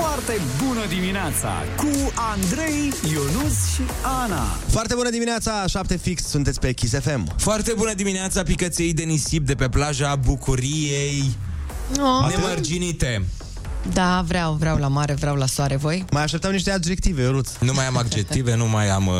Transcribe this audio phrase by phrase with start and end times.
[0.00, 3.80] Foarte bună dimineața cu Andrei, Ionus și
[4.22, 4.42] Ana.
[4.68, 7.28] Foarte bună dimineața, 7 fix, sunteți pe Kiss FM.
[7.38, 11.24] Foarte bună dimineața, picăței de nisip de pe plaja Bucuriei
[12.00, 12.34] Oh.
[12.36, 13.24] nemărginite.
[13.92, 16.04] Da, vreau, vreau la mare, vreau la soare, voi?
[16.10, 17.48] Mai așteptam niște adjective, Ionuț.
[17.60, 19.14] Nu mai am adjective, nu mai am uh,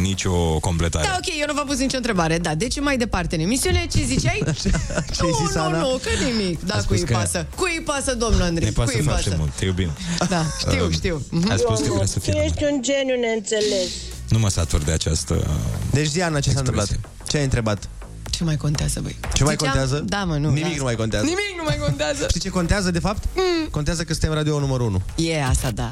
[0.00, 1.06] nicio completare.
[1.06, 2.38] Da, ok, eu nu v-am pus nicio întrebare.
[2.38, 4.42] Da, deci mai departe în emisiune, ce ziceai?
[5.16, 5.78] Ce-ai nu, zis, nu, Ana?
[5.78, 6.62] nu, că nimic.
[6.64, 7.46] Da, A spus cui îi că- pasă?
[7.56, 8.66] Cui îi pasă, domnul Andrei?
[8.68, 9.36] Ne pasă cui îi foarte pasă?
[9.40, 9.90] mult, te iubim.
[10.28, 11.22] Da, știu, Um, știu.
[11.30, 11.50] Mhm.
[11.50, 12.42] A spus că vrea să Tu fie.
[12.44, 13.88] ești un geniu neînțeles.
[14.28, 15.46] Nu mă satur de această...
[15.90, 16.88] Deci, Diana, ce s-a întâmplat?
[17.28, 17.88] Ce ai întrebat?
[18.36, 19.16] Ce mai contează, băi?
[19.34, 20.02] Ce mai Ziceam- contează?
[20.06, 20.48] Da, mă, nu.
[20.48, 20.76] Nimic lasă.
[20.76, 21.24] nu mai contează.
[21.24, 22.26] Nimic nu mai contează.
[22.28, 23.22] Știi ce contează, de fapt?
[23.34, 23.68] Mm.
[23.70, 25.02] Contează că suntem radio numărul 1.
[25.28, 25.90] E asta, da.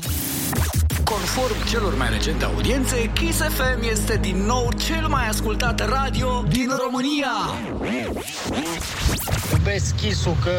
[1.04, 6.70] Conform celor mai recente audiențe, Kiss FM este din nou cel mai ascultat radio din
[6.84, 7.32] România.
[9.52, 10.50] Iubesc Chisu că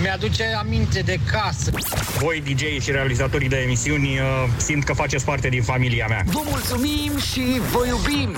[0.00, 1.70] mi-aduce aminte de casă.
[2.18, 4.24] Voi, DJ și realizatorii de emisiuni, uh,
[4.56, 6.22] simt că faceți parte din familia mea.
[6.26, 8.36] Vă mulțumim și vă iubim!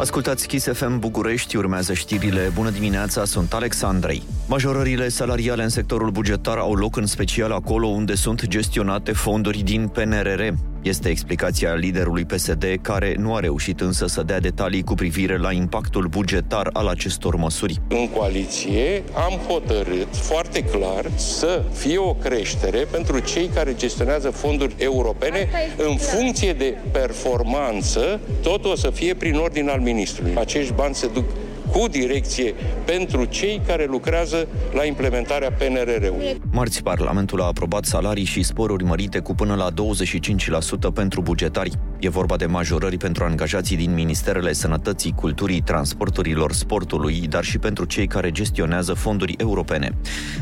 [0.00, 2.50] Ascultați Kiss FM București, urmează știrile.
[2.54, 4.22] Bună dimineața, sunt Alexandrei.
[4.48, 9.88] Majorările salariale în sectorul bugetar au loc în special acolo unde sunt gestionate fonduri din
[9.88, 10.42] PNRR.
[10.82, 15.52] Este explicația liderului PSD, care nu a reușit însă să dea detalii cu privire la
[15.52, 17.80] impactul bugetar al acestor măsuri.
[17.88, 24.74] În coaliție am hotărât foarte clar să fie o creștere pentru cei care gestionează fonduri
[24.78, 30.34] europene în funcție de performanță, totul o să fie prin ordin al ministrului.
[30.36, 31.24] Acești bani se duc
[31.72, 32.54] cu direcție
[32.84, 36.40] pentru cei care lucrează la implementarea PNRR-ului.
[36.50, 41.70] Marți, Parlamentul a aprobat salarii și sporuri mărite cu până la 25% pentru bugetari.
[41.98, 47.84] E vorba de majorări pentru angajații din Ministerele Sănătății, Culturii, Transporturilor, Sportului, dar și pentru
[47.84, 49.96] cei care gestionează fonduri europene.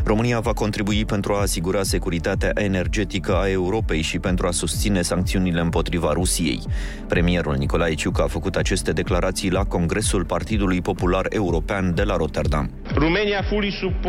[0.05, 5.61] România va contribui pentru a asigura securitatea energetică a Europei și pentru a susține sancțiunile
[5.61, 6.63] împotriva Rusiei.
[7.08, 12.70] Premierul Nicolae Ciucă a făcut aceste declarații la Congresul Partidului Popular European de la Rotterdam.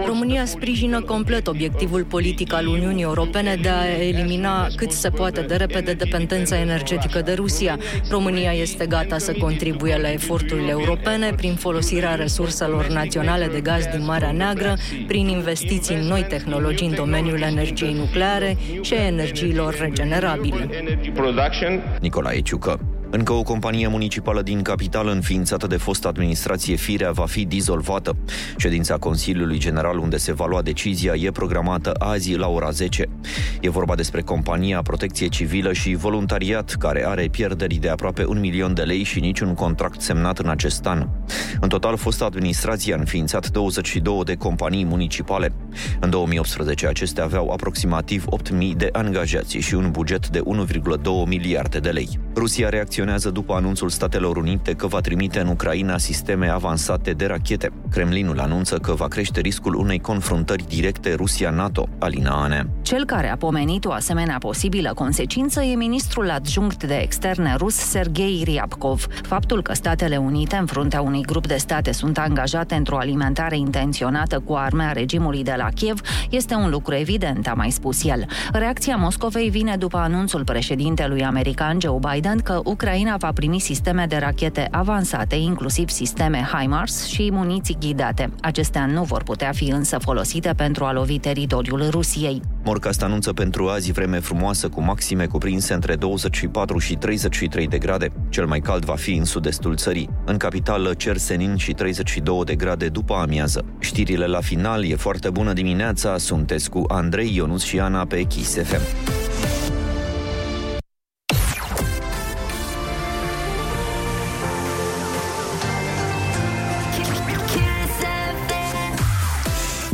[0.06, 5.56] România sprijină complet obiectivul politic al Uniunii Europene de a elimina cât se poate de
[5.56, 7.78] repede dependența energetică de Rusia.
[8.12, 14.06] România este gata să contribuie la eforturile europene prin folosirea resurselor naționale de gaz din
[14.06, 14.78] Marea Neagră,
[15.08, 20.70] prin investiții în noi tehnologii în domeniul energiei nucleare și a energiilor regenerabile.
[22.00, 22.99] Nicolae Ciucă.
[23.12, 28.16] Încă o companie municipală din capitală înființată de fost administrație Firea va fi dizolvată.
[28.58, 33.06] Ședința Consiliului General unde se va lua decizia e programată azi la ora 10.
[33.62, 38.74] E vorba despre compania Protecție Civilă și Voluntariat, care are pierderi de aproape un milion
[38.74, 41.08] de lei și niciun contract semnat în acest an.
[41.60, 45.54] În total, fosta administrație a înființat 22 de companii municipale.
[46.00, 50.46] În 2018, acestea aveau aproximativ 8.000 de angajați și un buget de 1,2
[51.26, 52.20] miliarde de lei.
[52.36, 52.98] Rusia reacționează
[53.32, 57.72] după anunțul Statelor Unite că va trimite în Ucraina sisteme avansate de rachete.
[57.92, 61.88] Kremlinul anunță că va crește riscul unei confruntări directe Rusia-NATO.
[62.00, 62.70] Alina Ane.
[62.82, 68.42] Cel care a pomenit o asemenea posibilă consecință e ministrul adjunct de externe rus Sergei
[68.44, 69.08] Ryabkov.
[69.22, 74.40] Faptul că Statele Unite, în fruntea unui grup de state, sunt angajate într-o alimentare intenționată
[74.40, 78.26] cu arme a regimului de la Kiev este un lucru evident, a mai spus el.
[78.52, 82.88] Reacția Moscovei vine după anunțul președintelui american Joe Biden că Ucraina
[83.18, 88.34] va primi sisteme de rachete avansate, inclusiv sisteme HIMARS și muniții ghidate.
[88.42, 92.42] Acestea nu vor putea fi însă folosite pentru a lovi teritoriul Rusiei.
[92.64, 98.12] Morcast anunță pentru azi vreme frumoasă cu maxime cuprinse între 24 și 33 de grade.
[98.30, 100.10] Cel mai cald va fi în sud-estul țării.
[100.26, 103.66] În capitală cer senin și 32 de grade după amiază.
[103.80, 108.58] Știrile la final e foarte bună dimineața, sunteți cu Andrei Ionuț și Ana pe Kiss
[108.64, 109.19] FM.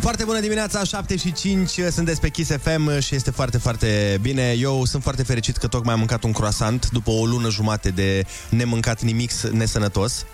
[0.06, 4.52] Foarte bună dimineața, 7 și 5, sunteți pe Kiss FM și este foarte, foarte bine.
[4.52, 8.26] Eu sunt foarte fericit că tocmai am mâncat un croissant după o lună jumate de
[8.50, 10.26] nemâncat nimic nesănătos.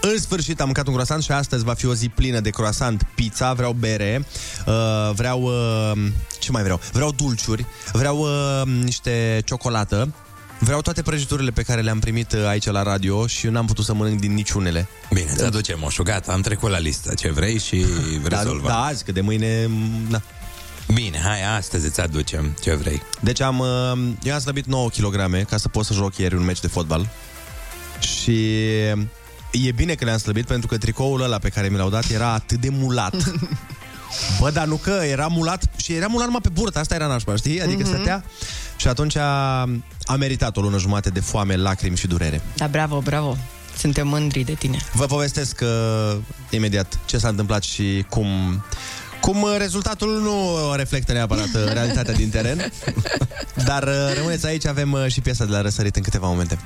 [0.00, 3.06] În sfârșit am mâncat un croissant și astăzi va fi o zi plină de croissant,
[3.14, 4.26] pizza, vreau bere,
[4.66, 5.42] uh, vreau...
[5.42, 5.92] Uh,
[6.38, 6.80] ce mai vreau?
[6.92, 10.14] Vreau dulciuri, vreau uh, niște ciocolată,
[10.58, 13.84] vreau toate prăjiturile pe care le-am primit uh, aici la radio și eu n-am putut
[13.84, 14.88] să mănânc din niciunele.
[15.12, 17.14] Bine, îți aducem moșu, gata, am trecut la listă.
[17.14, 17.84] Ce vrei și
[18.28, 18.66] Da, rezolvăm.
[18.66, 19.70] da, azi, că de mâine...
[20.08, 20.22] Na.
[20.94, 23.02] Bine, hai, astăzi îți aducem ce vrei.
[23.20, 23.92] Deci am, uh,
[24.22, 27.08] eu am slăbit 9 kg ca să pot să joc ieri un meci de fotbal
[27.98, 28.60] și
[29.52, 32.32] e bine că le-am slăbit pentru că tricoul ăla pe care mi l-au dat era
[32.32, 33.14] atât de mulat.
[34.40, 37.36] Bă, dar nu că era mulat și era mulat numai pe burtă, asta era nașpa,
[37.36, 37.62] știi?
[37.62, 37.90] Adică Mhm.
[37.90, 37.94] mm-hmm.
[37.94, 38.24] stătea
[38.76, 39.60] și atunci a,
[40.04, 42.40] a meritat o lună jumate de foame, lacrimi și durere.
[42.56, 43.36] Da, bravo, bravo.
[43.78, 44.78] Suntem mândri de tine.
[44.92, 46.16] Vă povestesc uh,
[46.50, 48.26] imediat ce s-a întâmplat și cum,
[49.20, 52.72] cum uh, rezultatul nu reflectă neapărat uh, realitatea din teren.
[53.68, 56.58] Dar uh, rămâneți aici, avem uh, și piesa de la răsărit în câteva momente.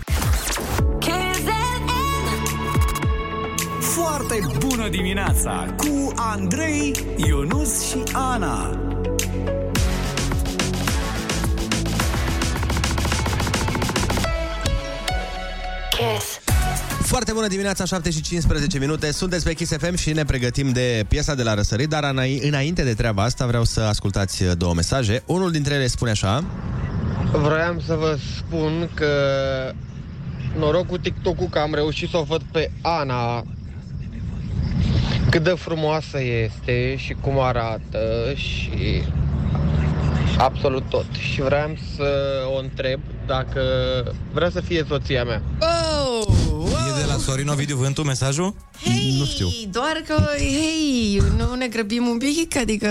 [4.31, 8.79] Foarte bună dimineața cu Andrei, Ionus și Ana.
[17.03, 19.13] Foarte bună dimineața, 7 și 15 minute.
[19.13, 22.83] Sunteți pe Kiss FM și ne pregătim de piesa de la răsărit, dar înai- înainte
[22.83, 25.23] de treaba asta vreau să ascultați uh, două mesaje.
[25.27, 26.45] Unul dintre ele spune așa...
[27.33, 29.13] Vroiam să vă spun că
[30.59, 33.45] noroc cu TikTok-ul că am reușit să o văd pe Ana
[35.31, 39.03] cât de frumoasă este și cum arată și
[40.39, 41.07] absolut tot.
[41.33, 42.09] Și vreau să
[42.55, 43.63] o întreb dacă
[44.33, 45.43] vrea să fie soția mea.
[45.61, 46.35] Oh,
[46.97, 48.55] E de la Sorin Ovidiu Vântu mesajul?
[48.83, 49.49] Hei, Nu știu.
[49.71, 52.89] doar că, hei, nu ne grăbim un pic, adică...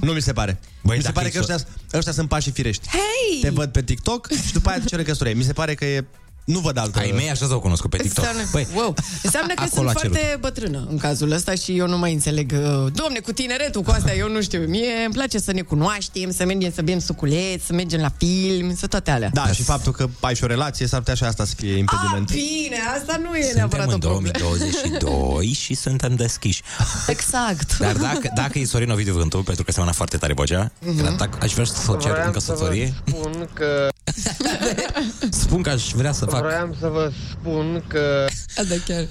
[0.00, 0.60] Nu mi se pare.
[0.82, 1.58] Băi, mi se dacă pare e că ăștia,
[1.94, 2.88] ăștia sunt pașii firești.
[2.88, 3.40] Hei!
[3.40, 5.32] Te văd pe TikTok și după aia te cere căsătorie.
[5.32, 6.04] Mi se pare că e...
[6.50, 6.98] Nu văd altă...
[6.98, 8.24] Ai mei așa s-au cunoscut pe TikTok.
[8.24, 8.94] Înseamnă, Băi, wow.
[9.22, 10.16] Înseamnă că acolo sunt a cerut.
[10.16, 12.52] foarte bătrână în cazul ăsta și eu nu mai înțeleg.
[12.52, 14.60] uh, Domne, cu tineretul, cu asta, eu nu știu.
[14.68, 18.74] Mie îmi place să ne cunoaștem, să mergem să bem suculeți, să mergem la film,
[18.76, 19.30] să toate alea.
[19.32, 21.78] Da, și faptul că ai și o relație, s-ar putea și asta să fie Ah,
[21.78, 22.30] impediment.
[22.32, 24.30] bine, asta nu e suntem neapărat în o problemă.
[24.38, 26.62] 2022 și suntem deschiși.
[27.06, 27.78] Exact.
[27.78, 31.06] Dar dacă, dacă e Sorin Ovidiu Vântu, pentru că seamănă foarte tare vocea, Mhm.
[31.14, 31.16] mm-hmm.
[31.16, 33.88] dacă aș vrea să o cer în Vroiam să vă căsătorie, spun că
[35.30, 38.26] spun că aș vrea să fac Vroiam să vă spun că
[38.68, 39.06] Da, chiar.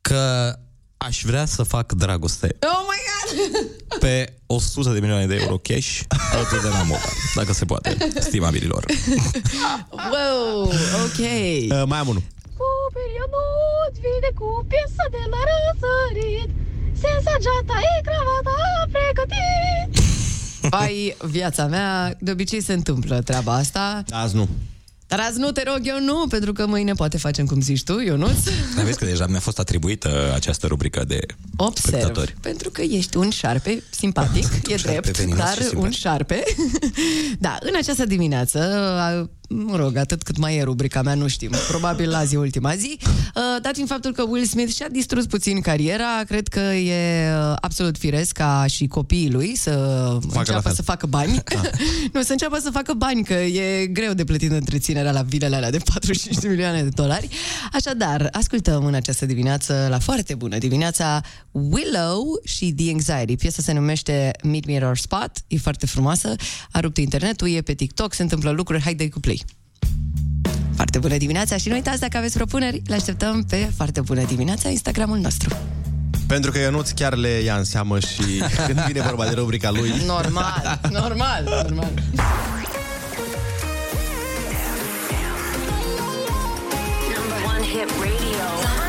[0.00, 0.52] că
[0.96, 3.66] aș vrea să fac dragoste Oh my god!
[4.04, 6.00] pe 100 de milioane de euro cash
[6.32, 8.84] alături de la moda, dacă se poate, stimabililor.
[10.12, 10.62] Wow,
[11.04, 11.18] ok.
[11.70, 12.22] Uh, mai am unul.
[12.96, 16.50] Perionut vine cu piesa de la răsărit
[17.04, 18.56] Sensageata e cravata
[18.94, 20.02] pregătit
[20.70, 24.02] Vai, viața mea, de obicei se întâmplă treaba asta.
[24.10, 24.48] Azi nu.
[25.16, 28.00] Dar azi nu, te rog, eu nu, pentru că mâine poate facem cum zici tu,
[28.00, 28.38] Ionuț.
[28.76, 31.18] Dar vezi că deja mi-a fost atribuită această rubrică de
[31.56, 32.34] Observ, spectatori.
[32.40, 35.82] pentru că ești un șarpe simpatic, e șarpe drept, veninos dar și simpatic.
[35.84, 36.42] un șarpe.
[37.38, 38.58] da, în această dimineață,
[39.00, 42.74] a- mă rog, atât cât mai e rubrica mea, nu știm, probabil azi e ultima
[42.74, 47.30] zi, uh, dat fiind faptul că Will Smith și-a distrus puțin cariera, cred că e
[47.30, 49.70] uh, absolut firesc ca și copiii lui să
[50.32, 50.74] la înceapă fel.
[50.74, 51.42] să facă bani.
[52.12, 55.70] nu, să înceapă să facă bani, că e greu de plătit întreținerea la vilele alea
[55.70, 57.28] de 45 de milioane de dolari.
[57.72, 61.20] Așadar, ascultăm în această dimineață, la foarte bună dimineața,
[61.50, 63.36] Willow și The Anxiety.
[63.36, 66.34] Piesa se numește Meet Me at Our Spot, e foarte frumoasă,
[66.70, 69.43] a rupt internetul, e pe TikTok, se întâmplă lucruri, hai dai cu play.
[70.74, 74.68] Foarte bună dimineața și nu uitați dacă aveți propuneri, le așteptăm pe foarte bună dimineața
[74.68, 75.56] Instagramul nostru.
[76.26, 79.92] Pentru că Ionuț chiar le ia în seamă și când vine vorba de rubrica lui...
[80.06, 81.92] Normal, normal, normal.
[87.16, 88.83] Number one hit radio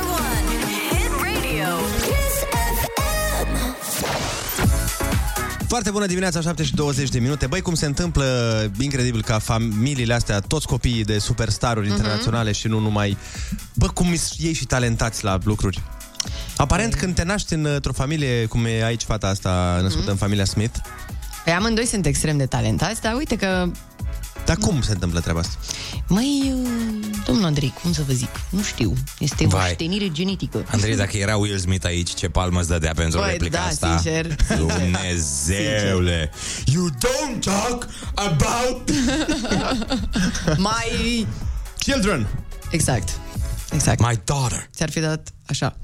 [5.75, 7.47] Foarte bună dimineața, 7 și 20 de minute.
[7.47, 8.25] Băi, cum se întâmplă
[8.79, 11.95] incredibil ca familiile astea, toți copiii de superstaruri Mhm.
[11.95, 13.17] internaționale și nu numai...
[13.73, 15.81] Bă, cum sunt ei și talentați la lucruri.
[16.57, 20.11] Aparent, când te naști într-o familie, cum e aici fata asta născută Mhm.
[20.11, 20.77] în familia Smith,
[21.43, 23.71] Păi amândoi sunt extrem de talentați, dar uite că
[24.45, 25.53] dar cum se întâmplă treaba asta?
[26.07, 26.69] Măi, uh,
[27.25, 28.29] domnul Andrei, cum să vă zic?
[28.49, 28.93] Nu știu.
[29.19, 29.61] Este Vai.
[29.67, 30.65] moștenire genetică.
[30.67, 33.97] Andrei, dacă era Will Smith aici, ce palmă îți dădea pentru Băi, replica da, asta?
[33.99, 34.35] sincer.
[34.57, 36.31] Dumnezeule!
[36.65, 38.89] You don't talk about...
[40.67, 41.27] Mai...
[41.77, 42.27] Children!
[42.71, 43.09] Exact.
[43.71, 43.99] Exact.
[43.99, 44.69] My daughter.
[44.75, 45.77] Ți-ar fi dat așa.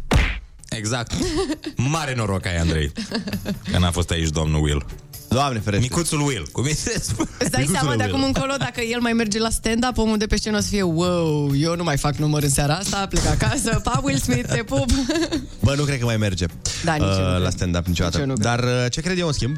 [0.69, 1.11] Exact.
[1.75, 2.91] Mare noroc ai, Andrei.
[3.71, 4.85] Că n-a fost aici domnul Will.
[5.33, 5.87] Doamne ferește.
[5.89, 7.29] Micuțul Will, cum e se spune?
[7.39, 10.35] Îți dai seama de acum încolo, dacă el mai merge la stand-up, omul de pe
[10.35, 13.79] scenă o să fie Wow, eu nu mai fac număr în seara asta, plec acasă,
[13.83, 14.85] pa Will Smith, te pup
[15.63, 16.45] Bă, nu cred că mai merge
[16.83, 17.41] Da, nici eu nu uh, cred.
[17.41, 18.17] la stand-up niciodată.
[18.17, 18.45] Nici eu nu cred.
[18.45, 19.57] Dar uh, ce cred eu, în schimb,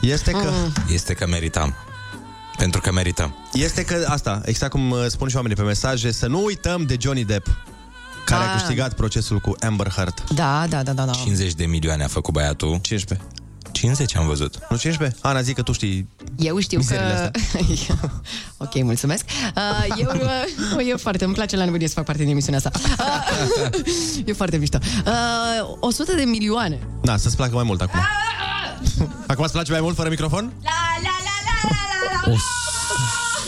[0.00, 0.50] este că...
[0.52, 0.72] Mm.
[0.92, 1.74] Este că meritam.
[2.56, 3.34] Pentru că merităm.
[3.52, 6.96] Este că asta, exact cum uh, spun și oamenii pe mesaje, să nu uităm de
[7.00, 7.46] Johnny Depp,
[8.24, 10.24] care a câștigat procesul cu Amber Heard.
[10.34, 12.78] Da, da, da, da, da 50 de milioane a făcut băiatul.
[12.82, 13.26] 15.
[13.74, 14.58] 50 am văzut.
[14.70, 15.18] Nu 15?
[15.22, 17.94] Ana, zic că tu știi Eu știu Mizerile că...
[18.64, 19.24] ok, mulțumesc.
[19.56, 20.10] Uh, eu,
[20.76, 22.70] uh, eu foarte, îmi place la nebunie să fac parte din emisiunea asta.
[23.64, 24.78] Uh, e foarte mișto.
[25.06, 26.78] Uh, 100 de milioane.
[27.02, 28.00] Da, să-ți placă mai mult acum.
[29.26, 30.52] Acum îți place mai mult fără microfon?
[30.62, 30.70] La,
[31.02, 31.68] la, la, la,
[32.24, 32.38] la, la.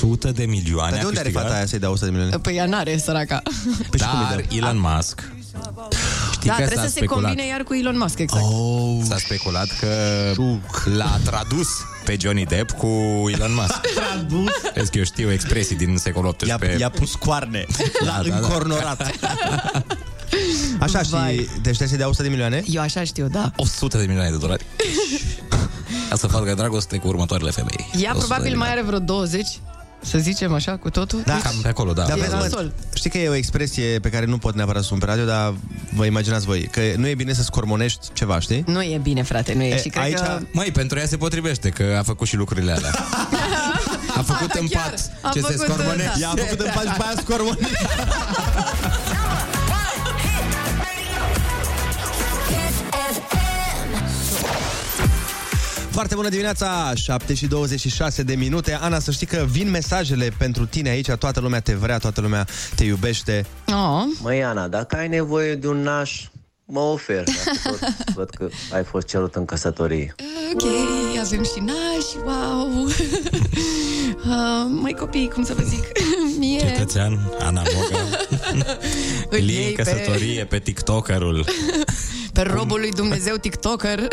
[0.03, 1.43] 100 de milioane Dar de a unde are câștigat?
[1.49, 2.37] fata aia să-i dea 100 de milioane?
[2.39, 3.43] Păi ea n-are, săraca.
[3.91, 4.55] Păi și cum îi Dar dă?
[4.55, 5.23] Elon Musk
[6.47, 7.25] Știi Da, că trebuie s-a să se speculat.
[7.25, 8.45] combine iar cu Elon Musk, exact.
[8.45, 9.93] Oh, S-a speculat că
[10.97, 11.69] l-a tradus
[12.05, 12.87] pe Johnny Depp cu
[13.33, 13.81] Elon Musk.
[13.95, 14.51] Tradus?
[14.75, 16.81] Vezi că eu știu expresii din secolul I-a, XVIII.
[16.81, 17.65] i-a pus coarne
[18.07, 18.37] La Da, da, da.
[18.37, 19.11] încornorat
[20.81, 21.35] Așa și Vai.
[21.37, 22.63] Deci trebuie să dea 100 de milioane?
[22.67, 23.53] Eu așa știu, da.
[23.57, 24.65] 100 de milioane de dolari.
[26.09, 27.91] Ca să facă dragoste cu următoarele femei.
[28.01, 28.71] Ea 100 de probabil mai milioane.
[28.71, 29.47] are vreo 20,
[30.03, 31.23] să zicem așa, cu totul.
[31.25, 31.33] Da.
[31.33, 32.05] Deci, Cam pe acolo, da.
[32.05, 32.73] Da, E vezi, mă, nasol.
[32.95, 35.55] știi că e o expresie pe care nu pot neapărat să spun pe radio, dar
[35.95, 38.65] vă imaginați voi, că nu e bine să scormonești ceva, știi?
[38.67, 39.75] Nu e bine, frate, nu e.
[39.75, 40.39] E, și cred aici- că...
[40.53, 42.91] Măi, pentru ea se potrivește, că a făcut și lucrurile alea.
[44.17, 44.83] A făcut da, în chiar.
[44.91, 46.11] pat A ce se făcut, scormonește.
[46.15, 46.21] da.
[46.21, 47.77] Ea a făcut în faci pe aia scormonești
[55.97, 60.67] Foarte bună dimineața, 7 și 26 de minute Ana, să știi că vin mesajele pentru
[60.67, 64.03] tine aici Toată lumea te vrea, toată lumea te iubește Oh.
[64.23, 66.29] Măi, Ana, dacă ai nevoie de un naș,
[66.65, 67.25] mă ofer.
[67.25, 70.15] Dacă tot văd că ai fost cerut în căsătorie.
[70.55, 70.63] Ok,
[71.21, 72.85] avem și nași, wow.
[72.87, 75.85] uh, măi copii, cum să vă zic,
[76.39, 78.05] mie Cetățean, Ana Moga,
[79.31, 81.45] îl Lin iei pe, căsătorie pe TikTokerul.
[82.37, 84.09] Pe robul lui Dumnezeu TikToker.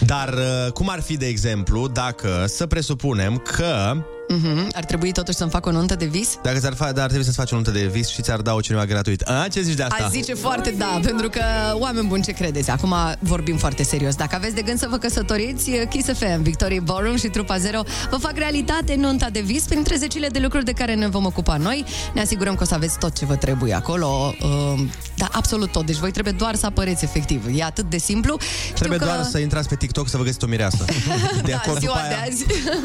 [0.00, 3.96] Dar uh, cum ar fi, de exemplu, dacă să presupunem că
[4.28, 6.38] Mhm, Ar trebui totuși să-mi fac o nuntă de vis?
[6.42, 8.54] Dacă ți-ar fa- dar ar trebui să-ți faci o nuntă de vis și ți-ar da
[8.54, 9.20] o cineva gratuit.
[9.20, 10.04] A, ce zici de asta?
[10.04, 11.40] Aș zice foarte da, pentru că,
[11.72, 12.70] oameni buni, ce credeți?
[12.70, 14.14] Acum vorbim foarte serios.
[14.14, 18.16] Dacă aveți de gând să vă căsătoriți, Kiss FM, Victorie Ballroom și Trupa Zero vă
[18.16, 21.84] fac realitate nunta de vis printre zecile de lucruri de care ne vom ocupa noi.
[22.14, 24.34] Ne asigurăm că o să aveți tot ce vă trebuie acolo.
[24.42, 24.80] Uh,
[25.16, 25.86] da, absolut tot.
[25.86, 27.46] Deci voi trebuie doar să apăreți efectiv.
[27.54, 28.36] E atât de simplu.
[28.40, 29.04] Știu Trebuie că...
[29.04, 30.84] doar să intrați pe TikTok să vă găsiți o mireasă.
[31.44, 32.44] De Da, acord, ziua după de aia, azi.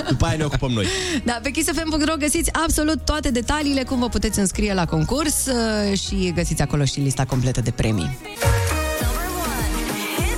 [0.10, 0.86] după aia ne ocupăm noi.
[1.30, 6.32] Da, pe kissfm.ro găsiți absolut toate detaliile cum vă puteți înscrie la concurs uh, și
[6.36, 8.18] găsiți acolo și lista completă de premii.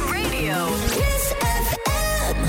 [0.05, 0.74] Radio.
[0.86, 2.45] Kiss FM.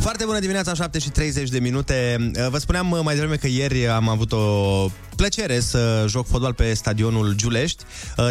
[0.00, 2.30] Foarte bună dimineața, 7 și 30 de minute.
[2.50, 4.86] Vă spuneam mai devreme că ieri am avut o
[5.20, 7.84] plăcere să joc fotbal pe stadionul Giulești,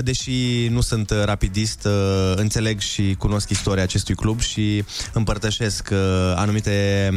[0.04, 1.88] deși nu sunt rapidist,
[2.36, 5.92] înțeleg și cunosc istoria acestui club și împărtășesc
[6.36, 7.10] anumite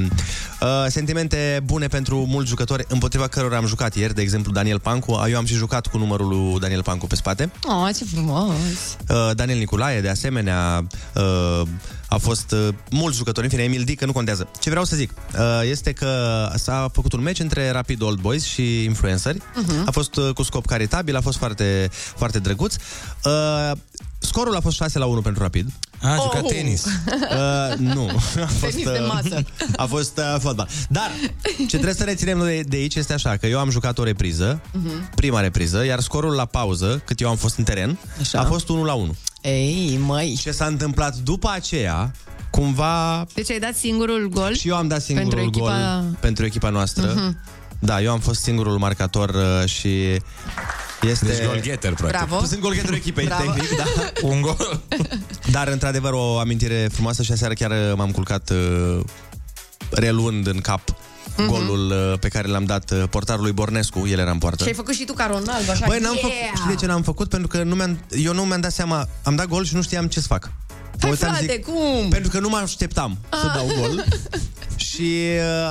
[0.61, 5.23] uh, sentimente bune pentru mulți jucători împotriva cărora am jucat ieri, de exemplu Daniel Pancu.
[5.31, 7.53] Eu am și jucat cu numărul lui Daniel Pancu pe spate.
[7.65, 8.55] Oh, ce frumos!
[9.09, 11.63] Uh, Daniel Niculae, de asemenea, uh,
[12.09, 14.49] a fost uh, mulți jucători, în fine, Emil Dică, nu contează.
[14.61, 18.45] Ce vreau să zic uh, este că s-a făcut un meci între Rapid Old Boys
[18.45, 19.43] și influenceri.
[19.67, 19.83] Mhm.
[19.87, 22.75] A fost uh, cu scop caritabil, a fost foarte, foarte drăguț.
[23.25, 23.71] Uh,
[24.19, 25.69] scorul a fost 6 la 1 pentru Rapid.
[26.03, 26.49] A, a jucat Oh!
[26.51, 26.85] tenis.
[26.85, 28.07] Uh, nu.
[28.43, 29.43] A fost, Tenis de masă.
[29.77, 30.69] a fost uh, fotbal.
[30.89, 31.11] Dar
[31.57, 34.61] ce trebuie să reținem de, de aici este așa, că eu am jucat o repriză,
[34.73, 35.11] Mhm.
[35.15, 38.39] prima repriză, iar scorul la pauză, cât eu am fost în teren, Așa.
[38.41, 39.15] a fost 1 la 1.
[39.43, 40.39] Ei, măi!
[40.41, 42.13] Ce s-a întâmplat după aceea,
[42.51, 44.55] cumva Deci ai dat singurul gol?
[44.55, 47.13] și eu am dat singurul Pentru echipa- gol pentru echipa noastră.
[47.17, 47.39] Mhm.
[47.85, 50.03] Da, eu am fost singurul marcator uh, și
[51.03, 51.25] este...
[51.27, 52.27] Deci goalgetter, practic.
[52.29, 52.45] Bravo.
[52.45, 53.43] Sunt golgheterul echipei, Bravo.
[53.43, 53.85] tehnic, da.
[54.29, 54.81] Un gol.
[55.51, 59.01] Dar, într-adevăr, o amintire frumoasă și aseară chiar uh, m-am culcat uh,
[59.91, 60.81] reluând în cap
[61.37, 61.47] Mhm.
[61.49, 64.63] golul uh, pe care l-am dat uh, portarului Bornescu, el era în poartă.
[64.63, 65.85] Și ai făcut și tu ca Ronaldo, așa?
[65.87, 66.25] Băi, n-am yeah!
[66.25, 67.29] făcut, știi de ce n-am făcut?
[67.29, 70.07] Pentru că nu mi-am, eu nu mi-am dat seama, am dat gol și nu știam
[70.07, 70.51] ce să fac.
[71.01, 72.09] Hai, Mă uitam, frate, cum?
[72.09, 73.53] Pentru că nu mă așteptam să Ah.
[73.55, 74.05] dau gol.
[74.77, 75.11] Și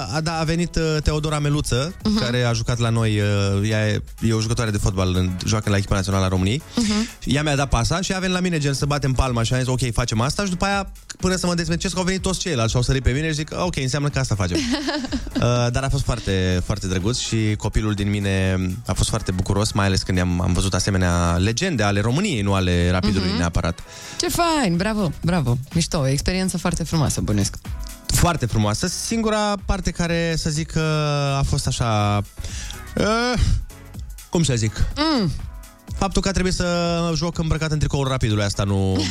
[0.09, 2.17] uh, a, da, a venit uh, Teodora Meluță, Mhm.
[2.17, 2.21] uh-huh.
[2.23, 5.69] care a jucat la noi, uh, ea e, e o jucătoare de fotbal, în- joacă
[5.69, 6.61] la echipa națională a României.
[6.75, 7.09] Mhm.
[7.23, 9.57] Ea mi-a dat pasa și a venit la mine, gen, să batem palma și a
[9.57, 12.69] zis, ok, facem asta și după aia, până să mă dezmecesc, au venit toți ceilalți
[12.71, 14.57] și au sărit pe mine și zic, ok, înseamnă că asta facem.
[15.35, 19.71] uh, dar a fost foarte, foarte drăguț și copilul din mine a fost foarte bucuros,
[19.71, 23.37] mai ales când am, am văzut asemenea legende ale României, nu ale Rapidului Mhm.
[23.37, 23.79] neapărat.
[24.19, 25.57] Ce fain, bravo, bravo.
[25.73, 27.55] Mișto, o experiență foarte frumoasă, bănesc.
[28.05, 28.87] Foarte frumoasă.
[28.87, 30.79] Singura parte care, să zic, că
[31.37, 32.21] a fost așa...
[32.97, 33.39] Uh,
[34.29, 34.85] cum să zic?
[34.97, 35.31] Mm.
[35.97, 39.01] Faptul că a trebuit să joc îmbrăcat în tricoul rapidului asta nu...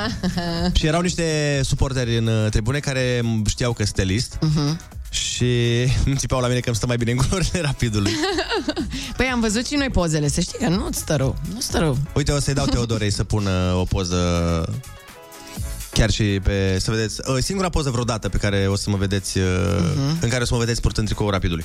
[0.78, 4.80] și erau niște suporteri în uh, tribune care știau că sunt stelist Mhm.
[5.10, 5.54] și
[6.06, 8.12] îmi țipeau la mine că îmi stă mai bine în culorile rapidului.
[9.16, 11.98] Păi am văzut și noi pozele, să știi că nu stă rău, nu stă rău.
[12.14, 14.18] Uite, o să-i dau Teodorei să pună o poză
[15.94, 18.96] chiar chiar și pe, să vedeți, uh, singura poză vreodată pe care o să mă
[18.96, 19.44] vedeți, uh,
[19.96, 20.18] Mhm.
[20.20, 21.64] în care o să mă vedeți purtând tricoul rapidului.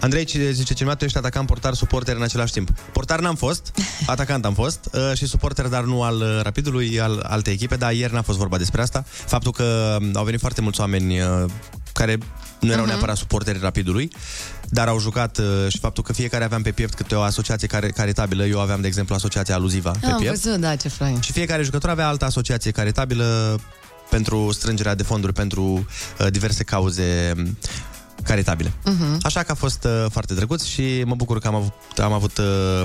[0.00, 2.70] Andrei ci- zice, cineva, tu ești atacant, portar, suporter în același timp.
[2.92, 3.72] Portar n-am fost,
[4.06, 7.92] atacant am fost uh, și suporter, dar nu al uh, rapidului, al alte echipe, dar
[7.92, 9.04] ieri n-a fost vorba despre asta.
[9.08, 11.44] Faptul că um, au venit foarte mulți oameni uh,
[11.92, 12.18] care
[12.60, 12.90] nu erau Mhm.
[12.90, 14.10] neapărat suporteri rapidului,
[14.72, 17.88] dar au jucat uh, și faptul că fiecare aveam pe piept câte o asociație care,
[17.88, 18.44] caritabilă.
[18.44, 20.42] Eu aveam, de exemplu, asociația Aluziva pe Am piept.
[20.42, 21.20] văzut, da, ce fain.
[21.20, 23.60] Și fiecare jucător avea altă asociație caritabilă
[24.10, 27.58] pentru strângerea de fonduri pentru uh, diverse cauze um,
[28.24, 28.72] caritabile.
[28.84, 29.18] Mhm.
[29.22, 32.38] Așa că a fost uh, foarte drăguț și mă bucur că am avut, am avut
[32.38, 32.82] uh,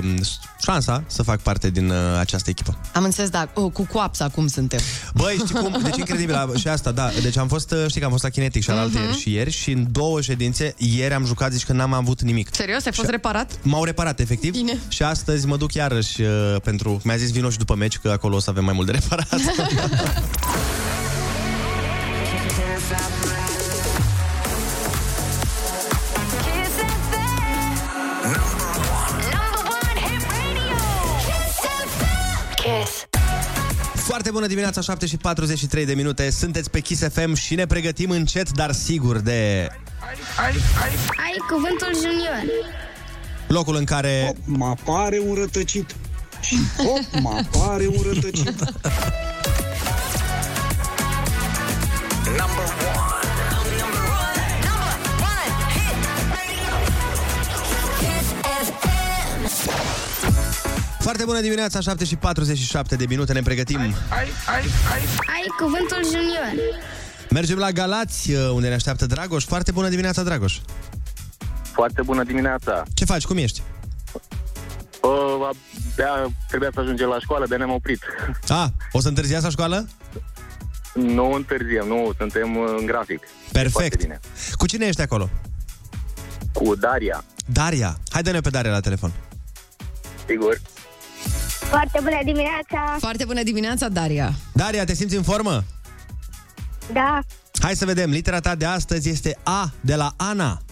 [0.62, 2.78] șansa să fac parte din uh, această echipă.
[2.94, 4.78] Am înțeles, da, oh, cu coapsa cum suntem.
[5.14, 5.78] Băi, știi cum?
[5.82, 7.10] Deci incredibil a- și asta, da.
[7.22, 9.06] Deci am fost, uh, știi că am fost la Kinetic și alaltă Mhm.
[9.06, 12.48] ieri și ieri și în două ședințe, ieri am jucat, zici că n-am avut nimic.
[12.52, 12.86] Serios?
[12.86, 13.58] Ai fost Și- reparat?
[13.62, 14.52] M-au reparat, efectiv.
[14.52, 14.78] Bine.
[14.88, 16.28] Și astăzi mă duc iarăși uh,
[16.62, 17.00] pentru...
[17.04, 19.28] Mi-a zis vino și după meci, că acolo o să avem mai mult de reparat.
[34.08, 36.30] Foarte bună dimineața, 7 și 43 de minute.
[36.30, 39.68] Sunteți pe Kiss FM și ne pregătim încet, dar sigur de
[41.16, 42.42] Ai cuvântul junior.
[43.48, 44.34] locul în care...
[44.44, 45.94] Mă apare un rătăcit.
[46.40, 48.64] Și hop, mă apare un rătăcit.
[61.08, 63.78] Foarte bună dimineața, 7 și 47 de minute, ne pregătim.
[63.78, 63.94] Ai
[65.60, 66.74] cuvântul junior.
[67.30, 69.44] Mergem la Galați, uh, unde ne așteaptă Dragoș.
[69.44, 70.58] Foarte bună dimineața, Dragoș.
[71.62, 72.82] Foarte bună dimineața!
[72.94, 73.24] Ce faci?
[73.24, 73.62] Cum ești?
[75.02, 75.48] Uh,
[75.92, 78.00] abia trebuia să ajungem la școală, de ne-am oprit.
[78.48, 79.88] A, o să întârziați la școală?
[80.94, 83.20] Nu întârziem, nu, suntem uh, în grafic.
[83.20, 84.02] Foarte Perfect.
[84.02, 84.20] bine.
[84.52, 85.28] Cu cine ești acolo?
[86.52, 87.98] Cu Daria, Daria.
[88.10, 89.12] Hai dă-ne pe Daria la telefon.
[90.26, 90.60] sigur.
[91.68, 92.96] Foarte bună dimineața.
[92.98, 94.34] Foarte bună dimineața, Daria.
[94.52, 95.64] Daria, te simți în formă?
[96.92, 97.20] Da.
[97.60, 100.62] Hai să vedem, litera ta de astăzi este A de la Ana.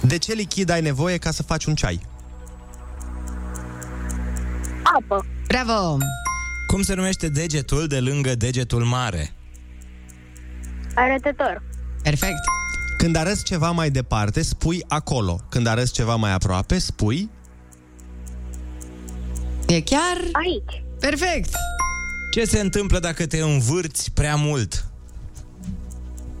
[0.00, 2.00] De ce lichid ai nevoie ca să faci un ceai?
[4.82, 5.26] Apă.
[5.46, 5.98] Bravo!
[6.66, 9.35] Cum se numește degetul de lângă degetul mare?
[10.96, 11.62] Arătător.
[12.02, 12.40] Perfect.
[12.96, 15.40] Când arăți ceva mai departe, spui acolo.
[15.48, 17.30] Când arăți ceva mai aproape, spui...
[19.66, 20.16] E chiar...
[20.32, 20.84] Aici.
[21.00, 21.54] Perfect!
[22.30, 24.84] Ce se întâmplă dacă te învârți prea mult?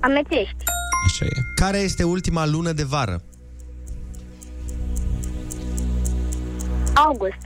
[0.00, 0.64] Amețești.
[1.06, 1.40] Așa e.
[1.54, 3.22] Care este ultima lună de vară?
[6.94, 7.38] August.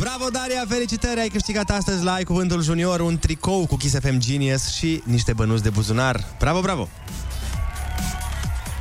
[0.00, 0.64] Bravo, Daria!
[0.68, 1.20] Felicitări!
[1.20, 5.32] Ai câștigat astăzi la Ai Cuvântul Junior un tricou cu Kiss FM Genius și niște
[5.32, 6.24] bănuți de buzunar.
[6.38, 6.88] Bravo, bravo!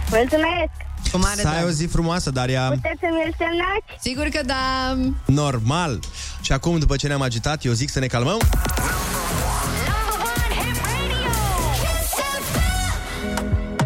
[0.10, 0.70] Mulțumesc.
[1.12, 1.68] Cu mare Să ai drag.
[1.68, 2.68] o zi frumoasă, Daria!
[2.70, 4.02] Puteți să-mi semnați?
[4.02, 4.98] Sigur că da!
[5.26, 6.00] Normal!
[6.42, 8.40] Și acum, după ce ne-am agitat, eu zic să ne calmăm.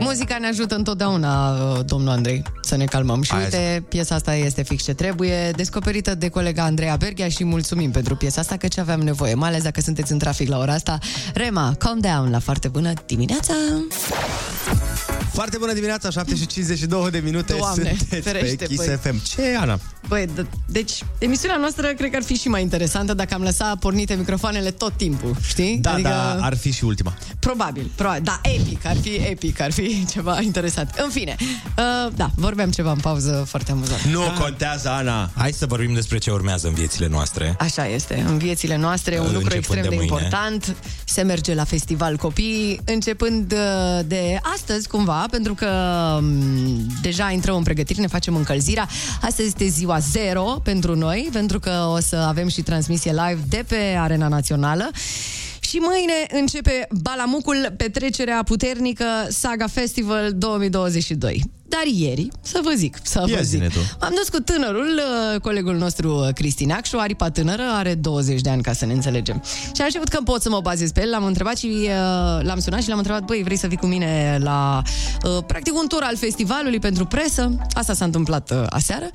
[0.04, 3.22] Muzica ne ajută întotdeauna, uh, domnul Andrei, să ne calmăm.
[3.22, 7.44] Și Aia uite, piesa asta este fix ce trebuie, descoperită de colega Andreea Berghia și
[7.44, 10.58] mulțumim pentru piesa asta, că ce aveam nevoie, mai ales dacă sunteți în trafic la
[10.58, 10.98] ora asta.
[11.34, 13.54] Rema, calm down, la foarte bună dimineața!
[15.34, 17.54] Foarte bună dimineața, 7 și 52 de minute.
[17.58, 18.98] Doamne, Sunteți ferește, pe Kiss băi.
[19.02, 19.22] FM.
[19.24, 19.80] Ce e, Ana?
[20.08, 23.80] Băi, d- deci, emisiunea noastră cred că ar fi și mai interesantă dacă am lăsat
[23.80, 25.78] pornite microfoanele tot timpul, știi?
[25.82, 27.14] Da, adică, da, ar fi și ultima.
[27.40, 28.22] Probabil, probabil.
[28.24, 30.90] Da, epic, ar fi epic, ar fi ceva interesant.
[31.04, 34.02] În fine, uh, da, vorbeam ceva în pauză foarte amuzant.
[34.02, 35.30] Nu contează, Ana!
[35.36, 37.56] Hai să vorbim despre ce urmează în viețile noastre.
[37.60, 40.12] Așa este, în viețile noastre, un Uh, lucru începând extrem de de, mâine.
[40.12, 40.76] important.
[41.06, 45.70] Se merge la festival copii, începând uh, de astăzi, cumva, pentru că
[46.22, 48.88] um, deja intrăm în pregătiri, ne facem încălzirea.
[49.22, 53.64] Astăzi este ziua zero pentru noi, pentru că o să avem și transmisie live de
[53.68, 54.90] pe Arena Națională.
[55.60, 61.44] Și mâine începe Balamucul, petrecerea puternică Saga Festival 2022.
[61.76, 63.80] Dar ieri, să vă zic, să Ia vă zic, zine tu.
[64.00, 65.02] am dus cu tânărul,
[65.34, 68.94] uh, colegul nostru uh, Cristi Neacșu, aripa tânără, are 20 de ani ca să ne
[68.94, 69.44] înțelegem.
[69.76, 72.60] Și am știut că pot să mă bazez pe el, l-am întrebat și uh, l-am
[72.60, 74.82] sunat și l-am întrebat, băi, vrei să vii cu mine la,
[75.24, 77.58] uh, practic, un tur al festivalului pentru presă?
[77.74, 79.06] Asta s-a întâmplat uh, aseară.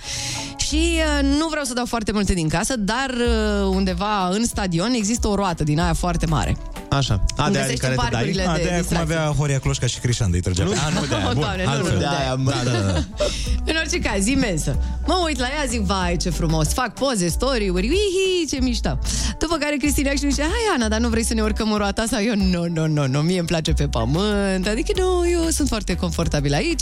[0.56, 0.76] Și
[1.20, 5.28] uh, nu vreau să dau foarte multe din casă, dar uh, undeva în stadion există
[5.28, 6.56] o roată din aia foarte mare.
[6.90, 7.24] Așa.
[7.36, 8.20] A, Unde de aia se în care știu te dai?
[8.22, 9.16] parcurile A, de de aia cum distracție.
[9.16, 10.64] avea Horia Cloșca și Crișan de îi trăgea.
[10.64, 10.70] Nu?
[10.70, 11.28] A, nu de aia.
[11.28, 11.92] O, Bun, Doamne, nu, altfel.
[11.92, 12.47] nu, De aia, mă.
[12.48, 13.04] Da, da, da.
[13.70, 14.76] În orice caz, imensă.
[15.06, 16.72] Mă uit la ea, zic, vai, ce frumos.
[16.72, 18.98] Fac poze, story-uri, uihi, ce mișto.
[19.38, 22.04] După care Cristina și zice, hai Ana, dar nu vrei să ne urcăm în roata
[22.10, 22.34] sau eu?
[22.36, 24.66] Nu, nu, nu, nu, mie îmi place pe pământ.
[24.66, 26.80] Adică nu, eu sunt foarte confortabil aici.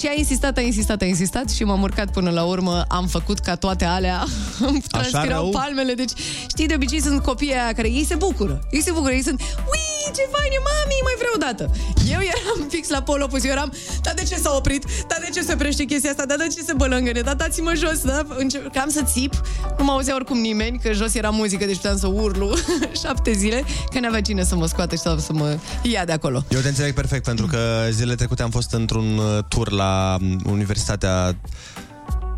[0.00, 2.84] Și a insistat, a insistat, a insistat și m-am urcat până la urmă.
[2.88, 4.24] Am făcut ca toate alea.
[4.68, 5.50] Îmi transpirau rău?
[5.50, 5.94] palmele.
[5.94, 6.12] Deci,
[6.48, 8.60] știi, de obicei sunt copiii aia care ei se bucură.
[8.70, 11.70] Ei se bucură, ei sunt, ui, ce fain e, mami, mai vreau o dată.
[12.10, 13.72] Eu eram fix la pol opus, eu eram,
[14.02, 14.84] dar de ce s-a oprit?
[15.08, 16.26] Dar de ce se oprește chestia asta?
[16.26, 17.20] Dar de ce se bălângăne?
[17.20, 18.22] Dar dați-mă jos, da?
[18.36, 19.32] Încercam să țip,
[19.78, 22.54] nu mă auzea oricum nimeni, că jos era muzică, deci puteam să urlu
[23.02, 26.44] șapte zile, că n-avea cine să mă scoată și să, să mă ia de acolo.
[26.48, 27.58] Eu te înțeleg perfect, pentru că
[27.90, 31.36] zilele trecute am fost într-un uh, tur la um, Universitatea...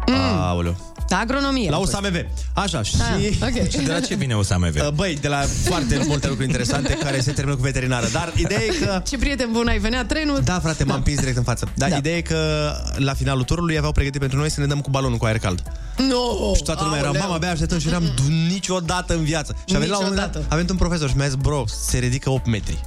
[0.07, 0.14] Mm.
[0.40, 0.96] Aoleu.
[1.09, 1.71] Da, agronomie.
[1.71, 1.92] La am fost.
[1.97, 2.16] USAMV.
[2.53, 2.95] Așa, și...
[3.40, 3.71] Ah, ok.
[3.71, 4.75] Și de la ce vine USAMV?
[4.75, 8.07] Uh, Băi, de la foarte multe lucruri interesante care se termină cu veterinară.
[8.12, 9.03] Dar ideea e că...
[9.09, 10.40] Ce prieten bun ai, venea trenul.
[10.45, 11.69] Da, frate, m-am pins direct în față.
[11.75, 11.97] Dar Da.
[11.97, 15.19] ideea e că la finalul turului aveau pregătit pentru noi să ne dăm cu balonul
[15.19, 15.62] cu aer cald.
[15.97, 16.55] No!
[16.55, 17.23] Și toată lumea era, Aoleu.
[17.23, 19.57] mama, abia așteptăm și eram "Du- niciodată în viață.
[19.66, 20.53] Și a venit la un moment dat, Niciodată.
[20.53, 22.81] a venit un profesor și mi-a zis, bro, se ridică 8 metri.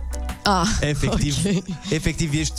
[0.43, 1.63] Ah, Efectiv, ok.
[1.89, 2.53] efectiv ești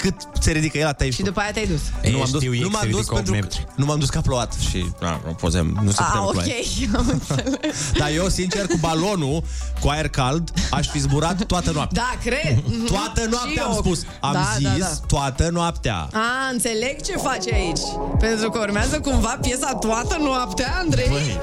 [0.00, 1.80] cât se ridică el, atât Și după aia te-ai dus.
[2.02, 3.66] Ei, nu m-am dus, știu, ei nu se m-am dus ridică opt pentru că, metri.
[3.76, 6.32] nu m-am dus că a plouat și na, nu pozem, nu se Ah, putea ok,
[6.32, 6.64] ploaie.
[6.96, 7.92] am înțeles.
[7.98, 9.42] Dar eu, sincer, cu balonul,
[9.80, 12.02] cu aer cald, aș fi zburat toată noaptea.
[12.02, 12.62] Da, cred.
[12.66, 12.84] Mhm.
[12.86, 13.76] Toată noaptea Și am eu.
[13.78, 14.02] spus.
[14.20, 14.90] Am da, zis Da, da.
[15.06, 16.08] toată noaptea.
[16.12, 16.20] A,
[16.52, 17.80] înțeleg ce faci aici.
[18.18, 21.08] Pentru că urmează cumva piesa toată noaptea, Andrei.
[21.08, 21.40] Băi,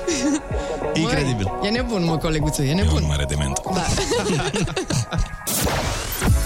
[0.82, 1.52] Băi, incredibil.
[1.64, 2.96] E nebun, mă, coleguțul, e E nebun.
[3.02, 3.60] un mare dement.
[3.74, 3.86] Da.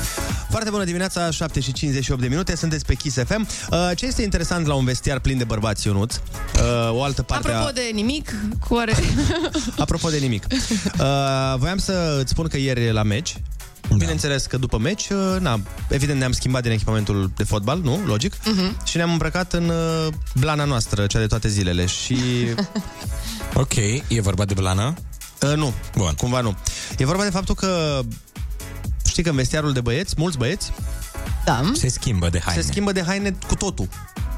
[0.52, 3.48] Foarte bună dimineața, 7 și 58 de minute, sunteți pe Kiss FM.
[3.72, 6.16] Uh, ce este interesant la un vestiar plin de bărbați, Ionuț?
[6.16, 6.22] Uh,
[6.92, 7.72] o altă parte Apropo a...
[7.72, 8.36] de nimic,
[8.68, 8.94] cu oare...
[9.78, 10.46] Apropo de nimic.
[10.52, 13.36] Uh, voiam să îți spun că ieri la meci,
[13.90, 13.96] da.
[13.96, 15.60] bineînțeles că după meci, uh, na,
[15.90, 18.00] evident ne-am schimbat din echipamentul de fotbal, nu?
[18.06, 18.34] Logic.
[18.46, 18.86] Mhm.
[18.86, 21.86] Și ne-am îmbrăcat în uh, blana noastră, cea de toate zilele.
[21.86, 22.18] Și
[23.54, 23.76] Ok,
[24.08, 24.94] e vorba de blană?
[25.42, 26.14] uh, nu, Bun.
[26.18, 26.56] cumva nu.
[26.98, 28.00] E vorba de faptul că
[29.12, 30.71] știi că în vestiarul de băieți, mulți băieți,
[31.45, 31.62] Da.
[31.74, 32.62] Se schimbă de haine.
[32.62, 33.88] se schimbă de haine cu totul.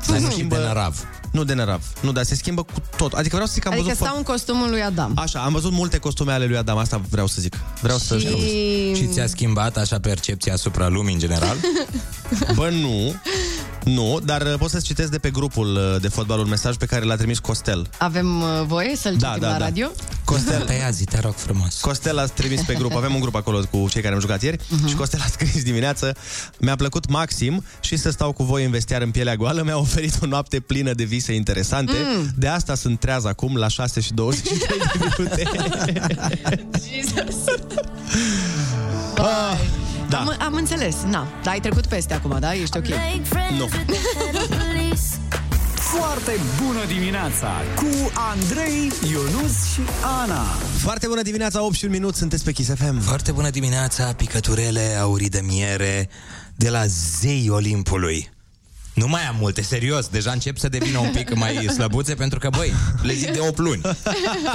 [0.08, 1.06] Dar nu Se și schimbă- de nărav.
[1.32, 1.82] Nu de nărav.
[2.02, 3.13] Nu, dar se schimbă cu tot.
[3.13, 5.12] Adică vreau să zic că am Adică văzut stau în costumul lui Adam.
[5.16, 7.56] Așa, am văzut multe costume ale lui Adam, asta vreau să zic.
[7.82, 8.96] Vreau să Și...
[8.96, 11.56] Și ți-a schimbat așa percepția asupra lumii în general?
[12.56, 13.16] Bă, nu.
[13.84, 16.86] Nu, dar uh, pot să-ți citesc de pe grupul uh, de fotbal un mesaj pe
[16.86, 17.89] care l-a trimis Costel.
[17.98, 19.66] Avem uh, voie să-l Da, citim da, la da.
[19.66, 19.88] radio?
[20.24, 21.80] Costel, Tăia zi, te rog frumos.
[21.82, 24.60] Costel a trimis pe grup, avem un grup acolo cu cei care am jucat ieri
[24.70, 24.86] Mhm.
[24.86, 24.89] uh-huh.
[24.89, 26.16] și Costel a scris dimineață
[26.60, 30.17] Mi-a plăcut maxim și să stau cu voi în vestiar în pielea goală Mi-a oferit
[30.21, 32.32] o noapte plină de vise interesante mm.
[32.36, 35.43] De asta sunt treaz acum la 6 și 23 de minute
[36.93, 37.36] Jesus.
[39.17, 39.58] ah,
[40.10, 41.27] Da, Am, am înțeles, na.
[41.43, 42.53] Dar ai trecut peste acum, da?
[42.53, 42.88] Ești ok.
[43.58, 43.69] nu
[45.75, 49.82] Foarte bună dimineața cu Andrei, Ionus și
[50.21, 50.43] Ana.
[50.77, 54.97] Foarte bună dimineața, 8 și un minut, sunteți pe Kiss FM Foarte bună dimineața, picăturele
[55.01, 56.10] aurii de miere
[56.56, 58.33] de la zei Olimpului.
[58.93, 62.49] Nu mai am multe, serios, deja încep să devină un pic mai slăbuțe pentru că,
[62.49, 63.82] băi, le zic de 8 luni.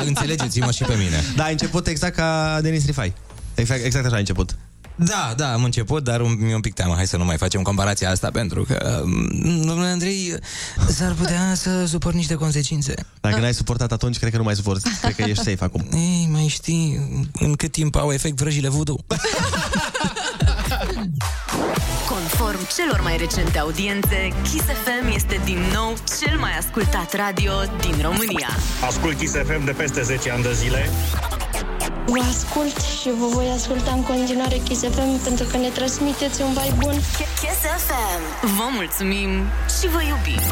[0.07, 1.23] Înțelegeți-mă și pe mine.
[1.37, 3.13] Da, a început exact ca Denis Rifai
[3.55, 4.57] Exact, exact așa a început
[4.95, 6.95] Da, da, am început, dar un, mi-e un pic teamă.
[6.95, 10.35] Hai să nu mai facem comparația asta pentru că, mm, domnule Andrei,
[10.89, 12.95] s-ar putea să suport niște consecințe.
[13.21, 16.29] Dacă n-ai suportat atunci, cred că nu mai suporti Cred că ești safe acum Ei,
[16.33, 17.01] mai știi
[17.33, 18.97] în cât timp au efect vrăjile voodoo?
[22.09, 27.95] Conform celor mai recente audiențe, Kiss FM este din nou cel mai ascultat radio din
[28.03, 28.49] România.
[28.87, 30.91] Ascult Kiss FM de peste 10 ani de zile.
[32.07, 36.49] Vă ascult și vă voi asculta în continuare Kiss FM pentru că ne transmiteți un
[36.49, 36.95] vibe bun.
[37.41, 38.47] Kiss FM.
[38.57, 39.31] Vă mulțumim
[39.81, 40.43] și vă iubim.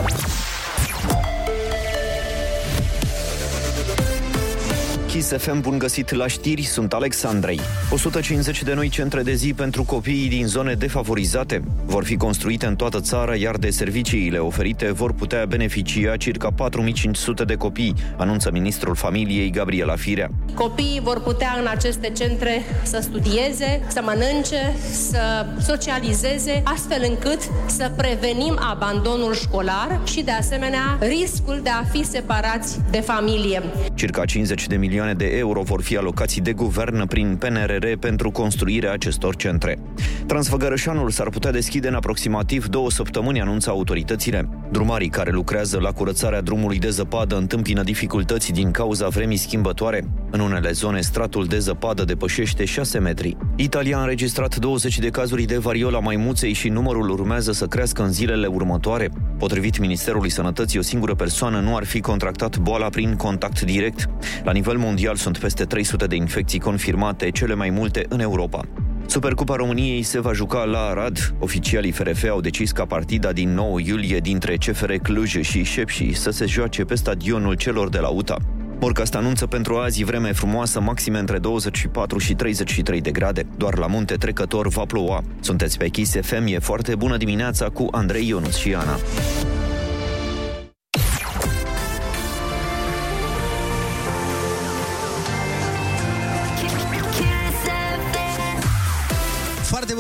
[5.17, 7.61] Kiss FM, bun găsit la știri, sunt Alexandrei.
[7.91, 12.77] 150 de noi centre de zi pentru copiii din zone defavorizate vor fi construite în
[12.77, 18.95] toată țara, iar de serviciile oferite vor putea beneficia circa 4500 de copii, anunță ministrul
[18.95, 20.31] familiei Gabriela Firea.
[20.55, 27.91] Copiii vor putea în aceste centre să studieze, să mănânce, să socializeze, astfel încât să
[27.97, 33.63] prevenim abandonul școlar și, de asemenea, riscul de a fi separați de familie.
[33.95, 38.93] Circa 50 de milioane de euro vor fi alocați de guvern prin PNRR pentru construirea
[38.93, 39.79] acestor centre.
[40.27, 44.49] Transfăgărășanul s-ar putea deschide în aproximativ două săptămâni, anunță autoritățile.
[44.71, 50.05] Drumarii care lucrează la curățarea drumului de zăpadă întâmpină dificultăți din cauza vremii schimbătoare.
[50.31, 53.37] În unele zone, stratul de zăpadă depășește 6 metri.
[53.57, 58.13] Italia a înregistrat 20 de cazuri de variola maimuței și numărul urmează să crească în
[58.13, 59.11] zilele următoare.
[59.39, 64.09] Potrivit Ministerului Sănătății, o singură persoană nu ar fi contractat boala prin contact direct.
[64.45, 68.61] La nivel mondial sunt peste 300 de infecții confirmate, cele mai multe în Europa.
[69.07, 71.35] Supercupa României se va juca la Arad.
[71.39, 76.31] Oficialii FRF au decis ca partida din 9 iulie dintre CFR Cluj și Șepși să
[76.31, 78.37] se joace pe stadionul celor de la UTA.
[78.81, 83.47] Morcast anunță pentru azi vreme frumoasă, maxime între 24 și 33 de grade.
[83.57, 85.23] Doar la munte trecător va ploua.
[85.41, 88.99] Sunteți pe Kiss FM, e foarte bună dimineața cu Andrei Ionuț și Ana.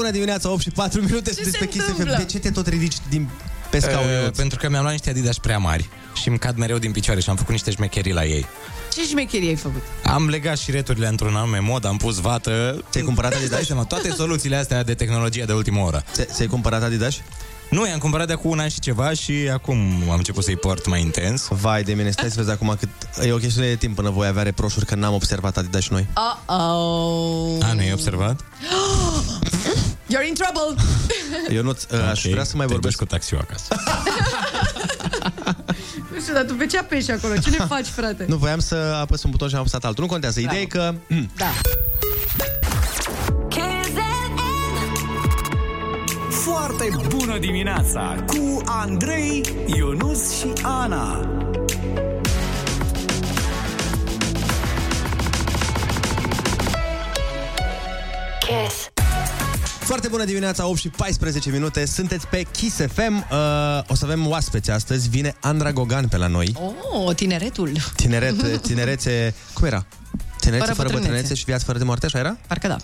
[0.07, 1.91] Bună dimineața, 8 și 4 minute Ce sunteți se pe Kiss FM.
[1.91, 2.17] întâmplă?
[2.17, 3.29] De ce te tot ridici din
[3.71, 4.07] pe scaun?
[4.07, 4.37] Uh, Ionuț?
[4.37, 5.89] pentru că mi-am luat niște Adidas prea mari
[6.23, 8.47] și îmi cad mereu din picioare și am făcut niște șmecherii la ei.
[8.93, 9.83] Ce șmecherie ai făcut?
[10.05, 12.85] Am legat și returile într-un anume mod, am pus vată.
[12.91, 13.67] Ți-ai cumpărat Dai Adidas?
[13.67, 16.05] seama, toate soluțiile astea de tehnologie de ultimă oră.
[16.13, 17.15] Ți- Ți-ai cumpărat Adidas?
[17.71, 19.79] Nu, i-am cumpărat de acum un an și ceva și acum
[20.11, 21.47] am început să-i port mai intens.
[21.51, 22.89] Vai de mine, stai să vezi acum cât...
[23.27, 26.07] E o chestiune de timp până voi avea reproșuri că n-am observat Adidas și noi.
[26.11, 27.63] Uh-oh.
[27.69, 28.41] A, nu ai observat?
[30.27, 30.83] You're in trouble!
[31.57, 31.71] Eu nu
[32.11, 33.75] aș vrea să mai Te vorbesc duci cu taxiul acasă.
[36.15, 37.37] Nu știu, dar tu pe ce apeși acolo?
[37.37, 38.25] Ce ne faci, frate?
[38.29, 40.05] Nu, voiam să apăs un buton și am apăsat altul.
[40.05, 40.41] Nu contează.
[40.41, 40.95] Ideea e că...
[41.37, 41.47] Da.
[46.31, 51.31] Foarte bună dimineața cu Andrei, Ionus și Ana.
[58.41, 58.86] Kiss.
[59.87, 61.87] Foarte bună dimineața, 8 și 14 minute.
[61.87, 63.15] Sunteți pe Kiss FM.
[63.17, 65.09] Uh, o să avem oaspeți astăzi.
[65.09, 66.55] Vine Andra Gogan pe la noi.
[66.93, 67.73] Oh, tineretul.
[67.97, 69.35] Tineret, tinerețe...
[69.53, 69.87] Cum era?
[70.41, 71.07] Tinerețe Fără fără, fără bătrânețe.
[71.09, 72.37] bătrânețe și viață fără de moarte, așa era?
[72.47, 72.77] Parcă da.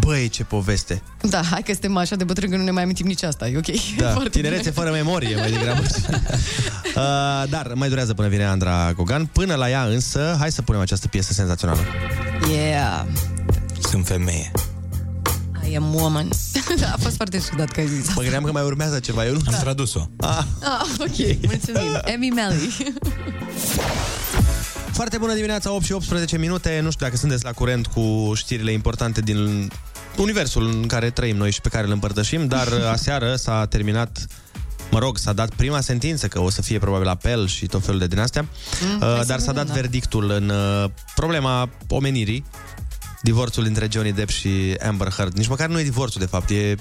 [0.00, 1.02] Băi, ce poveste!
[1.20, 3.56] Da, hai că suntem așa de bătrâni că nu ne mai amintim nici asta, e
[3.56, 3.96] ok.
[3.96, 4.72] Da, Foarte tinerețe bine.
[4.74, 5.80] fără memorie, mai degrabă.
[6.96, 9.26] uh, dar mai durează până vine Andra Gogan.
[9.26, 11.80] Până la ea însă, hai să punem această piesă senzațională.
[12.52, 13.04] Yeah,
[13.90, 14.50] Sunt femeie.
[15.70, 16.28] I am woman.
[16.80, 18.20] da, a fost foarte ciudat că ai zis Mă asta.
[18.22, 19.40] gândeam că mai urmează ceva, eu nu...
[19.46, 20.08] Am tradus-o.
[20.16, 20.38] Ah.
[20.62, 21.16] Ah, ok,
[21.50, 22.00] mulțumim.
[22.04, 22.76] Emmy Melly.
[24.92, 26.80] Foarte bună dimineața, 8 și 18 minute.
[26.82, 29.70] Nu știu dacă sunteți la curent cu știrile importante din
[30.16, 34.26] universul în care trăim noi și pe care îl împărtășim, dar aseară s-a terminat
[34.90, 37.98] Mă rog, s-a dat prima sentință că o să fie probabil apel și tot felul
[38.00, 38.46] de din astea,
[38.82, 39.72] Mm, uh, hai să dar s-a vedem, dat da.
[39.72, 42.44] verdictul în uh, problema omenirii,
[43.22, 45.36] divorțul între Johnny Depp și Amber Heard.
[45.36, 46.74] Nici măcar nu e divorțul, de fapt, e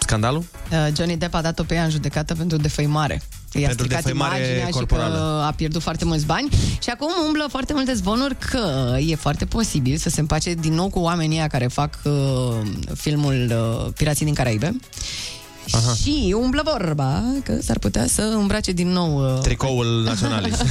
[0.00, 0.44] scandalul?
[0.70, 3.22] Uh, Johnny Depp a dat-o pe ea în judecată pentru defăimare.
[3.52, 5.14] I-a Pentru stricat defăimare imaginea și corporală.
[5.16, 6.48] că a pierdut foarte mulți bani
[6.82, 10.88] și acum umblă foarte multe zvonuri că e foarte posibil să se împace din nou
[10.88, 12.12] cu oamenii ăia care fac uh,
[12.94, 13.52] filmul
[13.84, 14.76] uh, Pirații din Caraibe.
[15.72, 15.94] Aha.
[15.94, 20.64] Și umblă vorba că s-ar putea să îmbrace din nou uh, Tricoul naționalist.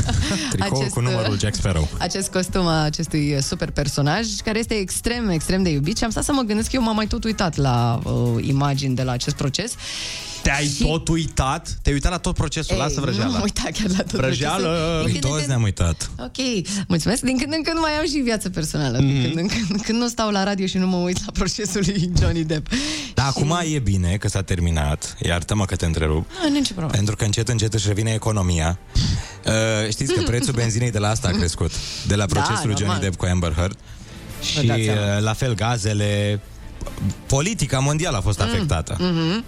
[0.49, 1.87] Tricoul Acest, cu numărul Jack Sparrow.
[1.97, 6.23] acest costum a acestui super personaj, care este extrem, extrem de iubit și am stat
[6.23, 9.35] să mă gândesc că eu m-am mai tot uitat la uh, imagini de la acest
[9.35, 9.73] proces.
[10.43, 11.77] Te-ai tot uitat?
[11.81, 12.77] Te-ai uitat la tot procesul?
[12.77, 13.31] Lasă Nu vrăjeala.
[13.31, 14.67] m-am uitat chiar la tot Vrăjeală!
[14.67, 15.03] procesul.
[15.03, 16.09] Din când în Toți când- ne-am uitat.
[16.19, 17.21] Ok, mulțumesc.
[17.21, 18.97] Din când în când mai am și viață personală.
[18.97, 21.81] Din când în când, când nu stau la radio și nu mă uit la procesul
[21.85, 22.67] lui Johnny Depp.
[23.13, 25.15] Dar acum e bine că s-a terminat.
[25.21, 26.29] Iartă-mă că te întrerup.
[26.41, 26.91] Nu, nu nicio problemă.
[26.91, 28.79] Pentru că încet, încet își revine economia.
[29.45, 31.71] Uh, știți că prețul benzinei de la asta a crescut.
[32.07, 32.99] De la Da, procesul lui Johnny normal.
[33.01, 33.77] Depp cu Amber Heard.
[34.41, 35.15] Și dați seama.
[35.17, 36.39] uh, la fel gazele.
[37.25, 38.95] Politica mondială a fost afectată.
[38.99, 39.43] Mhm.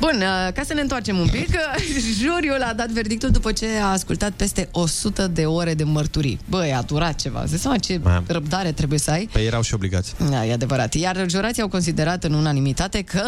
[0.00, 1.82] Bun, uh, ca să ne întoarcem un pic, uh,
[2.22, 6.38] juriul a dat verdictul după ce a ascultat peste 100 de ore de mărturii.
[6.48, 7.40] Băi, a durat ceva.
[7.40, 9.28] Îți dai seama ce Mai- răbdare trebuie să ai?
[9.32, 10.14] Păi erau și obligați.
[10.30, 10.94] Da, e adevărat.
[10.94, 13.22] Iar jurații au considerat în unanimitate că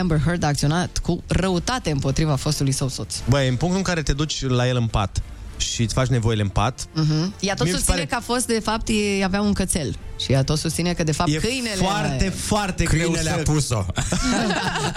[0.00, 3.14] Amber Heard a acționat cu răutate împotriva fostului său soț.
[3.28, 5.22] Băi, în punctul în care te duci la el în pat
[5.60, 7.34] și îți faci nevoile în pat, Mhm.
[7.40, 9.96] Ea tot Mie îmi susține pare- că a fost, de fapt, e, avea un cățel.
[10.18, 11.74] Și ea tot susține că, de fapt, e câinele...
[11.74, 13.42] foarte, foarte greu Câinele a să...
[13.42, 13.84] pus-o.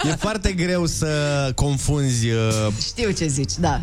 [0.10, 2.28] E foarte greu să confunzi...
[2.28, 3.80] Uh, Știu ce zici, da.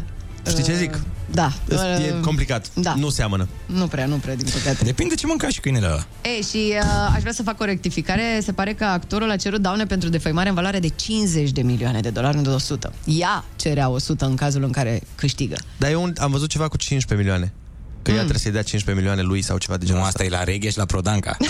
[0.49, 0.99] Știi ce zic?
[1.31, 1.51] Da.
[1.69, 2.69] E Uh, complicat.
[2.73, 2.93] da.
[2.97, 3.47] Nu seamănă.
[3.65, 4.83] Nu prea, nu prea, din păcate.
[4.83, 6.05] Depinde ce mânca și câinele ăla.
[6.37, 8.39] E, și uh, aș vrea să fac o rectificare.
[8.43, 11.99] Se pare că actorul a cerut daune pentru defăimare în valoare de 50 de milioane
[11.99, 12.93] de dolari, nu de 100.
[13.05, 15.55] Ea cerea 100 în cazul în care câștigă.
[15.77, 17.53] Dar eu un- am văzut ceva cu 15 milioane.
[18.01, 20.23] Că ea trebuie să-i dea 15 milioane lui sau ceva de genul Nu, ăsta.
[20.23, 21.37] asta e la reghe și la prodanca.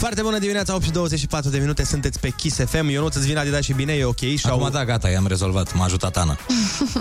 [0.00, 2.88] Foarte bună dimineața, 8 și 24 de minute, sunteți pe Kiss FM.
[2.88, 4.18] Eu nu îți vine Adidas și bine, e ok.
[4.18, 4.70] Și Acum au...
[4.70, 5.74] da, gata, i-am rezolvat.
[5.74, 6.38] M-a ajutat Ana.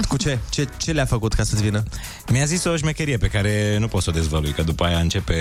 [0.07, 0.39] Cu ce?
[0.49, 0.67] ce?
[0.77, 1.83] Ce le-a făcut ca să-ți vină?
[2.31, 5.35] Mi-a zis o șmecherie pe care nu pot să o dezvălui, că după aia începe,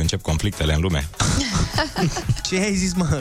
[0.00, 1.08] încep conflictele în lume.
[2.48, 3.20] Ce ai zis, mă?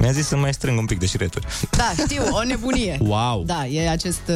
[0.00, 1.46] Mi-a zis să mai strâng un pic de șireturi.
[1.70, 2.98] Da, știu, o nebunie.
[3.02, 3.42] Wow.
[3.46, 4.34] Da, e acest uh,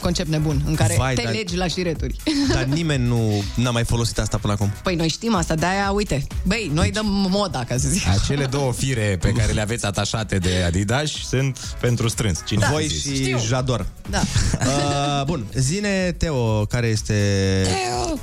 [0.00, 2.16] concept nebun în care Vai, te dar- legi la șireturi.
[2.54, 4.72] Dar nimeni nu n-a mai folosit asta până acum.
[4.82, 8.02] Păi noi știm asta, de-aia, uite, băi, noi dăm moda, ca să zic.
[8.08, 12.40] Acele două fire pe care le aveți atașate de Adidas sunt pentru strâns.
[12.46, 13.02] Cine Da, a Voi zis?
[13.02, 13.38] și Știu.
[13.46, 13.86] Jador.
[14.10, 14.20] Da.
[14.66, 17.14] Uh, bun, zine, Teo, care este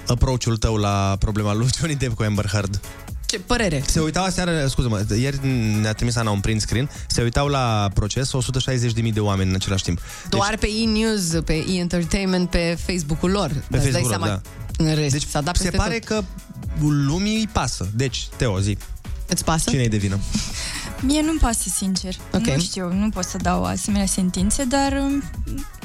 [0.08, 2.80] approach-ul tău la problema lui Johnny Depp cu Amber Heard?
[3.34, 3.84] Ce părere?
[3.86, 5.48] Se uitau aseară, scuze-mă, ieri
[5.82, 8.32] ne-a trimis Ana un print screen, se uitau la proces
[9.02, 10.00] 160.000 de oameni în același timp.
[10.30, 13.48] Doar pe e-news, pe e-entertainment, pe Facebook-ul lor.
[13.48, 14.42] Pe Îți dai Facebook-ul seama, lor,
[14.78, 14.84] da.
[14.90, 16.08] În rest, Deci s-a dat se peste pare tot.
[16.08, 16.24] că
[16.80, 17.90] lumii îi pasă.
[17.96, 18.78] Deci, Teo, zi,
[19.28, 19.70] Îți pasă?
[19.70, 20.20] cine e de vină?
[21.00, 22.16] Mie nu-mi pasă, sincer.
[22.34, 22.46] Ok.
[22.46, 25.24] Nu știu, nu pot să dau asemenea sentințe, dar um,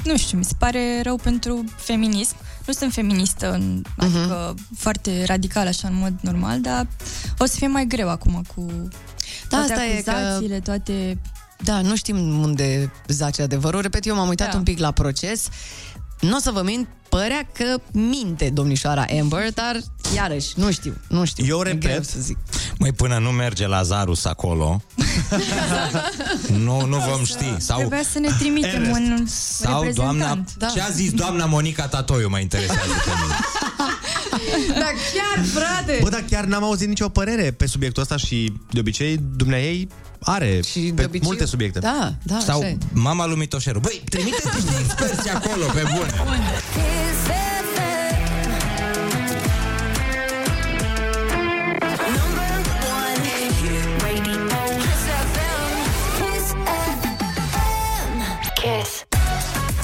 [0.03, 2.35] nu știu, mi se pare rău pentru feminism.
[2.69, 6.87] Nu sunt feministă, în, adică foarte radical așa în mod normal, dar
[7.37, 8.65] o să fie mai greu acum cu
[9.49, 11.17] Da, toate asta e că- acuzațiile, toate...
[11.63, 13.81] Da, nu știm unde zace adevărul.
[13.81, 14.57] Repet, eu m-am uitat Da.
[14.57, 15.47] un pic la proces.
[16.19, 19.79] Nu o să vă mint, părea că minte domnișoara Amber, dar
[20.15, 21.45] iarăși, nu știu, nu știu.
[21.45, 22.37] Eu E greu repet, să zic.
[22.77, 24.81] Măi, până nu merge Lazarus acolo,
[26.63, 27.55] nu, nu vom ști.
[27.57, 29.95] Sau, Trebuia să ne trimitem un sau reprezentant.
[30.19, 30.43] doamna...
[30.57, 30.67] Da.
[30.67, 33.35] Ce a zis doamna Monica Tatoiu mă interesează pe mine.
[34.67, 35.99] Da, chiar, frate!
[36.01, 39.87] Bă, dar chiar n-am auzit nicio părere pe subiectul ăsta și de obicei dumneai
[40.21, 41.79] are Și pe de obicei- multe subiecte.
[41.79, 42.77] Da, da, așa Sau e.
[42.93, 43.79] mama lui Mitoșeru.
[43.79, 46.13] Băi, trimiteți niște experți acolo, pe bune.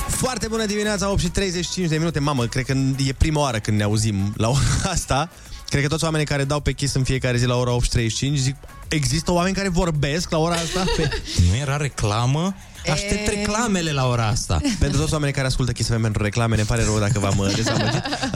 [0.07, 2.19] Foarte bună dimineața, 8 și 35 de minute.
[2.19, 2.73] Mamă, cred că
[3.07, 4.59] e prima oară când ne auzim la ora
[4.91, 5.29] asta.
[5.75, 7.89] Cred că toți oamenii care dau pe Kiss în fiecare zi la ora 8 și
[7.89, 8.55] 35 zic,
[8.87, 10.83] există oameni care vorbesc la ora asta?
[10.95, 11.09] Pe...
[11.49, 12.55] Nu era reclamă?
[12.91, 14.61] Aștept reclamele la ora asta.
[14.79, 17.55] pentru toți oamenii care ascultă Kiss FM pentru reclame, ne pare rău dacă v-am uh,
[17.55, 18.03] dezamăgit.
[18.23, 18.31] Uh,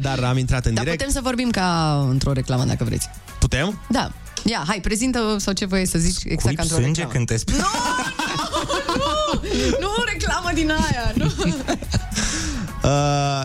[0.00, 0.98] dar am intrat în Dar direct.
[0.98, 3.08] putem să vorbim ca într-o reclamă, dacă vreți.
[3.38, 3.80] Putem?
[3.88, 4.12] Da.
[4.44, 7.12] Ia, hai, prezintă sau ce voie să zici exact Cuip ca într-o sânge reclamă.
[7.12, 7.54] când te spui.
[7.56, 9.40] Nu,
[9.80, 11.32] nu reclamă din aia, nu.
[12.82, 13.44] Uh,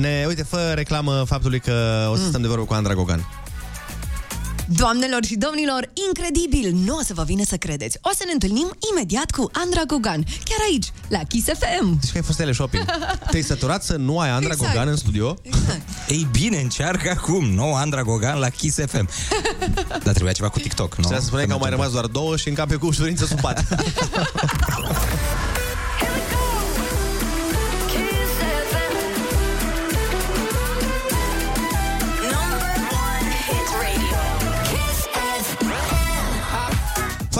[0.00, 3.26] ne, uite, fă reclamă faptului că o să stăm de vorbă cu Andra Gogan.
[4.72, 6.72] Doamnelor și domnilor, incredibil!
[6.84, 7.98] Nu o să vă vine să credeți.
[8.02, 11.98] O să ne întâlnim imediat cu Andra Gogan, chiar aici, la Kiss FM.
[12.00, 12.84] Zici că ai fost teleshopping.
[13.30, 14.72] Te-ai săturat să nu ai Andra Exact.
[14.72, 15.36] Gogan în studio?
[16.08, 19.08] Ei bine, încearcă acum nou Andra Gogan la Kiss FM.
[20.04, 21.02] Dar trebuia ceva cu TikTok, nu?
[21.02, 23.64] Trebuie să spuneai că au mai rămas doar două și încape cu ușurință sub pat.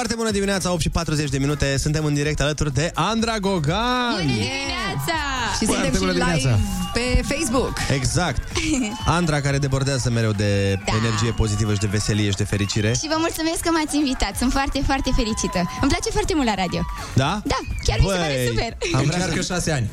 [0.00, 1.76] Foarte bună dimineața, 8 și 40 de minute.
[1.78, 4.16] Suntem în direct alături de Andra Gogan.
[4.20, 5.18] dimineața!
[5.58, 6.58] Și Foarte suntem și bună live dimineața.
[6.92, 7.72] pe Facebook.
[7.98, 8.40] Exact.
[9.18, 10.92] Andra care debordează mereu de Da.
[11.02, 12.90] energie pozitivă și de veselie și de fericire.
[13.00, 14.32] Și vă mulțumesc că m-ați invitat.
[14.36, 15.58] Sunt foarte, foarte fericită.
[15.82, 16.80] Îmi place foarte mult la radio.
[17.14, 17.32] Da?
[17.52, 18.70] Da, chiar mi se pare super.
[18.98, 19.52] Am vrea Încearcă să...
[19.52, 19.86] șase ani.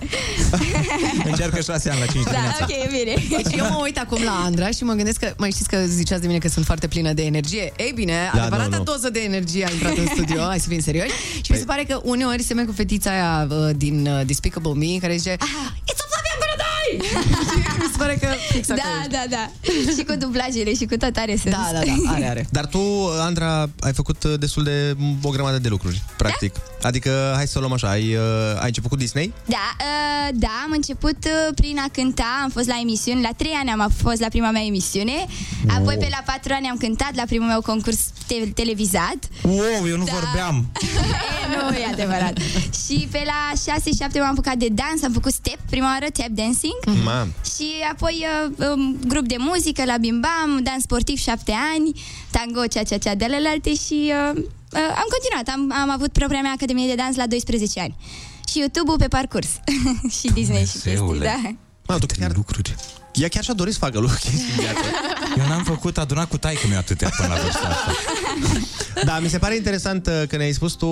[1.31, 2.65] Încearcă șase ani la 5 Da, dimineața.
[2.65, 3.13] ok, e bine.
[3.37, 6.21] Deci eu mă uit acum la Andra și mă gândesc că, mai știți că ziceați
[6.21, 7.65] de mine că sunt foarte plină de energie.
[7.85, 8.83] Ei bine, Da, adevărata nu, nu.
[8.91, 11.12] doză de energie a intrat în studio, hai să fim serioși.
[11.45, 14.97] Și mi se pare că uneori se cu fetița aia uh, din uh, Despicable Me,
[15.01, 16.77] care zice It's a Flavian Paradise!
[17.81, 19.12] mi se pare că fix acolo Da, ești.
[19.12, 19.51] da, da.
[19.97, 21.55] și cu dublajele și cu tot are sens.
[21.55, 22.47] Da, da, da, are, are.
[22.57, 22.79] Dar tu,
[23.19, 26.55] Andra, ai făcut uh, destul de o grămadă de lucruri, practic.
[26.81, 29.33] Adică, hai să o luăm așa, ai, uh, ai început cu Disney?
[29.45, 33.53] Da, uh, da, am început uh, prin a cânta, am fost la emisiuni, la trei
[33.60, 35.25] ani am fost la prima mea emisiune,
[35.67, 39.17] apoi pe la patru ani am cântat la primul meu concurs te- televizat.
[39.43, 40.11] Wow, eu nu Da.
[40.19, 40.65] vorbeam.
[41.53, 42.37] e, nu, e adevărat.
[42.85, 43.73] și pe la
[44.09, 46.73] 6-7 m-am apucat de dans, am făcut step, prima oară tap dancing.
[47.03, 47.33] Mam.
[47.55, 52.65] Și apoi uh, um, grup de muzică la Bim Bam, dans sportiv șapte ani, tango,
[52.67, 54.35] cea, cea, cea, de alte și uh,
[54.71, 55.47] uh, am continuat.
[55.55, 57.95] Am, am avut propria mea academie de dans la 12 ani.
[58.49, 59.47] Și YouTube-ul pe parcurs.
[60.19, 61.39] și Disney și chestii, Dumnezeule.
[61.43, 61.52] da.
[61.93, 62.75] Mă, tu chiar lucruri.
[63.17, 64.79] Ea chiar și-a dorit să facă lucruri chestii în viață.
[65.37, 67.91] Eu n-am făcut adunat cu taică meu atâtea până la vârsta asta.
[69.03, 70.87] Da, mi se pare interesant uh, că ne-ai spus tu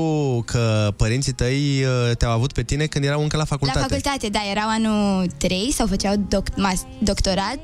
[0.46, 3.80] că părinții tăi uh, te-au avut pe tine când erau încă la facultate.
[3.80, 7.60] La facultate, da, erau anul 3 sau făceau doc- mas- doctorat,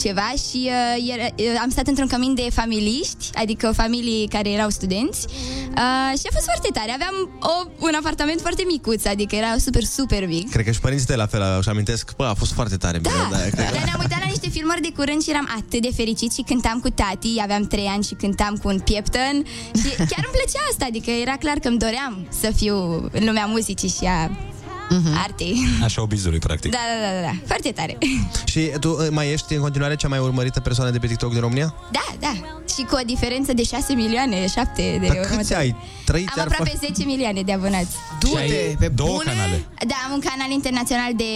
[0.00, 4.68] ceva și uh, era, uh, am stat într-un cămin de familiști, adică familii care erau
[4.68, 6.90] studenți uh, și a fost foarte tare.
[6.92, 10.50] Aveam o, un apartament foarte micuț, adică era super, super mic.
[10.50, 12.98] Cred că și părinții tăi la fel își amintesc, bă, a fost foarte tare.
[12.98, 13.74] Da, da, cred că...
[13.74, 16.78] Dar ne-am uitat la niște filmări de curând și eram atât de fericit și cântam
[16.80, 19.36] cu tati, aveam 3 ani și cântam cu un pieptăn.
[19.80, 22.76] Și chiar îmi plăcea asta, adică era clar că îmi doream să fiu
[23.12, 24.30] în lumea muzicii și a
[25.22, 25.56] artei.
[25.82, 26.70] Așa obizului, practic.
[26.70, 27.98] Da, da, da, da, da, foarte tare.
[28.52, 31.40] Și tu uh, mai ești în continuare cea mai urmărită persoană de pe TikTok din
[31.40, 31.74] România?
[31.92, 32.32] Da, da.
[32.74, 35.36] Și cu o diferență de 6 milioane, 7 de Dar următori.
[35.36, 35.76] câți ai?
[36.04, 37.94] Trei Am aproape 10 milioane de abonați.
[38.20, 39.24] Du-te, pe două bune?
[39.30, 39.64] canale.
[39.90, 41.30] Da, am un canal internațional de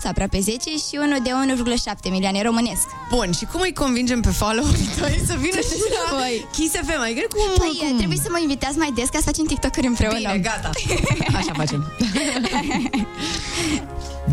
[0.00, 0.56] 9,8, aproape 10
[0.86, 2.86] și unul de 1,7 milioane românesc.
[3.14, 6.46] Bun, și cum îi convingem pe follow-ii tăi să vină și la Păi.
[6.56, 7.00] Kiss FM?
[7.06, 7.96] Adică cum, Păi, cum?
[8.02, 10.18] trebuie să mă invitați mai des ca să facem TikTok-uri împreună.
[10.18, 10.70] Bine, gata.
[11.40, 11.80] Așa facem.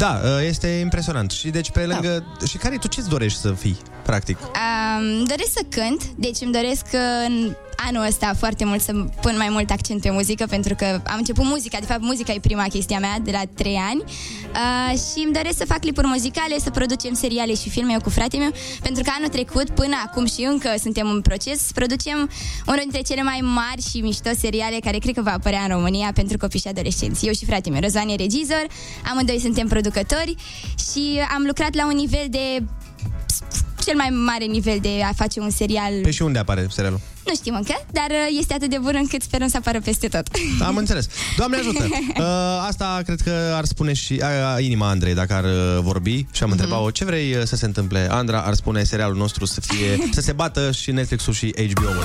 [0.04, 1.32] Da, uh, este impresionant.
[1.32, 2.24] Și deci pe lângă...
[2.40, 2.46] Da.
[2.46, 4.38] Și care tu ce-ți dorești să fii, practic?
[4.40, 7.56] Um, doresc să cânt, deci îmi doresc uh, în
[7.88, 11.46] anul ăsta foarte mult să pun mai mult accent pe muzică, pentru că am început
[11.46, 15.34] muzica, de fapt muzica e prima chestia mea de la 3 ani uh, și îmi
[15.34, 19.04] doresc să fac clipuri muzicale, să producem seriale și filme eu cu fratele meu, pentru
[19.04, 22.30] că anul trecut, până acum și încă suntem în proces, producem
[22.68, 26.12] unul dintre cele mai mari și mișto seriale care cred că va apărea în România
[26.14, 27.26] pentru copii și adolescenți.
[27.26, 28.66] Eu și fratele meu, Răzvan e regizor,
[29.12, 30.36] amândoi suntem producători
[30.92, 32.64] și am lucrat la un nivel de
[33.86, 35.94] cel mai mare nivel de a face un serial.
[36.02, 37.00] Pe și unde apare serialul?
[37.26, 40.28] Nu știm încă, dar uh, este atât de bun încât sperăm să apară peste tot.
[40.60, 41.08] Da, am înțeles.
[41.38, 41.88] Doamne ajută!
[42.18, 42.26] Uh,
[42.68, 46.50] asta cred că ar spune și uh, inima Andrei dacă ar uh, vorbi și am
[46.50, 46.52] Mhm.
[46.60, 48.08] întrebat-o ce vrei uh, să se întâmple.
[48.12, 52.04] Andra ar spune serialul nostru să fie să se bată și Netflix-ul și HBO-ul.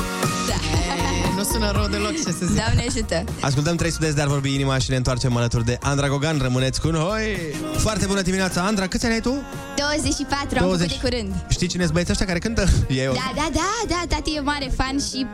[1.38, 2.56] Nu sună rău deloc, ce să zic.
[2.56, 3.24] Doamne ajută!
[3.40, 6.38] Ascultăm 300 de ar vorbi inima și ne întoarcem alături de Andra Gogan.
[6.42, 7.36] Rămâneți cu noi!
[7.76, 8.86] Foarte bună dimineața, Andra!
[8.86, 9.42] Câți ani ai tu?
[9.76, 10.90] 24, am 20.
[10.90, 11.34] făcut de curând.
[11.48, 12.68] Știi cine sunt băieții ăștia care cântă?
[12.88, 13.12] E o...
[13.12, 15.26] Da, da, da, da, tati e mare fan și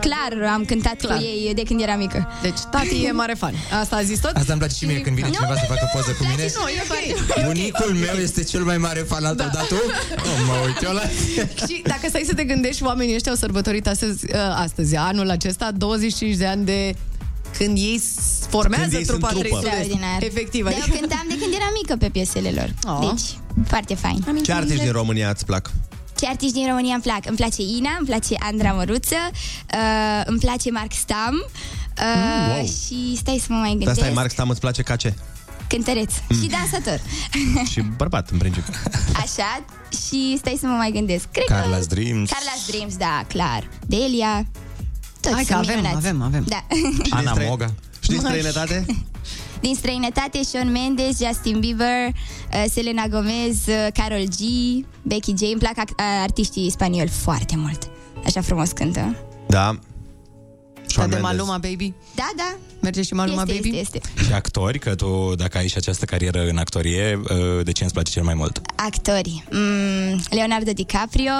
[0.00, 1.16] clar am cântat Clar.
[1.16, 2.28] cu ei de când eram mică.
[2.42, 3.54] Deci tati e mare fan.
[3.80, 4.36] Asta a zis tot?
[4.36, 6.44] Asta îmi place și mie când vine cineva să facă poză cu mine.
[6.58, 7.44] Nu, e ok.
[7.44, 9.74] Bunicul meu este cel mai mare fan al tău, dar tu?
[10.14, 11.02] Oh, mă uit eu la...
[11.66, 15.48] Și dacă stai să te gândești, oamenii ăștia au sărbătorit astăzi, uh, astăzi anul acesta,
[15.76, 16.94] 25 de ani de
[17.58, 19.48] când ei s- formează Când ei sunt trupa trupă.
[19.48, 19.66] 300.
[19.66, 20.22] Extraordinar.
[20.22, 20.64] Efectiv.
[20.64, 20.88] Dar Adică...
[20.94, 22.74] eu cântam de când eram mică pe piesele lor.
[22.94, 23.08] Oh.
[23.10, 24.24] Deci, foarte fain.
[24.42, 25.70] Ce artiști din România îți plac?
[26.16, 27.26] Ce artiști din România îmi plac?
[27.26, 29.16] Îmi place Ina, îmi place Andra Măruță,
[29.74, 31.48] uh, îmi place Mark Stam uh,
[32.04, 32.64] Mm, wow.
[32.66, 33.98] și stai să mă mai De gândesc.
[33.98, 35.14] asta e Mark Stam, îți place ca ce?
[35.68, 37.00] Cântăreț și dansator.
[37.70, 38.72] Și bărbat, în principiu.
[39.16, 39.64] Așa,
[40.06, 41.24] și stai să mă mai gândesc.
[41.32, 41.94] Cred Carla's că...
[41.94, 42.30] Dreams.
[42.30, 43.68] Carla's Dreams, da, clar.
[43.86, 44.46] Delia.
[45.20, 46.06] Toți Hai că sunt avem, minunați.
[46.06, 46.44] avem, avem.
[46.48, 46.66] Da.
[47.16, 47.74] Ana străin- Moga.
[48.00, 48.84] Și din străinătate?
[49.60, 54.38] Din străinătate, Shawn Mendes, Justin Bieber, uh, Selena Gomez, uh, Carol G,
[55.02, 55.40] Becky J.
[55.40, 57.90] Îmi plac ac- uh, artiștii spanioli foarte mult.
[58.24, 59.16] Așa frumos cântă.
[59.48, 59.66] Da.
[59.66, 59.80] Asta
[60.86, 61.20] Shawn de Mendes.
[61.36, 61.92] Maluma Baby.
[62.14, 62.56] Da, da.
[62.80, 63.78] Merge și Maluma este, Baby?
[63.78, 64.22] este, este.
[64.24, 67.92] Și actori, că tu, dacă ai și această carieră în actorie, uh, de ce îți
[67.92, 68.60] place cel mai mult?
[68.74, 69.44] Actori.
[69.50, 71.32] Mm, Leonardo DiCaprio.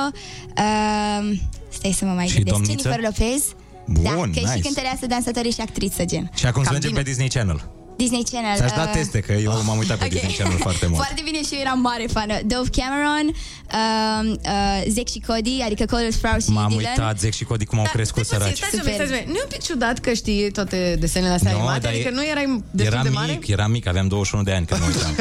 [0.56, 2.56] Uh, stai să mă mai Și gândesc.
[2.56, 2.88] domniță?
[2.88, 3.44] Jennifer Lopez.
[3.92, 4.60] Bun, da, că e și nice.
[4.60, 6.30] cântăreasă, dansatorie și actriță, gen.
[6.34, 7.02] Și acum să Cam mergem bine.
[7.02, 7.70] pe Disney Channel.
[8.02, 8.56] Disney Channel.
[8.56, 10.10] Ți-aș da uh, teste, că eu m-am uitat pe Ok.
[10.10, 11.00] Disney Channel foarte mult.
[11.04, 12.34] Foarte bine și eu eram mare fană.
[12.52, 14.22] Dove Cameron, uh,
[14.54, 16.84] uh, Zack și Cody, adică Cole Sprouse și M-am Dylan.
[16.96, 18.56] uitat, Zack și Cody, cum au crescut Stai, săraci.
[18.56, 18.94] stai, stai, Super.
[18.94, 19.24] stai, stai.
[19.32, 21.80] Nu e un pic ciudat că știi toate desenele astea No, animate?
[21.80, 23.32] dar Adică e- nu erai destul Eram de mare?
[23.32, 25.12] mic, eram mic, aveam 21 de ani când mă uitam.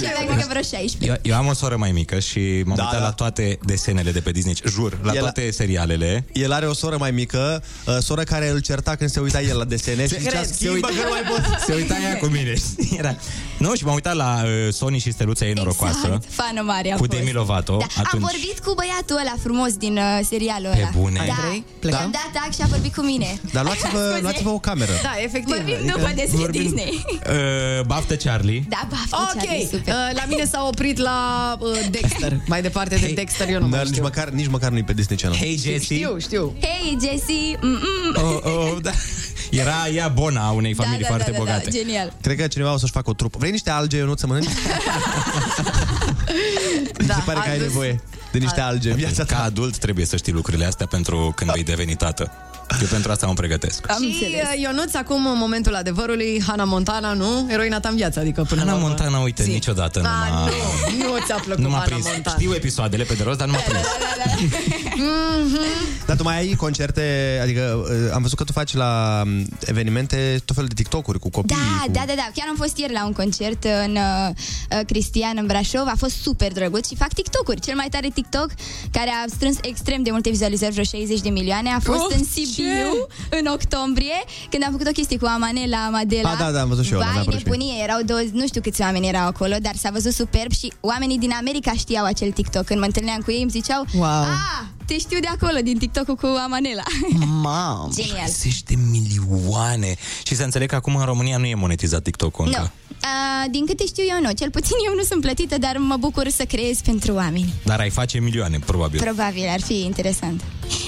[0.00, 1.04] Și aveam cred că vreo 16.
[1.10, 3.04] Eu, eu am o soră mai mică și m-am Da, uitat da.
[3.06, 6.24] la toate desenele de pe Disney, jur, la El- toate serialele.
[6.32, 9.56] El are o soră mai mică, uh, soră care îl certa când se uita el
[9.56, 11.40] la desene și zicea, Cred, se, schimbă uita, că nu mai pot.
[11.72, 12.54] se uita ea cu mine.
[12.54, 12.96] știi?
[12.98, 13.16] Era.
[13.58, 15.98] Nu, și m-am uitat la uh, Sony și Steluța ei norocoasă.
[16.04, 17.18] Exact, fană mare am Cu fost.
[17.18, 18.22] Demi Lovato, Da, am atunci.
[18.22, 20.90] vorbit cu băiatul ăla frumos din uh, serialul Pe ăla.
[21.00, 21.20] bune.
[21.26, 22.00] Da, Andrei, plecăm?
[22.00, 23.40] i-am dat tag și a vorbit cu mine.
[23.52, 24.20] Dar luați-vă, Scuze.
[24.20, 24.92] luați-vă o cameră.
[25.02, 25.54] Da, efectiv.
[25.54, 27.04] Vorbim adică- după despre vorbim- Disney.
[27.28, 28.64] Uh, baftă Charlie.
[28.68, 29.94] Da, baftă, Ok, Charlie, super.
[29.94, 31.18] uh, la mine s-a oprit la
[31.60, 32.32] uh, Dexter.
[32.52, 33.14] Mai departe de Hey.
[33.14, 34.02] Dexter eu nu mai Dar nici știu.
[34.02, 35.38] măcar, nici măcar nu-i pe Disney Channel.
[35.38, 35.96] Hey Jessie.
[35.96, 36.54] Știu, știu.
[36.60, 37.58] Hey, Jessie!
[37.60, 38.14] Mm-mm.
[38.16, 38.90] Oh, oh, da.
[39.60, 41.64] Era ea bona a unei familii da, foarte da, da, bogate.
[41.64, 42.12] Da, genial.
[42.20, 43.38] Cred că cineva o să-și facă o trupă.
[43.38, 44.46] Vrei niște alge, eu nu să mănânci?
[47.00, 48.00] Mi Da, se pare că ai adus- nevoie
[48.32, 49.42] de niște alge în viața Ca ta.
[49.42, 52.30] adult trebuie să știi lucrurile astea pentru când vei deveni tată.
[52.80, 53.90] Eu pentru asta mă pregătesc.
[53.90, 57.46] Am și uh, Ionuț, acum, în momentul adevărului, Hannah Montana, nu?
[57.48, 58.86] Eroina ta în viață, adică până Hannah la urmă.
[58.96, 60.48] Montana, uite, niciodată nu A, m-a...
[60.98, 62.06] nu, nu ți-a plăcut Nu m-a Hannah prins.
[62.12, 62.36] Montana.
[62.36, 63.86] Știu episoadele pe de rost, dar nu m-a prins.
[64.96, 65.58] Mhm.
[66.06, 70.40] Dar tu mai ai concerte, adică uh, am văzut că tu faci la um, evenimente
[70.44, 71.56] tot felul de TikTok-uri cu copii.
[71.56, 71.90] Da, cu...
[71.90, 72.30] da, da, da.
[72.34, 75.86] Chiar am fost ieri la un concert în uh, uh, Cristian, în Brașov.
[75.86, 77.60] A fost super drăguț și fac TikTok-uri.
[77.60, 78.48] Cel mai tare TikTok,
[78.92, 82.24] care a strâns extrem de multe vizualizări, vreo 60 de milioane, a fost Oh, în
[82.24, 82.61] Sibiu,
[83.38, 84.18] în octombrie,
[84.50, 86.30] când am făcut o chestie cu Amanela, Amadela.
[86.30, 87.56] Ah, da, da, am văzut și eu, mi-a Vai, apărut și mie.
[87.56, 91.18] nebunie, erau două, nu știu câți oameni erau acolo, dar s-a văzut superb și oamenii
[91.18, 92.64] din America știau acel TikTok.
[92.64, 94.06] Când mă întâlneam cu ei, îmi ziceau, wow.
[94.22, 96.82] ah, te știu de acolo, din TikTok-ul cu Amanela.
[97.42, 97.90] Mam.
[97.96, 98.16] Genial.
[98.16, 99.94] 60 de milioane.
[100.22, 102.50] Și să înțeleg că acum în România nu e monetizat TikTok-ul Nu.
[102.56, 102.72] încă.
[102.88, 104.32] Uh, din câte știu eu, nu.
[104.32, 107.52] Cel puțin eu nu sunt plătită, dar mă bucur să creez pentru oameni.
[107.64, 109.00] Dar ai face milioane, probabil.
[109.00, 110.42] Probabil, ar fi interesant.
[110.62, 110.78] Ei,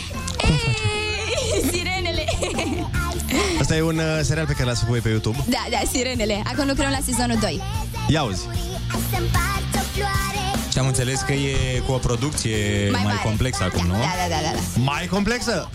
[0.40, 0.93] Sirenele!
[3.64, 5.38] Asta e un uh, serial pe care l-ați făcut voi pe YouTube.
[5.48, 6.42] Da, da, sirenele.
[6.52, 7.62] Acum lucrăm la sezonul 2.
[8.08, 8.42] Ia auzi.
[10.72, 12.56] Și am înțeles că e cu o producție
[12.90, 13.20] Mai mai, mare.
[13.24, 13.92] complexă acum, nu?
[13.92, 14.50] Da, da, da, da.
[14.52, 14.80] da.
[14.90, 15.70] Mai complexă?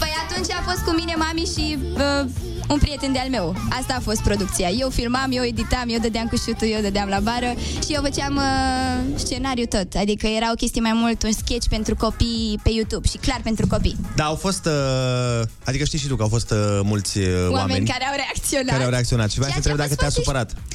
[0.00, 2.26] Păi atunci a fost cu mine mami și uh,
[2.68, 3.56] un prieten de-al meu.
[3.80, 4.68] Asta a fost producția.
[4.68, 7.54] Eu filmam, eu editam, eu dădeam cu șutul, eu dădeam la bară
[7.86, 9.94] și eu făceam uh, scenariu tot.
[9.94, 13.66] Adică era o chestie mai mult un sketch pentru copii pe YouTube și clar pentru
[13.66, 13.96] copii.
[14.14, 17.54] Da, au fost, uh, adică știi și tu că au fost uh, mulți uh, oameni,
[17.54, 18.72] Oameni care au reacționat.
[18.72, 19.30] care au reacționat.
[19.30, 20.74] Și vreau să Ceea întreb ce a dacă fost te-a foarte supărat.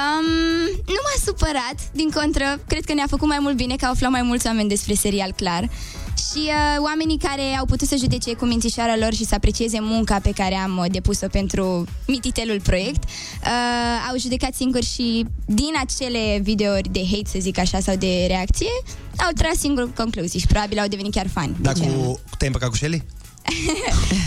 [0.00, 0.28] Um,
[0.86, 4.10] nu m-a supărat, din contră, cred că ne-a făcut mai mult bine că au aflat
[4.10, 5.68] mai mulți oameni despre serial clar.
[6.18, 10.18] Și uh, oamenii care au putut să judece cu mințișoara lor și să aprecieze munca
[10.18, 16.38] pe care am uh, depus-o pentru mititelul proiect, uh, au judecat singuri și din acele
[16.42, 18.72] videouri de hate, să zic așa, sau de reacție,
[19.16, 21.56] au tras singur concluzii și probabil au devenit chiar fani.
[21.60, 23.02] Dar cu, te-ai împăcat cu Shelly?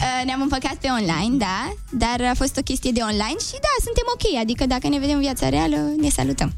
[0.02, 3.74] Uh, ne-am împăcat pe online, da, dar a fost o chestie de online și da,
[3.84, 6.54] suntem ok, adică dacă ne vedem în viața reală, ne salutăm.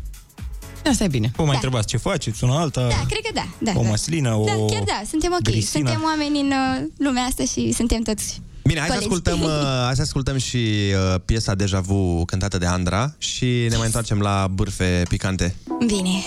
[0.90, 1.32] Asta e bine.
[1.36, 2.88] Vă mai întrebați ce faceți, una alta?
[2.88, 3.48] Da, cred că da.
[3.60, 3.90] da o da.
[3.90, 5.42] măslină, o Da, chiar da, suntem ok.
[5.42, 5.90] Grisina.
[5.90, 9.14] Suntem oameni în uh, lumea asta și suntem toți Bine, hai să, colegi.
[9.14, 13.76] ascultăm, uh, hai să ascultăm și uh, piesa Deja Vu cântată de Andra și ne
[13.76, 15.56] mai întoarcem la bârfe picante.
[15.86, 16.10] Bine.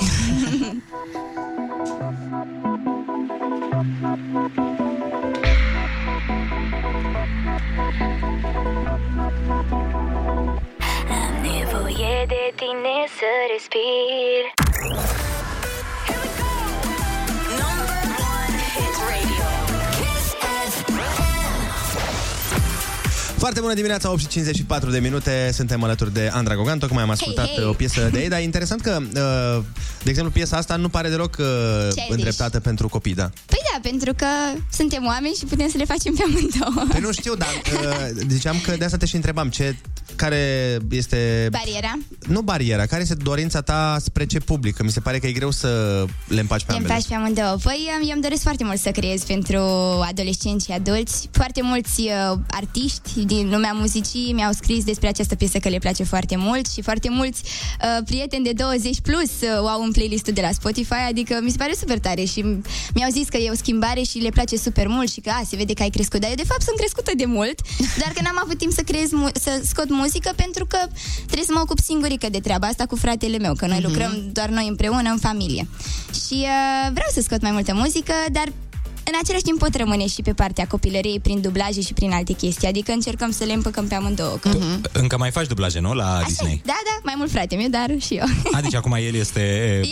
[11.96, 14.42] nevoie de tine să respir
[23.46, 27.10] Foarte bună dimineața, 8 și 54 de minute, suntem alături de Andra Gogan, tocmai am
[27.10, 27.64] ascultat Hey, hey.
[27.64, 29.64] o piesă de ei, dar e interesant că, uh,
[30.02, 31.46] de exemplu, piesa asta nu pare deloc uh,
[31.88, 32.08] Childish.
[32.08, 33.30] îndreptată pentru copii, da.
[33.46, 34.26] Păi da, pentru că
[34.72, 36.86] suntem oameni și putem să le facem pe amândouă.
[36.88, 39.76] Păi nu știu, dar uh, ziceam că de asta te și întrebam, ce,
[40.16, 41.48] care este...
[41.50, 41.98] Bariera.
[42.26, 44.76] Nu bariera, care este dorința ta spre ce public?
[44.76, 46.92] Că mi se pare că e greu să le împaci pe Le ambele.
[46.94, 47.56] împaci pe amândouă.
[47.62, 49.58] Păi eu îmi doresc foarte mult să creez pentru
[50.08, 51.28] adolescenți și adulți.
[51.32, 56.04] Foarte mulți uh, artiști din lumea muzicii mi-au scris despre această piesă că le place
[56.04, 60.32] foarte mult și foarte mulți uh, prieteni de 20 plus uh, o au în playlistul
[60.32, 62.40] de la Spotify, adică mi se pare super tare și
[62.94, 65.56] mi-au zis că e o schimbare și le place super mult și că a, se
[65.56, 66.20] vede că ai crescut.
[66.20, 67.60] Dar eu de fapt sunt crescută de mult,
[68.00, 70.78] doar că n-am avut timp să creez mu- să scot muzică pentru că
[71.24, 73.86] trebuie să mă ocup singurică de treaba asta cu fratele meu, că noi Mhm.
[73.86, 75.68] lucrăm doar noi împreună în familie.
[76.26, 78.52] Și uh, vreau să scot mai multă muzică, dar
[79.06, 82.68] în același timp pot rămâne și pe partea copilăriei prin dublaje și prin alte chestii,
[82.68, 84.36] adică încercăm să le împăcăm pe amândouă.
[84.40, 84.50] Că...
[84.92, 85.92] Încă mai faci dublaje, nu?
[85.92, 86.62] La Disney.
[86.64, 88.24] Da, da, mai mult frate meu, dar și eu.
[88.52, 89.40] Adică acum el este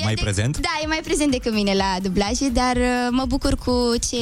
[0.01, 0.59] E mai de- prezent?
[0.59, 4.17] Da, e mai prezent decât mine la dublaje, dar uh, mă bucur cu ce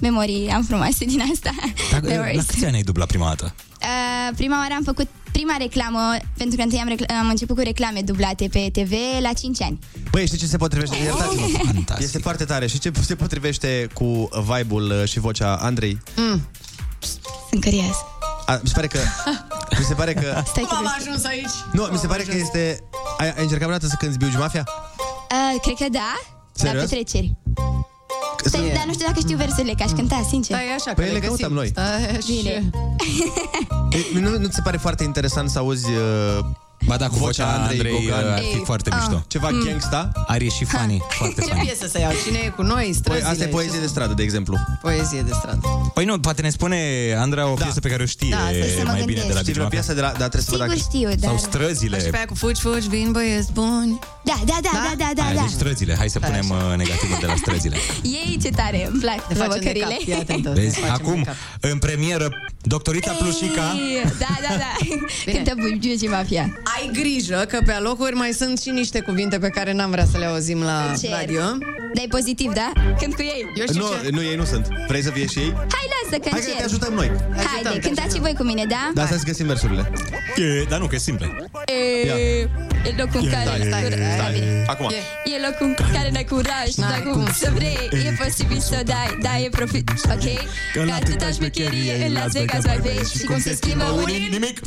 [0.00, 1.50] memorii am frumoase din asta.
[1.90, 2.44] Dar, la Memories.
[2.46, 3.54] câți ani ai dublat prima dată?
[3.82, 7.62] Uh, prima oară am făcut prima reclamă, pentru că întâi am, recla- am început cu
[7.62, 9.78] reclame dublate pe TV la 5 ani.
[10.10, 10.96] Băi, știi ce se potrivește?
[10.96, 11.46] Iertați-mă.
[11.64, 12.04] Fantastic.
[12.04, 12.66] Este foarte tare.
[12.66, 15.98] Și ce se potrivește cu vibe-ul uh, și vocea Andrei?
[16.16, 16.48] Mm.
[17.50, 17.96] Sunt curios.
[18.46, 18.98] A, mi se pare că...
[19.78, 20.42] Mi se pare că...
[20.46, 21.50] Stai Cum am ajuns aici?
[21.72, 22.80] Nu, mi se pare că este...
[23.18, 24.68] Ai, ai încercat vreodată să cânti Biugi Mafia?
[24.68, 26.82] Uh, cred că da, la Serios?
[26.82, 27.36] petreceri.
[28.44, 30.56] Stai, dar nu știu dacă știu versurile, că aș cânta, sincer.
[30.56, 31.36] Stai așa, Păi că le găsim.
[31.36, 31.66] căutăm noi.
[31.68, 32.18] Stai așa.
[32.26, 32.70] Bine.
[33.90, 36.44] E, Nu, nu ți se pare foarte interesant să auzi uh,
[36.86, 38.32] Ba da, cu vocea Andrei, Andrei Gogan.
[38.32, 38.96] ar fi Ei, foarte ah.
[38.98, 39.24] mișto.
[39.26, 39.64] Ceva Mm.
[39.64, 40.10] gangsta.
[40.26, 41.64] Ar ieși funny, foarte Ce funny.
[41.64, 42.12] piesă să iau?
[42.26, 42.82] Cine e cu noi?
[42.84, 43.28] Păi, Străzile?
[43.28, 44.56] asta e poezie de stradă, de exemplu.
[44.82, 45.60] Poezie de stradă.
[45.94, 46.78] Păi nu, poate ne spune
[47.18, 49.26] Andra o piesă pe care o știe Da, trebuie să mă mai bine gândesc.
[49.28, 50.06] de la Știi vreo Big piesă de la...
[50.08, 50.88] Da, trebuie să văd Sigur dacă...
[50.90, 51.28] știu, dar...
[51.30, 51.98] Sau străzile.
[52.00, 53.98] Și pe aia cu fugi, fugi, vin băieți buni.
[54.24, 55.40] Da, da, da, da, da, da, Aia, da.
[55.40, 55.94] deci străzile.
[55.98, 57.76] Hai să punem uh, negativul de la străzile.
[58.20, 59.84] Ei, ce tare, îmi plac Ne facem de provocările.
[59.84, 60.50] cap, fii atentă.
[60.54, 60.80] Vezi?
[60.80, 61.34] Ne facem Acum, de cap.
[61.72, 62.28] în premieră,
[62.62, 63.66] doctorița Plușica.
[63.74, 64.72] Ei, Da, da, da.
[65.32, 66.44] Cântă Bugiugi Mafia.
[66.76, 70.18] Ai grijă că pe alocuri mai sunt și niște cuvinte pe care n-am vrea să
[70.18, 71.10] le auzim la Cer.
[71.10, 71.40] radio.
[71.94, 72.72] Dar e pozitiv, da?
[73.00, 73.44] Când cu ei.
[73.54, 74.08] Eu știu Nu, ce...
[74.10, 74.68] nu, ei nu sunt.
[74.88, 75.52] Vrei să fie și ei?
[75.56, 76.64] Hai, lasă, că Hai că te încerc.
[76.64, 77.10] ajutăm noi.
[77.46, 78.90] Haide, cântați și voi cu mine, da?
[78.94, 79.90] Da, să găsim versurile.
[80.36, 81.26] E, dar nu, că e simplă.
[81.66, 82.00] E,
[82.88, 83.44] e locul în care...
[83.44, 84.64] Stai, stai, stai.
[84.66, 84.90] Acum.
[85.24, 89.38] E locul în care n-ai curaj N-ai cum să vrei E posibil să dai Da,
[89.44, 90.26] e profit Ok?
[90.72, 94.60] Că atâta șmecherie În Las Vegas mai vezi Și cum se schimbă unii Nimic.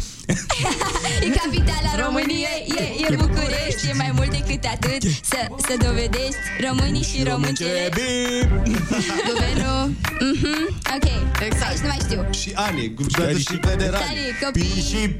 [1.26, 5.02] E capitala României E, e București E mai mult decât atât.
[5.02, 5.38] Să,
[5.68, 6.36] să dovedești
[6.68, 7.90] Românii și româncele
[9.28, 9.92] Guvernul.
[10.20, 11.10] Mhm, Ok.
[11.46, 11.70] Exact.
[11.70, 12.28] Aici nu mai știu.
[12.32, 14.02] Și ani, guvernul și federal.
[14.02, 14.86] Tare, copii?
[14.90, 15.16] Și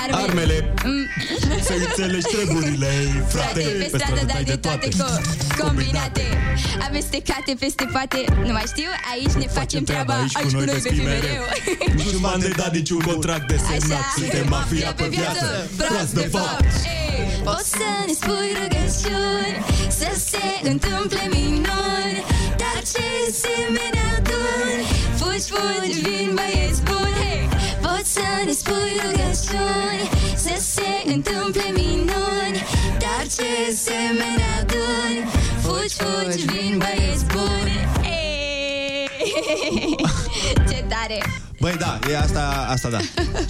[0.00, 0.74] Armele, armele.
[0.84, 1.06] Mm.
[1.66, 2.92] Să înțelegi treburile,
[3.28, 3.60] frate.
[3.60, 5.20] Frate, pe stradă dai de toate co-
[5.60, 6.22] combinate
[6.88, 11.00] Amestecate peste poate Nu mai știu, aici ne facem treaba Aici cu noi vei fi
[11.02, 11.42] mereu
[11.94, 13.98] Niciun bani de dat, niciun contract de semnat.
[13.98, 14.12] Așa.
[14.16, 15.68] Suntem mafia pe viață.
[15.76, 16.64] Frați de fapt.
[16.84, 19.56] Ei, Poți să ne spui rugăciuni
[19.98, 22.16] Să se întâmple minuni
[22.62, 23.06] Dar ce
[23.42, 24.82] semeni aduni
[25.18, 27.40] Fugi, fugi, vin băieți buni Hey!
[28.02, 32.64] Poți să ne spui rugăciuni Să se întâmple minuni
[32.98, 35.28] Dar ce semeni aduni
[35.60, 38.01] Fugi, fugi, vin băieți buni Ei!
[40.70, 41.18] Ce tare!
[41.60, 42.98] Băi, da, e asta, asta da.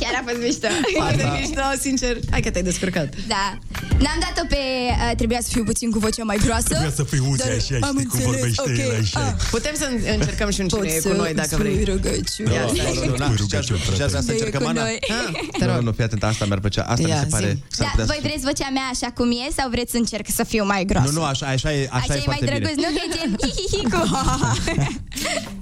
[0.01, 0.66] Chiar a fost mișto.
[0.97, 2.16] Foarte mișto, sincer.
[2.30, 3.09] Hai că te-ai descurcat.
[3.28, 3.59] Da.
[4.05, 4.57] N-am dat-o pe...
[4.88, 6.64] Uh, trebuia să fiu puțin cu vocea mai groasă.
[6.68, 8.78] Trebuia să fii uzi Dar așa, știi am cum înțeles, vorbește ok.
[8.78, 9.20] el așa.
[9.26, 9.32] Ah.
[9.51, 9.86] Putem să
[10.16, 11.84] încercăm și un cine Poți e cu să noi, dacă spui vrei.
[11.84, 12.53] rugăciuni.
[12.55, 14.68] Ia, stai, Nu, nu, nu, și aș și aș vrea să Cine e încercăm cu
[14.68, 14.82] Ana.
[14.82, 14.97] noi?
[15.18, 15.82] Ah, te Nu, rog.
[15.82, 16.82] nu, fii atent, asta mi-ar plăcea.
[16.82, 17.49] Asta Ia, mi se pare...
[17.51, 17.76] zi.
[17.76, 20.26] s-ar Da, putea voi să- vreți vocea mea așa cum e sau vreți să încerc
[20.38, 21.11] să fiu mai groasă?
[21.12, 22.86] Nu, nu, așa, așa e, așa, Așa e e mai foarte drăguț, bine.
[22.86, 22.97] nu?
[22.97, 23.30] Că e gen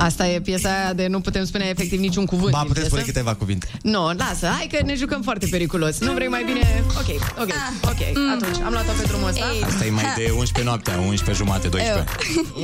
[0.00, 3.02] Asta e piesa aia de nu putem spune efectiv niciun cuvânt Ba, din puteți spune
[3.02, 3.18] piesă.
[3.18, 3.66] câteva cuvinte.
[3.82, 5.98] Nu, lasă, hai că ne jucăm foarte periculos.
[5.98, 6.82] Nu vrei mai bine?
[7.00, 7.08] Ok,
[7.42, 7.52] ok,
[7.92, 8.00] ok.
[8.34, 9.44] Atunci, am luat-o pe drumul ăsta.
[9.54, 9.62] Ei.
[9.62, 12.04] Asta e mai de 11 noaptea, 11 jumate, 12.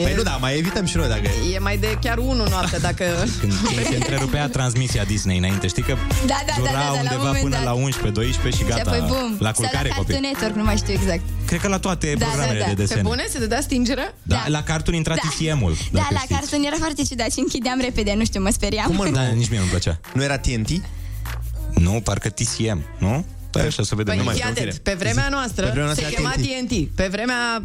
[0.05, 1.21] Păi nu, da, mai evităm și noi dacă
[1.51, 1.55] e.
[1.55, 3.05] E mai de chiar unu noapte dacă...
[3.41, 5.95] Când, când se întrerupea transmisia Disney înainte, știi că
[6.27, 7.65] Da, da, da, dura da, da, la un undeva moment până dat.
[7.65, 8.91] la 11, 12 și Și gata.
[8.91, 9.37] apoi bum.
[9.39, 10.13] La culcare Sau la copii.
[10.15, 11.21] Cartoon Network, nu mai știu exact.
[11.47, 12.71] Cred că la toate Da, programele da, da.
[12.71, 13.03] de Pe desene.
[13.03, 13.25] bune?
[13.33, 14.15] Se dădea stingerea?
[14.23, 15.21] Da, la Cartoon intra Da.
[15.29, 15.75] TCM-ul.
[15.93, 16.33] Da, dacă la știți.
[16.35, 18.87] carton era foarte ciudat și închideam repede, nu știu, mă speriam.
[18.87, 19.35] Cum mă, Da, nu?
[19.35, 20.01] nici mie nu-mi plăcea.
[20.15, 20.69] Nu era TNT?
[21.75, 23.27] Nu, parcă TCM, nu?
[23.51, 24.15] Păi așa să vedem.
[24.15, 24.63] Păi, nu mai fii știu.
[24.63, 26.69] atent, pe vremea noastră Pe vremea se noastră chema TNT.
[26.69, 26.89] TNT.
[26.95, 27.63] Pe vremea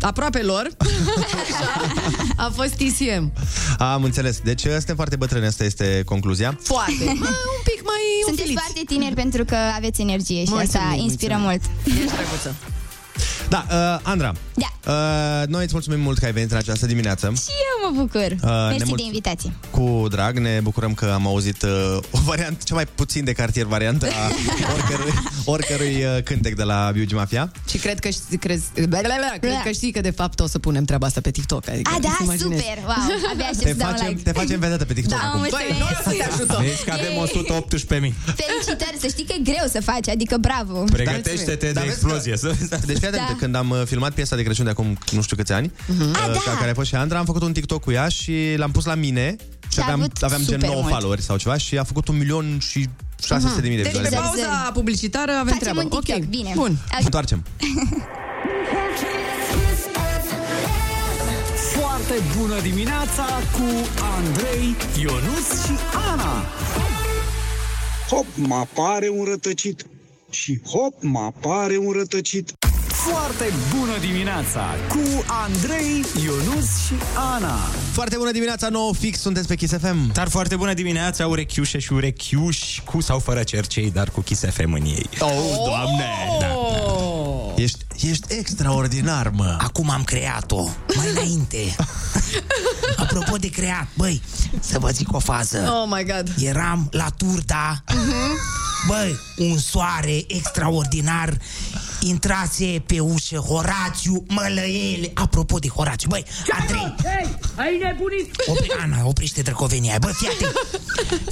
[0.00, 1.90] aproape lor așa,
[2.46, 3.32] a fost TCM.
[3.78, 4.38] Am înțeles.
[4.44, 6.58] Deci suntem foarte bătrâni, asta este concluzia.
[6.62, 7.04] Foarte.
[7.04, 8.62] Mă, un pic mai Sunteți umfiliți.
[8.64, 11.60] foarte tineri pentru că aveți energie și Mulțumim, asta inspiră mulțumim.
[11.84, 11.96] mult.
[12.02, 12.54] Ești drăguță.
[13.48, 14.32] Da, uh, Andra.
[14.54, 14.92] Da.
[14.92, 17.26] Uh, noi îți mulțumim mult că ai venit în această dimineață.
[17.26, 17.50] Și
[17.84, 18.28] eu mă bucur.
[18.30, 19.52] ne Mersi mult- de invitație.
[19.70, 21.70] Cu drag, ne bucurăm că am auzit uh,
[22.10, 24.30] o variantă, cea mai puțin de cartier variantă a
[24.74, 25.12] oricărui,
[25.44, 27.52] oricărui uh, cântec de la Biugi Mafia.
[27.68, 28.64] Și cred că, știi, crezi,
[29.40, 31.68] cred că știi că de fapt o să punem treaba asta pe TikTok.
[31.68, 32.62] Adică A, da, îți imaginezi.
[32.62, 32.94] super, wow,
[33.32, 34.22] abia aștept Te să dau un facem, like.
[34.22, 35.38] te facem vedetă pe TikTok Da, acum.
[35.38, 35.68] mulțumesc.
[35.68, 36.60] Băi, noi o să te ajutăm.
[36.62, 38.12] Vezi că avem 118.000.
[38.42, 40.78] Felicitări, să știi că e greu să faci, adică bravo.
[40.92, 42.36] Pregătește-te de Dar vezi explozie.
[42.36, 42.48] Să...
[42.90, 43.36] Deci fii atent, Da.
[43.38, 46.26] când am uh, filmat piesa de Crăciun de acum nu știu câți ani, uh, Ah,
[46.32, 46.38] da.
[46.44, 48.84] ca- care a fost și Andra, am făcut un TikTok cu ea și l-am pus
[48.84, 50.92] la mine și Și a aveam, avut aveam gen super 9 mult.
[50.94, 52.88] followeri sau ceva și a făcut un milion și
[53.24, 54.46] 600 de mii de Deci pe vizualizări.
[54.48, 55.80] pauza publicitară avem Facem treabă.
[55.80, 56.52] un TikTok, ok, bine.
[56.54, 56.78] Bun.
[57.02, 57.44] Întoarcem.
[61.78, 63.66] Foarte bună dimineața cu
[64.16, 65.72] Andrei, Ionus și
[66.10, 66.44] Ana.
[68.08, 69.86] Hop, mă apare un rătăcit.
[70.30, 72.52] Și hop, mă apare un rătăcit.
[73.10, 76.94] Foarte bună dimineața cu Andrei, Ionus și
[77.34, 77.58] Ana.
[77.92, 80.12] Foarte bună dimineața, nouă fix, sunteți pe Kiss FM.
[80.12, 84.72] Dar foarte bună dimineața, urechiușe și urechiuși, cu sau fără cercei, dar cu Kiss FM
[84.72, 85.08] în ei.
[85.18, 85.28] Oh,
[85.66, 86.10] doamne!
[86.40, 86.46] Da.
[87.62, 89.56] Ești, ești extraordinar, mă.
[89.60, 91.76] Acum am creat-o, mai înainte.
[92.96, 94.22] Apropo de creat, băi,
[94.60, 95.58] să vă zic o fază.
[95.58, 96.34] Oh my god.
[96.38, 97.84] Eram la turda,
[98.86, 101.36] băi, un soare extraordinar
[102.04, 105.10] Intrase pe ușă Horațiu Mălăele.
[105.14, 106.24] Apropo de Horațiu, băi,
[106.60, 108.34] Andrei, Hei, ai nebunit?
[108.46, 109.98] opri, Ana, oprește drăcovenia.
[110.00, 110.52] Bă, fii atent.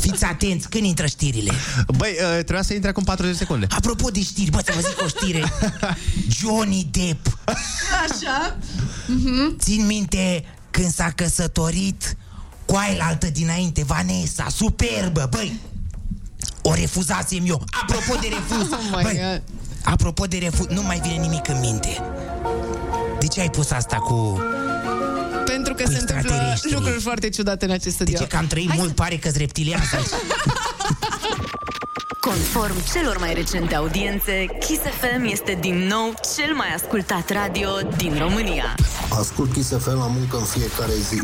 [0.01, 1.53] Fiți atenți când intră știrile.
[1.97, 3.67] Băi, uh, trebuia să intre acum 40 secunde.
[3.71, 5.53] Apropo de știri, bă, să vă zic o știre.
[6.41, 7.39] Johnny Depp.
[8.09, 8.57] Așa?
[9.59, 12.17] Țin minte când s-a căsătorit
[12.65, 15.61] cu altă dinainte, Vanessa, superbă, băi.
[16.63, 17.65] O refuzasem eu.
[17.83, 19.43] Apropo de refuz, Oh my băi, God.
[19.85, 22.03] Apropo de refuz, nu mai vine nimic în minte.
[23.21, 24.41] De ce ai pus asta cu...
[25.45, 26.73] Pentru că Cu se întâmplă extraterestri.
[26.73, 28.17] lucruri foarte ciudate în acest studio.
[28.19, 29.81] De ce că am trăit mult, pare că-s reptilian.
[32.21, 38.19] Conform celor mai recente audiențe, Kiss FM este din nou cel mai ascultat radio din
[38.19, 38.75] România.
[39.19, 41.23] Ascult Kiss FM la muncă în fiecare zi.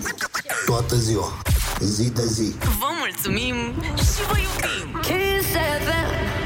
[0.66, 1.42] Toată ziua.
[1.80, 2.54] Zi de zi.
[2.78, 5.00] Vă mulțumim și vă iubim!
[5.00, 5.48] Kiss
[5.86, 6.45] FM!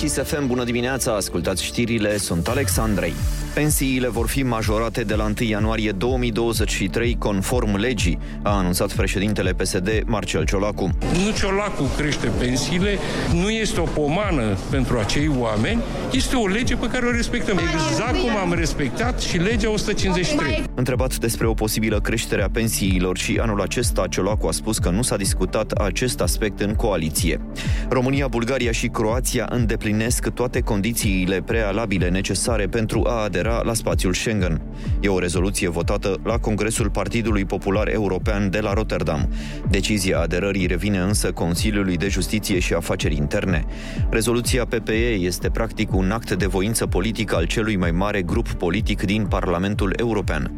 [0.00, 3.12] Kiss FM, bună dimineața, ascultați știrile, sunt Alexandrei.
[3.54, 10.02] Pensiile vor fi majorate de la 1 ianuarie 2023 conform legii, a anunțat președintele PSD
[10.06, 10.90] Marcel Ciolacu.
[11.12, 12.98] Nu Ciolacu crește pensiile,
[13.34, 15.80] nu este o pomană pentru acei oameni,
[16.12, 17.58] este o lege pe care o respectăm.
[17.58, 20.64] Exact cum am respectat și legea 153.
[20.74, 25.02] Întrebat despre o posibilă creștere a pensiilor și anul acesta, Ciolacu a spus că nu
[25.02, 27.40] s-a discutat acest aspect în coaliție.
[27.88, 34.60] România, Bulgaria și Croația îndeplinesc toate condițiile prealabile necesare pentru a adera la spațiul Schengen.
[35.00, 39.28] E o rezoluție votată la Congresul Partidului Popular European de la Rotterdam.
[39.68, 43.64] Decizia aderării revine însă Consiliului de Justiție și Afaceri Interne.
[44.10, 49.02] Rezoluția PPE este practic un act de voință politică al celui mai mare grup politic
[49.02, 50.52] din Parlamentul European.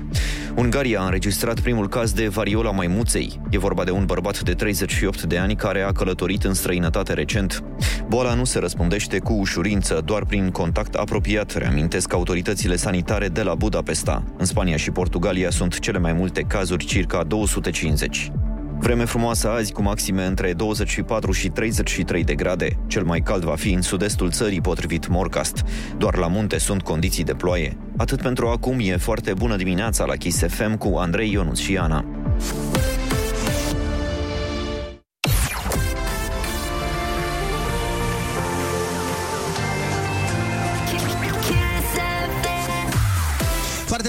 [0.56, 3.40] Ungaria a înregistrat primul caz de variola maimuței.
[3.50, 7.64] E vorba de un bărbat de 38 de ani care a călătorit în străinătate recent.
[8.08, 13.54] Boala nu se răspundește cu ușurință, doar prin contact apropiat, reamintesc autoritățile sanitare de la
[13.54, 14.24] Budapesta.
[14.36, 18.30] În Spania și Portugalia sunt cele mai multe cazuri, circa 250.
[18.78, 22.78] Vreme frumoasă azi cu maxime între 24 și 33 de grade.
[22.86, 25.64] Cel mai cald va fi în sud-estul țării, potrivit Morcast.
[25.98, 27.76] Doar la munte sunt condiții de ploaie.
[27.96, 32.04] Atât pentru acum, e foarte bună dimineața la Kiss FM cu Andrei Ionuț și Ana.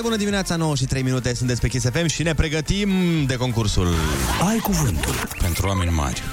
[0.04, 2.90] Bună dimineața, 9 și 3 minute, sunteți pe Kiss FM și ne pregătim
[3.26, 3.88] de concursul.
[4.50, 6.24] Ai cuvântul pentru oameni mari.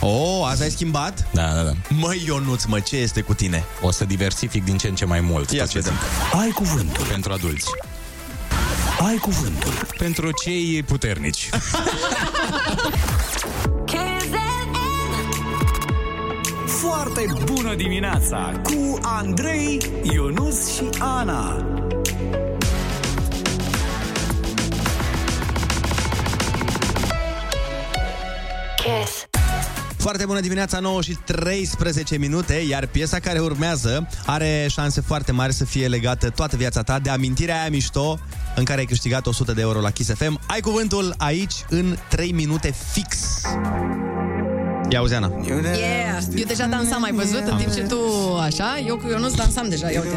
[0.00, 1.26] Oh, azi ai schimbat?
[1.32, 1.72] Da, da, da.
[1.88, 3.64] Măi, Ionuț, mă, ce este cu tine?
[3.80, 5.50] O să diversific din ce în ce mai mult.
[5.50, 5.92] Ia tot să ce vedem.
[5.92, 6.40] zic.
[6.40, 7.04] Ai cuvântul.
[7.04, 7.70] Pentru adulți.
[9.06, 9.72] Ai cuvântul.
[9.98, 11.48] Pentru cei puternici.
[16.66, 21.66] Foarte bună dimineața cu Andrei, Ionus și Ana.
[28.84, 29.26] Kiss.
[29.96, 35.52] Foarte bună dimineața, 9 și 13 minute, iar piesa care urmează are șanse foarte mari
[35.52, 38.18] să fie legată toată viața ta de amintirea aia mișto
[38.56, 40.40] în care ai câștigat 100 de euro la Kiss FM.
[40.46, 43.40] Ai cuvântul aici în 3 minute fix.
[44.94, 45.30] Ia auzi, Ana.
[45.46, 46.22] Yeah!
[46.34, 47.44] Eu deja dansam, ai văzut?
[47.46, 47.98] În timp ce tu
[48.40, 50.16] așa, eu cu Ionuț dansam deja, ia uite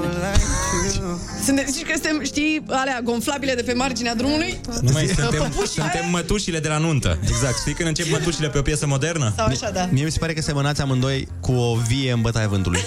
[1.45, 4.59] Suntem, știi că suntem, știi, alea gonflabile de pe marginea drumului?
[4.81, 6.09] Nu mai suntem, Păpuși suntem aia?
[6.11, 7.17] mătușile de la nuntă.
[7.27, 7.59] Exact.
[7.59, 9.33] Știi când încep mătușile pe o piesă modernă?
[9.35, 9.87] Sau așa, da.
[9.91, 12.79] Mie mi se pare că semănați amândoi cu o vie în bătaia vântului.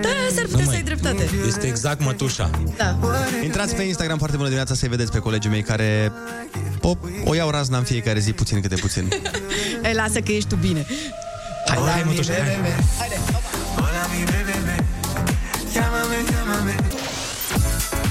[0.00, 1.28] Da, s-ar putea să ai dreptate.
[1.46, 2.50] Este exact mătușa.
[2.76, 2.98] Da.
[3.44, 6.12] Intrați pe Instagram foarte bună dimineața să-i vedeți pe colegii mei care
[6.80, 9.08] o, o iau razna în fiecare zi puțin câte puțin.
[9.84, 10.86] Ei, lasă că ești tu bine.
[11.66, 12.42] Hai, hai, mătușa, hai.
[12.98, 13.16] Haide,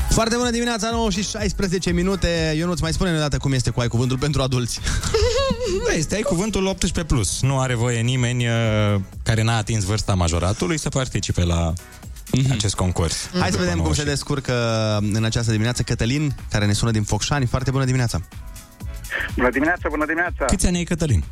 [0.10, 2.54] Foarte bună dimineața, 9 și 16 minute.
[2.58, 4.80] Ionuț, mai spune-ne o dată cum este cu ai cuvântul pentru adulți.
[5.88, 7.42] Da, este ai cuvântul 18 plus.
[7.42, 8.54] Nu are voie nimeni uh,
[9.24, 11.74] care n-a atins vârsta majoratului să participe la
[12.52, 13.30] acest concurs.
[13.32, 14.10] Hai să După vedem cum se 19.
[14.10, 14.54] descurcă
[15.14, 17.46] în această dimineață Cătălin, care ne sună din Focșani.
[17.46, 18.22] Foarte bună dimineața!
[19.36, 20.46] Bună dimineața, bună dimineața!
[20.46, 21.24] Câți ani ai, Cătălin?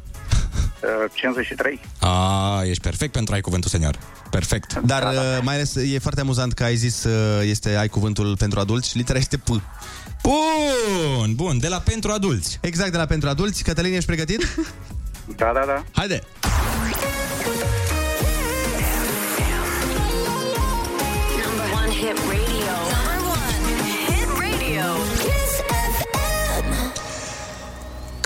[0.83, 1.79] Uh, 53.
[1.99, 3.97] A, ești perfect pentru ai cuvântul senior.
[4.29, 4.73] Perfect.
[4.73, 8.59] Dar uh, mai ales e foarte amuzant că ai zis uh, este ai cuvântul pentru
[8.59, 9.47] adulți și litera este P.
[9.47, 12.57] Bun, bun, de la pentru adulți.
[12.61, 13.63] Exact, de la pentru adulți.
[13.63, 14.55] Cătălin, ești pregătit?
[15.35, 15.83] Da, da, da.
[15.91, 16.21] Haide!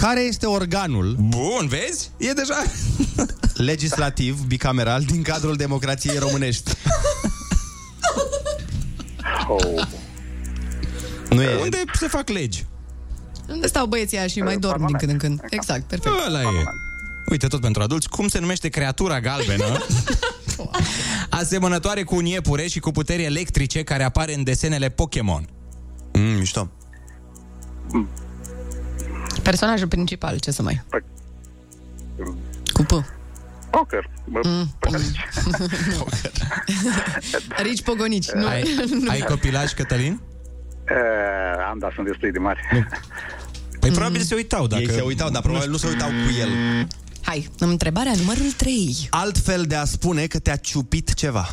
[0.01, 2.11] Care este organul Bun, vezi?
[2.17, 2.63] E deja...
[3.71, 6.71] legislativ, bicameral, din cadrul democrației românești.
[9.47, 9.87] Oh.
[11.29, 11.61] Nu e...
[11.61, 12.65] Unde se fac legi?
[13.49, 15.41] Unde stau băieții aia și mai dorm din când în când?
[15.49, 16.15] Exact, perfect.
[16.27, 16.45] Ăla e.
[17.29, 19.85] Uite, tot pentru adulți, cum se numește creatura galbenă?
[21.29, 25.49] asemănătoare cu un iepure și cu puteri electrice care apare în desenele Pokémon.
[26.13, 26.71] Mm, mișto.
[29.43, 30.81] Personajul principal, ce să mai...
[30.89, 31.01] Păi.
[32.73, 33.05] Cu P.
[33.69, 34.09] Poker.
[34.25, 34.75] Bă, Mm.
[37.63, 38.29] Rici pogonici.
[38.31, 38.63] Nu, Ai,
[39.01, 39.09] nu.
[39.09, 40.21] ai copilaj, Cătălin?
[40.87, 40.93] E,
[41.69, 42.59] am, dar sunt destul de mari.
[43.79, 44.81] Păi probabil se uitau dacă...
[44.81, 46.49] Ei se uitau, dar probabil nu se uitau cu el.
[47.21, 49.07] Hai, întrebarea numărul 3.
[49.09, 51.49] Altfel de a spune că te-a ciupit ceva.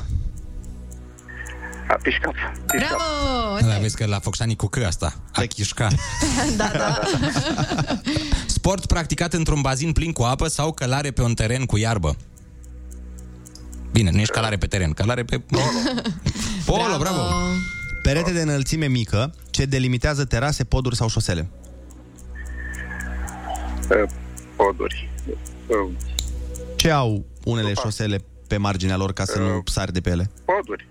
[1.88, 2.34] A pișcat.
[2.66, 3.37] Bravo!
[3.78, 5.14] Da, vezi că la Focșani cu C asta.
[5.32, 5.88] A chișca.
[6.56, 7.00] da, da.
[8.56, 12.16] Sport practicat într-un bazin plin cu apă sau călare pe un teren cu iarbă.
[13.92, 15.42] Bine, nu ești călare pe teren, călare pe...
[16.64, 17.20] Polo, bravo!
[18.02, 21.50] Perete de înălțime mică ce delimitează terase, poduri sau șosele.
[23.90, 24.06] E,
[24.56, 25.10] Poduri.
[25.68, 25.74] E,
[26.76, 30.30] Ce au unele șosele pe marginea lor ca să nu sari de pe ele?
[30.44, 30.88] Poduri.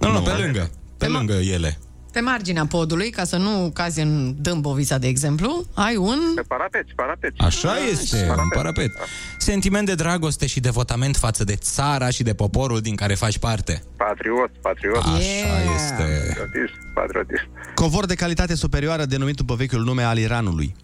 [0.00, 0.70] Nu, nu, pe lângă.
[0.96, 1.78] Pe lângă ele.
[2.16, 6.18] Pe marginea podului, ca să nu cazi în Dâmbovița, de exemplu, ai un...
[6.34, 7.32] Pe parapet, parapet.
[7.36, 8.90] Așa este, un parapet.
[9.38, 13.82] Sentiment de dragoste și devotament față de țara și de poporul din care faci parte.
[13.96, 14.96] Patriot, patriot.
[14.96, 16.26] Așa este.
[16.28, 17.48] Patriotism, patriotism.
[17.74, 20.74] Covor de calitate superioară denumit după vechiul nume al Iranului.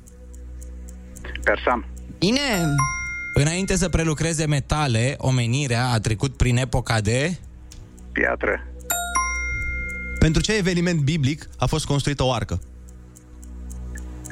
[1.43, 1.87] Persam.
[2.18, 2.41] Bine!
[3.35, 7.37] Înainte să prelucreze metale, omenirea a trecut prin epoca de...
[8.12, 8.66] Piatră.
[10.23, 12.61] Pentru ce eveniment biblic a fost construită o arcă?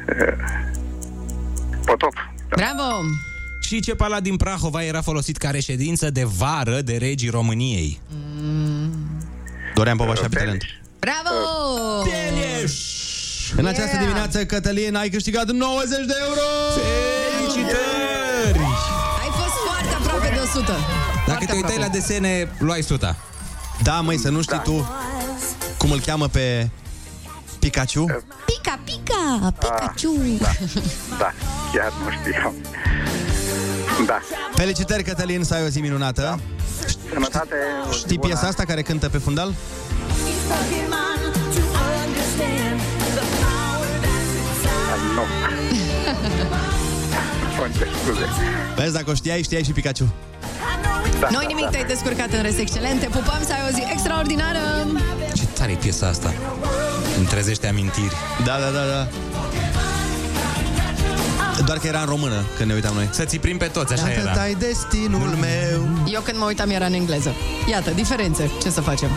[1.86, 2.12] Potop.
[2.48, 2.82] Bravo!
[3.60, 8.00] Și ce palat din Prahova era folosit ca reședință de vară de regii României?
[9.74, 10.62] Doream Popaș și Talent.
[10.98, 11.36] Bravo!
[13.56, 16.40] În această dimineață, Cătălin, ai câștigat 90 de euro!
[16.74, 18.58] Felicitări!
[19.22, 20.72] Ai fost foarte aproape de 100.
[21.26, 23.16] Dacă te uitai la desene, luai suta.
[23.82, 24.88] Da, măi, să nu știi tu
[25.80, 26.68] cum îl cheamă pe
[27.58, 28.04] Pikachu?
[28.46, 30.16] Pica, pica, Pikachu.
[31.18, 31.32] Da,
[31.72, 32.54] chiar nu știam.
[34.06, 34.20] Da.
[34.54, 36.40] Felicitări, Cătălin, să ai o zi minunată.
[37.12, 37.54] Sănătate.
[37.88, 38.28] o zi Știi bună.
[38.32, 39.54] piesa asta care cântă pe fundal?
[44.92, 45.22] Ah, Nu.
[47.72, 48.26] Fonte, scuze.
[48.76, 50.12] Vezi, dacă o știai, știai și Pikachu.
[51.20, 53.00] Da, Noi nimic, te-ai descurcat în rest excelent.
[53.00, 54.58] Te pupăm să ai o zi extraordinară.
[55.34, 56.34] Ce tare e piesa asta.
[57.16, 58.14] Îmi trezește amintiri.
[58.44, 59.08] Da, da, da, da.
[61.64, 63.08] Doar că era în română când ne uitam noi.
[63.12, 64.32] Să ți prim pe toți, așa Dacă era.
[64.34, 65.88] dai destinul meu.
[66.12, 67.34] Eu când mă uitam era în engleză.
[67.70, 68.50] Iată, diferențe.
[68.62, 69.08] Ce să facem?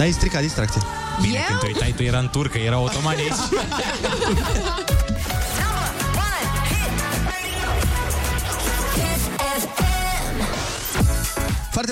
[0.00, 0.80] Ai stricat distracție.
[1.20, 1.42] Bine, Eu?
[1.46, 3.32] când te uitai, tu era în turcă, era otomani aici.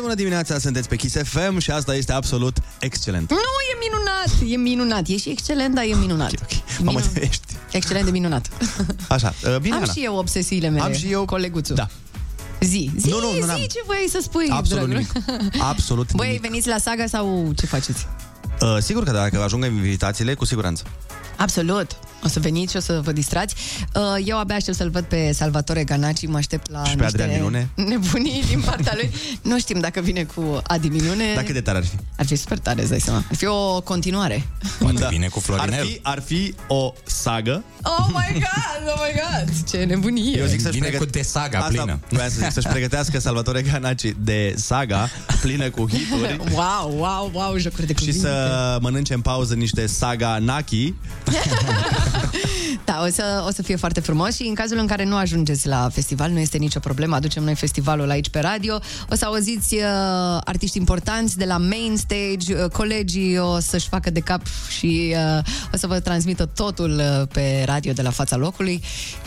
[0.05, 3.31] bună dimineața, sunteți pe Kiss FM și asta este absolut excelent.
[3.31, 4.53] Nu, e minunat!
[4.53, 5.09] E minunat.
[5.09, 6.33] E și excelent, dar e minunat.
[6.83, 7.43] Mamă, Minun- ești.
[7.71, 8.49] Excelent de minunat.
[9.09, 9.93] Așa, uh, bine, Am Ana.
[9.93, 10.83] și eu obsesiile mele.
[10.85, 11.25] Am și eu.
[11.25, 11.75] Coleguțul.
[11.75, 11.87] Da.
[12.61, 13.57] Zi, zi, Nu, nu, nu zi n-am.
[13.59, 15.07] ce voiai să spui, Absolut dragul.
[15.19, 15.63] nimic.
[15.63, 16.43] Absolut Băi, nimic.
[16.43, 18.07] veniți la saga sau ce faceți?
[18.61, 20.83] Uh, sigur că dacă ajung invitațiile, cu siguranță.
[21.37, 21.91] Absolut.
[22.25, 23.55] O să veniți și o să vă distrați.
[23.95, 27.23] Uh, Eu abia aștept să-l văd pe Salvatore Ganaci, mă aștept la Și pe niște
[27.23, 27.69] Adrian Minune?
[27.75, 29.11] nebunii din partea lui.
[29.43, 31.25] Nu știm dacă vine cu Adi Minune.
[31.35, 31.97] Dar cât de tare ar fi?
[32.17, 33.25] Ar fi super tare, îți dai seama.
[33.31, 34.47] Ar fi o continuare.
[34.79, 35.87] Poate vine cu Ar Florinel.
[35.87, 37.65] fi, ar fi o sagă.
[37.83, 40.39] Oh my god, oh my god, ce nebunie.
[40.39, 42.01] Eu zic să-și Vine pregăt- cu de saga Asta plină.
[42.09, 45.09] voiam să zic, să-și pregătească Salvatore Ganaci de saga
[45.41, 48.19] plină cu hituri Wow, wow, wow, jocuri de și cuvinte.
[48.27, 50.95] să mănânce în pauză niște saga Naki.
[52.85, 55.67] Da, o să, o să fie foarte frumos și în cazul în care nu ajungeți
[55.67, 59.75] la festival, nu este nicio problemă, aducem noi festivalul aici pe radio, o să auziți
[59.75, 59.83] uh,
[60.45, 64.41] artiști importanți de la main stage, uh, colegii o să-și facă de cap
[64.79, 68.83] și uh, o să vă transmită totul uh, pe radio de la fața locului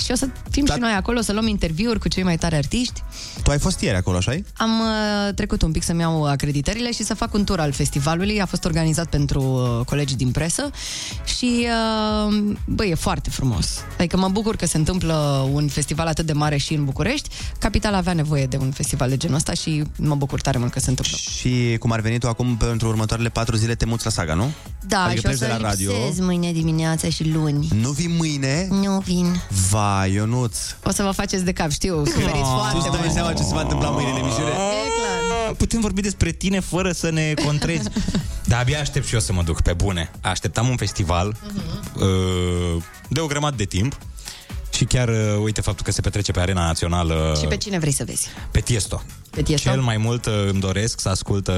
[0.05, 0.73] și o să fim Da.
[0.73, 3.03] și noi acolo, să luăm interviuri cu cei mai tari artiști.
[3.43, 7.03] Tu ai fost ieri acolo, așa Am uh, trecut un pic să-mi iau acreditările și
[7.03, 8.41] să fac un tur al festivalului.
[8.41, 10.69] A fost organizat pentru uh, colegii din presă
[11.37, 11.67] și,
[12.27, 13.65] uh, băi, e foarte frumos.
[13.65, 13.95] frumos.
[13.97, 17.29] Adică mă bucur că se întâmplă un festival atât de mare și în București.
[17.59, 20.79] Capitala avea nevoie de un festival de genul ăsta și mă bucur tare mult că
[20.79, 21.17] se întâmplă.
[21.17, 24.51] Și cum ar veni tu acum pentru următoarele patru zile te muți la saga, nu?
[24.87, 25.91] Da, adică și o pleci de să la radio.
[25.91, 27.67] lipsez mâine dimineața și luni.
[27.81, 28.67] Nu vii mâine?
[28.69, 29.41] Nu vin.
[29.69, 30.57] Vai, Ionuț.
[30.83, 33.11] O să vă faceți de cap, știu, suferiți Tu foarte îți dai mult.
[33.13, 34.49] seama ce se va întâmpla mâine în emisiune?
[34.49, 34.53] E
[34.97, 35.06] clar.
[35.57, 37.89] Putem vorbi despre tine fără să ne contrezi.
[38.45, 40.11] Dar abia aștept și eu să mă duc, pe bune.
[40.21, 41.35] Așteptam un festival
[41.95, 43.97] uh, de o grămadă de timp
[44.73, 47.91] și chiar, uh, uite, faptul că se petrece pe arena națională Și pe cine vrei
[47.91, 48.27] să vezi?
[48.51, 49.03] pe Tiesto.
[49.29, 49.69] Pe Tiesto?
[49.69, 51.53] Cel mai mult uh, îmi doresc să ascult uh,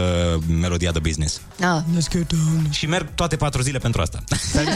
[0.60, 1.42] melodia de business.
[1.62, 2.68] Ah, let's get down.
[2.72, 4.24] Și merg toate patru zile pentru asta.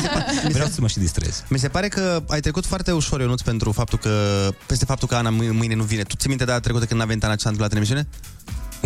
[0.51, 1.43] Vreau să mă și distrez.
[1.47, 5.15] Mi se pare că ai trecut foarte ușor, Ionuț, pentru faptul că, peste faptul că
[5.15, 6.03] Ana mâ- mâine nu vine.
[6.03, 8.07] Tu ți minte data trecută când n-a venit Ana ce s-a întâmplat în emisiune?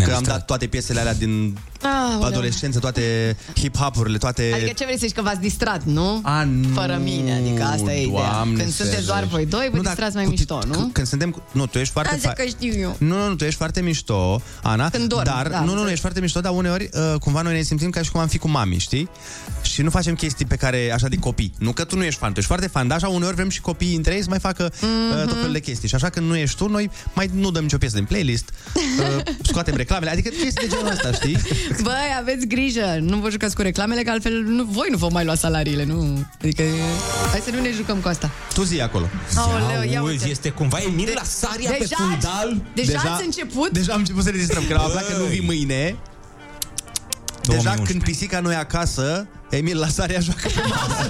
[0.04, 2.22] Că am dat toate piesele alea din Aoleu.
[2.26, 4.50] adolescență, toate hip-hop-urile, toate...
[4.54, 6.20] Adică ce vrei să zici că v-ați distrat, nu?
[6.22, 8.22] A, nu, Fără mine, adică asta e ideea.
[8.30, 9.04] Doamne Când sunteți ferește.
[9.06, 10.90] doar voi doi, vă Nu, dar distrați mai cu mișto, nu?
[10.92, 11.30] Când suntem...
[11.30, 12.14] cu- Nu, tu ești foarte...
[12.14, 12.96] Asta fa- că știu eu.
[12.98, 14.90] Nu, nu, nu, tu ești foarte mișto, Ana.
[14.90, 15.88] Când dorm, dar, da, nu, nu, nu, înțeleg.
[15.90, 18.38] ești foarte mișto, dar uneori uh, cumva noi ne simțim ca și cum am fi
[18.38, 19.08] cu mami, știi?
[19.62, 21.52] Și nu facem chestii pe care, așa, de copii.
[21.58, 23.60] Nu că tu nu ești fan, tu ești foarte fan, dar așa uneori vrem și
[23.60, 25.88] copiii între ei să mai facă uh, tot felul de chestii.
[25.88, 29.22] Și așa când nu ești tu, noi mai nu dăm nicio piesă din playlist, uh,
[29.42, 31.38] scoatem reclamele, adică chestii de genul ăsta, știi?
[31.82, 35.24] Băi, aveți grijă, nu vă jucați cu reclamele, că altfel nu, voi nu vă mai
[35.24, 36.26] lua salariile, nu?
[36.42, 36.62] Adică,
[37.30, 38.30] hai să nu ne jucăm cu asta.
[38.54, 39.08] Tu zi acolo.
[39.36, 40.28] Aoleu, ia Auzi, uite.
[40.28, 42.62] este cumva Emil De- la Saria pe deja- fundal?
[42.74, 43.70] Deja, ați început?
[43.70, 45.96] Deja am început să ne distrăm, că am aflat că nu vii mâine.
[47.42, 47.92] Deja 2011.
[47.92, 51.08] când pisica nu e acasă, Emil Lasarea joacă pe masă.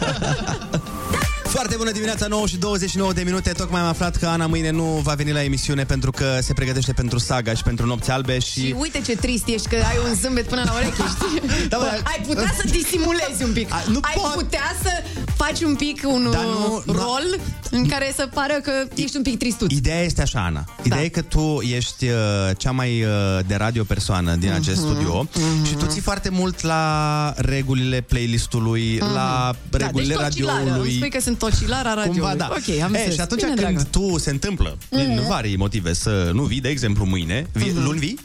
[1.48, 3.50] Foarte bună dimineața, 9 și 29 de minute.
[3.52, 6.92] Tocmai am aflat că Ana mâine nu va veni la emisiune pentru că se pregătește
[6.92, 8.60] pentru saga și pentru nopți albe și...
[8.66, 11.48] Și uite ce trist ești că ai un zâmbet până la ureche, știi?
[11.68, 13.72] Da, Bă, bă, ai putea să disimulezi un pic.
[13.72, 14.32] A, nu ai pot.
[14.32, 14.90] putea să
[15.36, 17.38] faci un pic un Dar nu- uh, rol
[17.70, 19.72] în care să pară că ești un pic tristuț.
[19.72, 20.64] Ideea este așa, Ana.
[20.82, 21.04] Ideea Da.
[21.06, 22.14] e că tu ești uh,
[22.56, 23.08] cea mai uh,
[23.46, 25.28] de radio persoană din acest Mhm, studio
[25.66, 30.58] și tu ții foarte mult la regulile playlistului, la regulile da, deci tocilară.
[30.58, 30.94] Îmi radioului.
[30.94, 32.20] spui că sunt tocilara radioului.
[32.20, 32.48] Cumva, da.
[32.50, 33.14] Ok, am e, înțeles.
[33.14, 33.88] și atunci Bine, când dragă.
[33.90, 35.28] tu se întâmplă, din Mhm.
[35.28, 38.18] vari motive, să nu vii, de exemplu, mâine, vii, luni vii?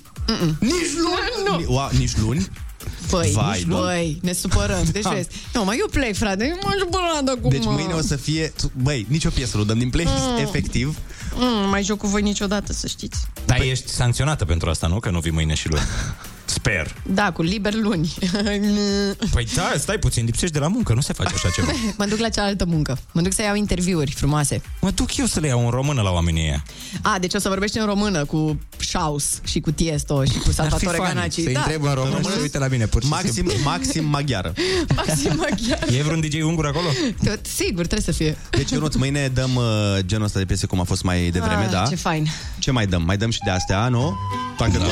[0.60, 1.34] Nici luni,
[1.68, 1.74] nu.
[1.74, 2.48] Wow, nici luni?
[3.10, 3.88] Băi, Vai, nici, Doamne.
[3.92, 4.84] băi, ne supărăm.
[4.92, 5.28] Deci vezi.
[5.54, 6.46] Nu, mă, eu plec, frate.
[6.50, 7.50] Eu mă supărat acum.
[7.50, 8.54] Deci mâine o să fie...
[8.62, 10.38] tu- Băi, nicio piesă nu dăm din playlist, Mm.
[10.42, 10.98] efectiv.
[11.36, 13.18] Mm, nu mai joc cu voi niciodată, să știți.
[13.46, 15.00] Dar ești sancționată pentru asta, nu?
[15.00, 15.82] Că nu vii mâine și luni.
[16.54, 16.96] Sper.
[17.06, 18.14] Da, cu liber luni.
[19.34, 21.72] Păi da, stai puțin, lipsești de la muncă, nu se face așa ceva.
[21.98, 22.98] mă duc la cealaltă muncă.
[23.12, 24.62] Mă duc să iau interviuri frumoase.
[24.82, 26.64] Mă duc eu să le iau în română la oamenii ăia.
[27.02, 30.96] A, deci o să vorbești în română cu Shaus și cu Tiesto și cu Salvatore
[30.96, 31.34] funny Ganaci.
[31.34, 33.54] să-i întreb în română și să uite la mine, pur și Maxim, simplu.
[33.64, 34.54] maxim maghiară.
[34.96, 35.88] Maxim maghiar.
[35.98, 36.88] E vreun DJ ungur acolo?
[37.24, 38.38] Tot, sigur, trebuie să fie.
[38.50, 39.64] Deci, Ionuț, mâine dăm uh,
[40.06, 41.84] genul ăsta de piese cum a fost mai devreme, ah, da?
[41.90, 42.28] Ce fain.
[42.60, 43.04] Ce mai dăm?
[43.06, 44.14] Mai dăm și de astea, nu?
[44.58, 44.86] Facă da,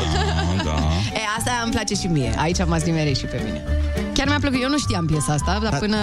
[0.63, 0.75] da.
[1.13, 2.33] E, asta îmi place și mie.
[2.37, 3.63] Aici m-ați nimerit și pe mine.
[4.13, 4.61] Chiar mi-a plăcut.
[4.61, 5.77] Eu nu știam piesa asta, dar Da.
[5.77, 5.97] până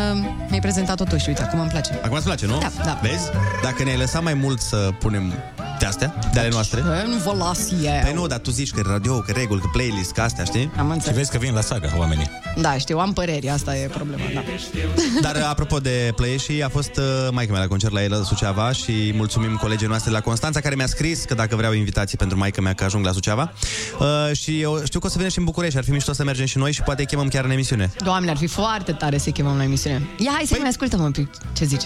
[0.49, 1.29] mi-ai prezentat totuși.
[1.29, 2.01] Uite, acum îmi place.
[2.03, 2.59] Acum îți place, nu?
[2.59, 2.99] Da, da.
[3.03, 3.31] Vezi?
[3.63, 5.33] Dacă ne-ai lăsat mai mult să punem
[5.79, 6.81] de astea, de ale noastre.
[6.81, 8.01] Bă, nu vă las eu.
[8.03, 10.71] Păi nu, dar tu zici că radio, că reguli, că playlist, că astea, știi?
[10.79, 11.17] Am Și înțeles.
[11.17, 12.31] vezi că vin la saga oamenii.
[12.61, 14.43] Da, știu, am păreri, asta e problema, da.
[15.31, 18.23] Dar apropo de play și a fost uh, maica mea la concert la el la
[18.23, 22.39] Suceava și mulțumim colegii noastre la Constanța care mi-a scris că dacă vreau invitații pentru
[22.39, 23.53] maica mea că ajung la Suceava.
[23.99, 26.25] Uh, și eu știu că o să vină și în București, ar fi mișto să
[26.25, 27.91] mergem și noi și poate îi chemăm chiar în emisiune.
[28.05, 30.07] Doamne, ar fi foarte tare să-i chemăm la emisiune.
[30.17, 31.85] Ia, hai să mai ascultăm un pic ce zici.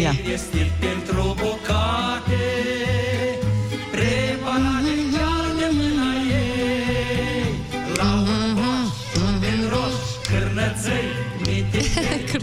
[0.00, 0.14] Ia.
[0.32, 2.34] este pentru bucate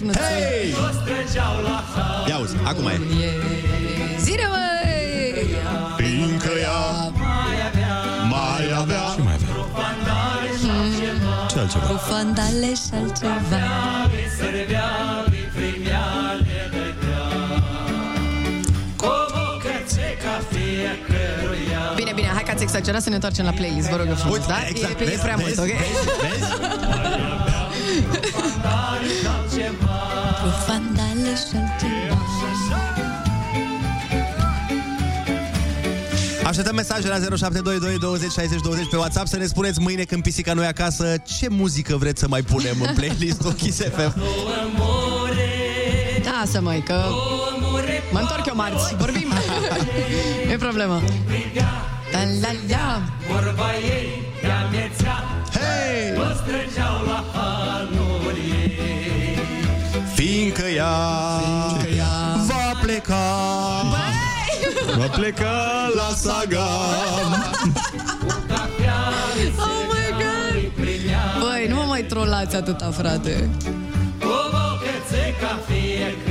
[0.01, 0.71] Mititei Cârnăței.
[0.71, 2.99] Toți trăgeau la har Ia uzi, acum e.
[4.25, 5.45] Zine, măi!
[5.97, 6.81] Fiindcă ea
[8.29, 9.49] mai avea Ce mai avea?
[9.77, 11.85] Fandale și altceva Ce altceva?
[11.85, 13.57] Cu fandale și altceva.
[14.13, 14.89] Le servea,
[15.31, 16.05] le primea,
[16.45, 17.25] le dădea
[19.01, 23.95] Cu bucățeca fiecăruia Bine, bine, hai că ați exagerat să ne întoarcem la playlist, vă
[23.95, 24.59] rog eu frumos, Uite, da?
[24.69, 25.75] exact, e, e vezi, prea vezi, mult, ok?
[26.23, 26.45] vezi,
[28.35, 29.11] Fandale
[30.43, 32.23] și altceva Cu fandale și altceva.
[36.45, 40.53] Așteptăm mesaje la 0722 20 60 20 pe WhatsApp să ne spuneți mâine când pisica
[40.53, 44.21] nu e acasă ce muzică vreți să mai punem în playlistul Kiss FM.
[46.23, 47.03] Da, să mai, că
[48.11, 49.31] mă întorc eu marți, vorbim.
[50.53, 51.01] e problema.
[52.11, 53.01] La la la.
[53.31, 55.23] Vorba ei, ea mețea
[55.53, 56.15] Hei!
[56.15, 59.32] Toți trăgeau la halul ei
[60.13, 60.95] Fiindcă ea,
[61.39, 63.23] Fiindcă ea va pleca pleca
[64.97, 66.65] Va pleca la saga
[69.57, 70.53] Oh my god!
[71.39, 73.49] Băi, nu mă mai trolați atâta, frate.
[74.19, 76.22] Da, dar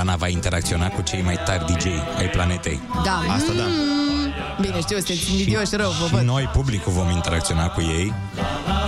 [0.00, 1.84] Ana va interacționa cu cei mai tari DJ
[2.18, 2.80] ai planetei.
[3.04, 3.22] Da.
[3.34, 3.62] Asta da.
[3.68, 6.22] Mm, Bine, știu, sunteți invidioși rău, vă Și văd.
[6.22, 8.12] noi, publicul, vom interacționa cu ei.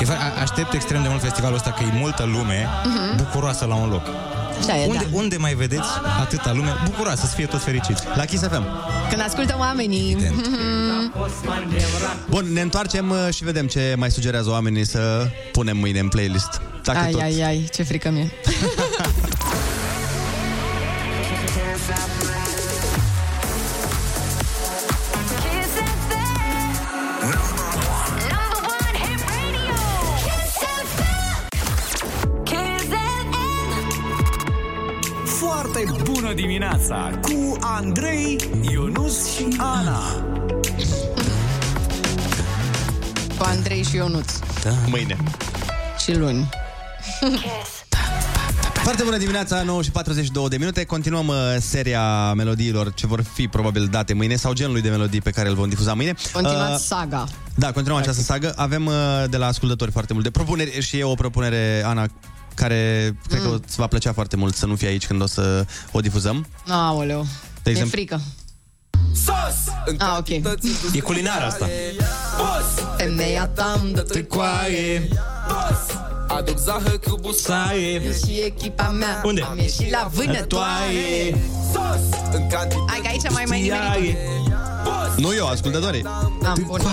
[0.00, 3.16] E, fa- a- aștept extrem de mult festivalul ăsta, că e multă lume Mhm.
[3.16, 4.02] bucuroasă la un loc.
[4.60, 5.16] Așa e, unde, da.
[5.16, 5.88] unde mai vedeți
[6.20, 8.02] atâta lume bucuroasă, să fie toți fericiți?
[8.14, 8.64] La Kiss FM.
[9.10, 10.14] Când ascultă oamenii.
[10.14, 11.12] Mhm.
[12.30, 16.60] Bun, ne întoarcem uh, și vedem ce mai sugerează oamenii să punem mâine în playlist.
[16.84, 17.20] Dacă ai, tot.
[17.20, 18.30] ai, ai, ce frică mie.
[36.92, 38.36] dimineața cu Andrei,
[38.72, 40.00] Ionus și Ana.
[43.38, 44.32] Cu Andrei și Ionuț.
[44.62, 44.70] Da.
[44.86, 45.16] Mâine.
[46.04, 46.48] Și luni.
[48.72, 50.84] Foarte bună dimineața, 9 și 42 de minute.
[50.84, 55.30] Continuăm uh, seria melodiilor ce vor fi probabil date mâine sau genului de melodii pe
[55.30, 56.14] care îl vom difuza mâine.
[56.32, 57.24] Continuați Uh, saga.
[57.54, 58.52] Da, continuăm această sagă.
[58.56, 58.92] Avem uh,
[59.30, 62.06] de la ascultători foarte multe propuneri și e o propunere, Ana,
[62.54, 63.62] care cred că Mm.
[63.66, 66.46] îți va plăcea foarte mult să nu fie aici când o să o difuzăm.
[66.68, 67.22] Aoleu.
[67.62, 68.20] De E exemplu- frică.
[69.14, 69.74] Sos!
[69.98, 70.28] Ah, ok.
[70.94, 71.68] E culinar asta.
[72.36, 72.86] Boss!
[72.96, 75.08] Femeia ta îmi dă târcoaie.
[75.48, 76.00] Boss!
[76.28, 79.40] Aduc zahăr cu busaie Eu și echipa mea Unde?
[79.42, 81.36] Am ieșit la vânătoare
[81.72, 82.18] Sos!
[82.32, 84.16] În cantitate Hai că aici mai mai nimeni
[85.16, 86.02] Nu eu, ascultătorii.
[86.04, 86.84] Am bun Boss!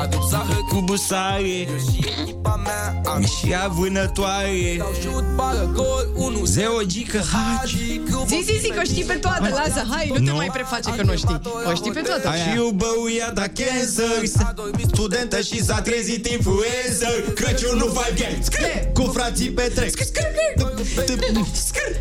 [0.00, 1.66] Aduc zahăr Cu busaie.
[1.66, 8.00] Și echipa mea Am și a vânătoare Dau șut, bagă gol, 1 Zeo gică hagi
[8.26, 10.34] Zi, zi, zi, că o știi pe toate, lasă, hai, nu te Nu?
[10.34, 11.40] mai preface că nu știi.
[11.70, 12.38] O știi pe toate.
[12.38, 14.44] Și eu băuia da cancer.
[14.92, 17.32] Studentă și s-a trezit influencer.
[17.34, 19.94] Crăciun nu fac gang Cu frații petrec.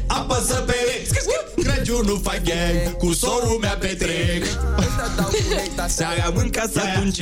[0.08, 1.24] Apăsă pe rec
[1.66, 4.44] Crăciun nu fac gang Cu sorul mea petrec
[5.88, 7.22] Seara mânca să atunci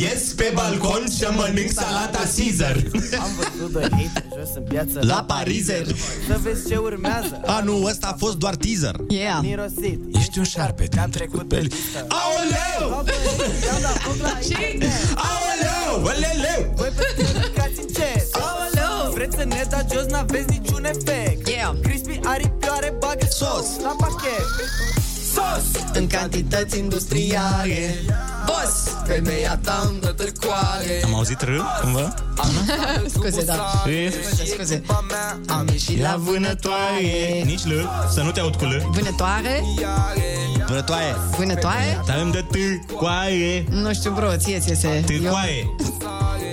[0.00, 2.76] Ies pe balcon și mănânc salata Caesar.
[3.20, 4.98] Am văzut de hate jos în piață.
[5.00, 5.86] La Parizer.
[6.26, 7.40] Să vezi ce urmează.
[7.46, 8.96] Anul ăsta a fost doar teaser.
[9.08, 9.38] Yeah.
[9.42, 10.00] Mirosit.
[10.12, 12.06] Ești un șarpe, te-am trecut pe listă.
[12.08, 12.92] Aoleu!
[12.92, 13.10] Aoleu!
[15.94, 16.72] Aoleu!
[16.74, 19.12] Voi pe comunicați încet Aoleu!
[19.12, 21.48] Vreți să ne dați jos, n-aveți niciun efect.
[21.48, 21.74] Yeah.
[21.82, 24.44] Crispy aripioare, bagă sos La pachet
[25.34, 25.82] Sos!
[25.92, 28.04] În cantități industriale.
[28.46, 32.14] Boss Femeia ta îmi dă târcoare Am auzit râ, cumva?
[33.08, 33.84] Scuze, da.
[33.90, 34.12] E,
[34.44, 34.82] Scuze
[35.46, 37.42] Am ieșit La la vânătoare.
[37.44, 39.62] Nici L, să nu te aud cu L Vânătoare?
[40.66, 41.14] Vânătoaie.
[41.36, 42.00] Vânătoare?
[42.06, 43.64] Dar îmi dă târcoaie.
[43.70, 45.74] Nu știu, bro, ție ți se Târcoaie.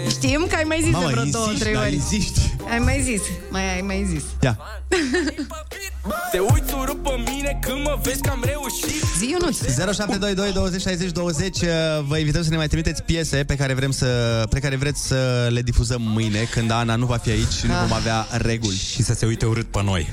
[0.09, 1.93] Știm că ai mai zis Mamă, de vreo insisti, două, trei da, ori.
[1.93, 2.47] insisti.
[2.72, 4.24] Ai mai zis, mai ai mai zis.
[4.41, 4.57] Ia.
[6.32, 9.03] Te uiți urât pe mine când mă vezi că am reușit.
[9.18, 9.57] Zi, Ionuț.
[9.57, 11.68] 0722 20 60 20 uh,
[12.07, 15.47] Vă invităm să ne mai trimiteți piese pe care vrem să pe care vreți să
[15.49, 17.80] le difuzăm mâine când Ana nu va fi aici și nu Ah.
[17.88, 18.76] vom avea reguli.
[18.76, 20.09] Și să se uite urât pe noi.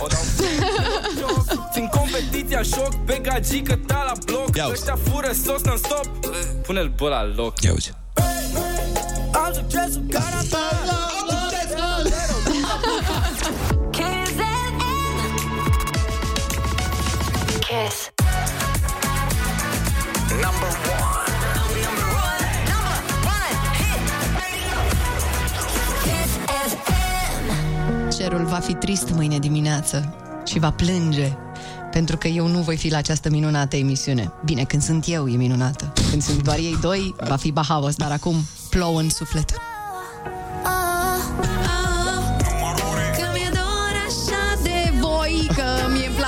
[1.73, 4.57] Țin competiția șoc pe gagică ta la bloc.
[4.57, 4.73] Ia uzi.
[4.75, 6.09] Ăștia fură sos non-stop.
[6.67, 7.61] Pune-l bă la loc.
[7.63, 7.93] Ia uzi
[9.33, 10.37] Am succesul care
[17.75, 18.11] Kiss.
[20.45, 21.33] Number one
[21.87, 22.47] Number one.
[22.73, 22.99] Number
[23.37, 23.55] one.
[23.81, 24.01] Hit
[24.41, 24.77] radio.
[26.05, 26.33] Kiss
[26.71, 28.19] FM.
[28.19, 30.15] Cerul va fi trist mâine dimineață
[30.47, 31.33] și va plânge
[31.91, 34.33] pentru că eu nu voi fi la această minunată emisiune.
[34.45, 35.93] Bine, când sunt eu e minunată.
[36.11, 38.37] Când sunt doar ei doi, va fi bahaos, dar acum
[38.71, 39.55] plouă în suflet.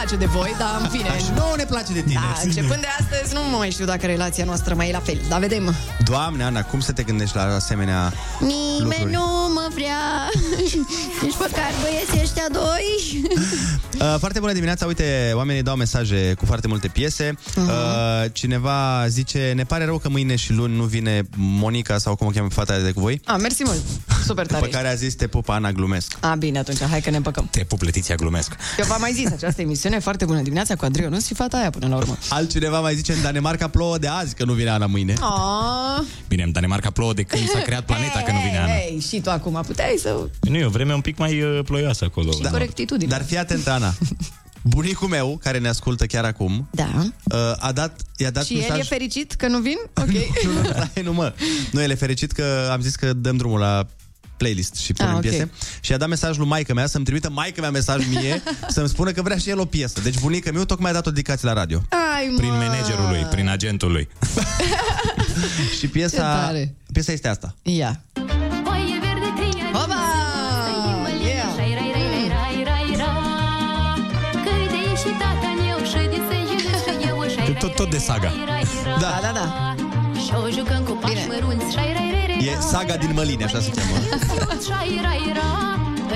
[0.07, 1.19] Place de voi, dar în fine.
[1.19, 2.15] Și nouă ne place de tine.
[2.15, 5.41] Da, începând de astăzi nu mai știu dacă relația noastră mai e la fel, dar
[5.41, 5.75] vedem.
[6.05, 9.13] Doamne, Ana, cum să te gândești la asemenea Nimeni lucruri?
[9.13, 10.31] nu mă vrea
[11.23, 12.85] Nici măcar băieții ăștia doi
[14.01, 17.33] Uh, foarte bună dimineața, uite, oamenii dau mesaje cu foarte multe piese.
[17.55, 17.69] Mhm.
[17.69, 17.73] Uh,
[18.33, 22.31] cineva zice, ne pare rău că mâine și luni nu vine Monica sau cum o
[22.31, 23.81] cheamă fata de cu voi, A, mersi mult.
[24.25, 24.65] Super tare.
[24.65, 26.17] pe care a zis te pupa Ana, glumesc.
[26.21, 27.49] A, bine, atunci, hai că ne împăcăm.
[27.51, 31.11] Te pup, Letiția, glumesc Eu v-am mai zis această emisiune foarte bună dimineața cu Adrian,
[31.13, 32.19] nu și fata aia până la urmă.
[32.29, 35.15] Altcineva mai zice, în Danemarca plouă de azi, că nu vine Ana mâine.
[35.21, 39.01] Oh, Bine, în Danemarca plouă de când s-a creat planeta, că nu vine Ana Hei,
[39.09, 40.29] și tu acum puteai să...
[40.41, 43.11] Nu e o vreme un pic mai uh, ploioasă acolo Și corectitudine.
[43.11, 43.95] Dar fii atent, Ana.
[44.63, 46.89] Bunicul meu, care ne ascultă chiar acum, Da.
[47.25, 48.71] uh, a dat, i-a dat Și mesaj...
[48.71, 49.77] el e fericit că nu vin?
[50.03, 50.07] Ok.
[50.45, 51.33] nu, nu, stai, nu, mă.
[51.73, 53.87] Nu, el e fericit că am zis că dăm drumul la
[54.37, 55.23] playlist și punem Ah, ok.
[55.23, 55.51] piese.
[55.81, 59.11] Și a dat mesaj lui maică mea să-mi trimită maică mea mesaj mie să-mi spună
[59.11, 60.01] că vrea și el o piesă.
[60.01, 61.83] Deci bunica meu tocmai a dat o dedicație la radio.
[61.89, 62.37] Ai, mă.
[62.37, 64.09] Prin managerul lui, prin agentul lui.
[65.75, 66.75] și Ce piesa, tare.
[66.93, 67.55] piesa este asta.
[67.63, 68.01] Ia.
[69.85, 69.95] Oba!
[77.59, 78.33] Tot, tot de saga.
[79.01, 79.75] Da, da, da.
[82.47, 83.97] E saga din Măline, așa se cheamă.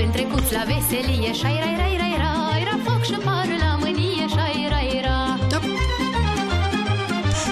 [0.04, 4.26] În trecut la veselie Șai, rai, rai, rai, rai Era foc și pară la mânie
[4.28, 5.40] Șai, rai, rai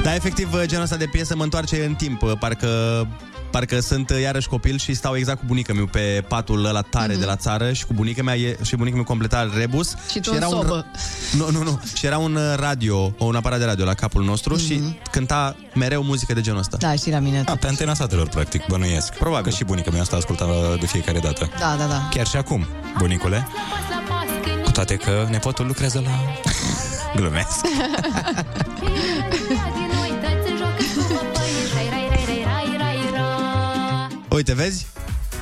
[0.02, 2.32] Dar efectiv genul ăsta de piesă mă întoarce în timp.
[2.38, 2.68] Parcă
[3.50, 7.14] Parcă sunt uh, iarăși copil și stau exact cu bunica meu pe patul ăla tare
[7.14, 7.18] mm-hmm.
[7.18, 9.94] de la țară și cu bunica mea e, și bunica meu completa rebus.
[10.10, 10.86] Și tu în un sobă.
[11.36, 11.80] Nu, nu, nu.
[11.94, 14.66] Și era un uh, radio, un aparat de radio la capul nostru mm-hmm.
[14.66, 14.80] și
[15.10, 16.76] cânta mereu muzică de genul ăsta.
[16.76, 17.42] Da, și la mine.
[17.46, 19.14] A, pe antena satelor, practic, bănuiesc.
[19.14, 19.50] Probabil.
[19.50, 20.46] Că și bunica mea asta asculta
[20.80, 21.50] de fiecare dată.
[21.58, 22.08] Da, da, da.
[22.10, 22.66] Chiar și acum,
[22.98, 23.46] bunicule.
[24.64, 26.10] Cu toate că nepotul lucrează la...
[27.16, 27.60] Glumesc.
[34.38, 34.86] Uite, vezi?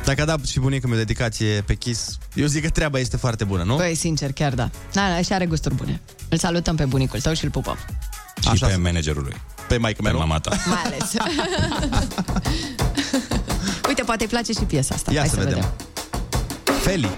[0.05, 3.45] Dacă a dat și bunica meu dedicație pe Kiss, eu zic că treaba este foarte
[3.45, 3.77] bună, nu?
[3.77, 4.71] Băi, sincer, chiar da.
[4.93, 6.01] Da, da, și are gusturi bune.
[6.29, 7.77] Îl salutăm pe bunicul tău și îl pupăm.
[8.41, 9.37] Și Așa pe managerul lui.
[9.69, 10.57] Pe maică Pe mama ta.
[10.67, 11.13] Mai ales.
[13.89, 15.13] Uite, poate îi place și piesa asta.
[15.13, 15.73] Ia Hai să vedem.
[16.83, 17.11] Feli.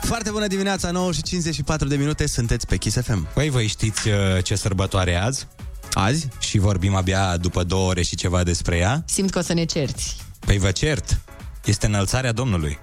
[0.00, 3.28] Foarte bună dimineața, 9 și 54 de minute, sunteți pe Kiss FM.
[3.34, 5.46] Păi, voi știți uh, ce sărbătoare e azi?
[5.94, 6.28] Azi?
[6.38, 9.04] Și vorbim abia după două ore și ceva despre ea?
[9.06, 10.16] Simt că o să ne cerți.
[10.38, 11.20] Păi vă cert.
[11.64, 12.78] Este înălțarea Domnului.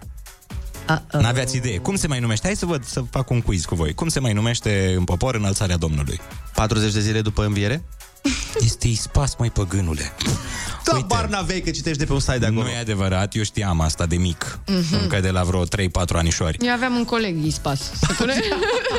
[0.89, 1.21] Uh-oh.
[1.21, 1.77] N-aveați idee.
[1.77, 2.45] Cum se mai numește?
[2.45, 3.93] Hai să văd, să fac un quiz cu voi.
[3.93, 6.19] Cum se mai numește în popor înălțarea Domnului?
[6.53, 7.83] 40 de zile după înviere?
[8.65, 10.11] Este ispas, mai păgânule.
[10.85, 12.61] Da, Uite, bar n-avei că citești de pe un site de acolo.
[12.61, 14.59] Nu e adevărat, eu știam asta de mic.
[14.67, 15.01] Mhm.
[15.01, 15.67] Încă de la vreo 3-4
[16.13, 16.57] anișori.
[16.65, 17.79] Eu aveam un coleg ispas.
[17.79, 18.33] Se pune...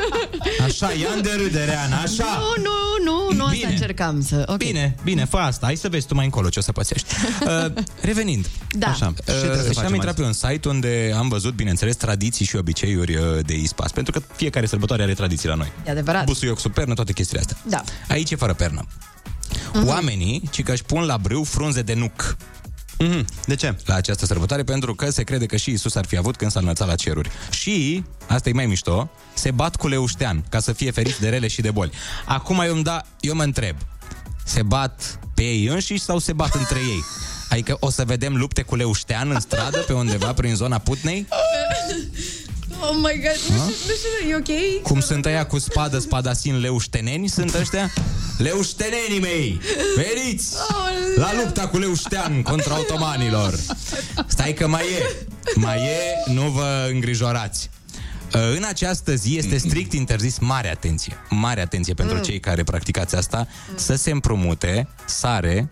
[0.67, 2.25] Așa, ia de râdere, Ana, așa.
[2.57, 3.71] Nu, nu, nu, nu asta Bine.
[3.73, 4.43] încercam să...
[4.43, 4.57] Okay.
[4.57, 5.67] Bine, bine, fă asta.
[5.67, 7.15] Hai să vezi tu mai încolo ce o să pățești.
[7.43, 8.47] Uh, revenind.
[8.71, 8.87] Da.
[8.87, 9.07] Așa.
[9.07, 10.21] Uh, Ce trebuie să și facem am intrat azi?
[10.21, 13.91] pe un site unde am văzut, bineînțeles, tradiții și obiceiuri uh, de ispas.
[13.93, 15.73] Pentru că fiecare sărbătoare are tradiții la noi.
[15.87, 16.25] E adevărat.
[16.25, 17.57] Busuioc sub pernă, toate chestiile astea.
[17.69, 17.83] Da.
[18.09, 18.87] Aici e fără pernă.
[19.73, 19.87] Mhm.
[19.87, 22.37] Oamenii, ci că își pun la brâu frunze de nuc.
[23.05, 23.25] Mm-hmm.
[23.47, 23.77] De ce?
[23.85, 26.61] La această sărbătoare, pentru că se crede că și Isus ar fi avut când s-a
[26.61, 27.31] înălțat la ceruri.
[27.51, 31.49] Și, asta e mai mișto, se bat cu leuștean, ca să fie feriți de rele
[31.49, 31.91] și de boli.
[32.25, 33.77] Acum eu, îmi da, eu mă întreb,
[34.45, 37.05] se bat pe ei înșiși sau se bat între ei?
[37.49, 41.27] Adică o să vedem lupte cu leuștean în stradă, pe undeva, prin zona Putnei?
[42.85, 44.83] Oh my god, nu știu, nu știu, e ok?
[44.83, 47.29] Cum sunt aia cu spadă, spadasin leușteneni?
[47.29, 47.93] Sunt ăștia?
[48.39, 49.61] Leuștenenii mei!
[49.97, 50.55] Veniți!
[51.17, 53.55] La lupta cu leuștean contra otomanilor!
[54.27, 55.27] Stai că mai e!
[55.55, 57.71] Mai e, nu vă îngrijorați!
[58.57, 62.23] În această zi este strict interzis mare atenție, mare atenție pentru Mm.
[62.23, 65.69] cei care practicați asta, să se împrumute sare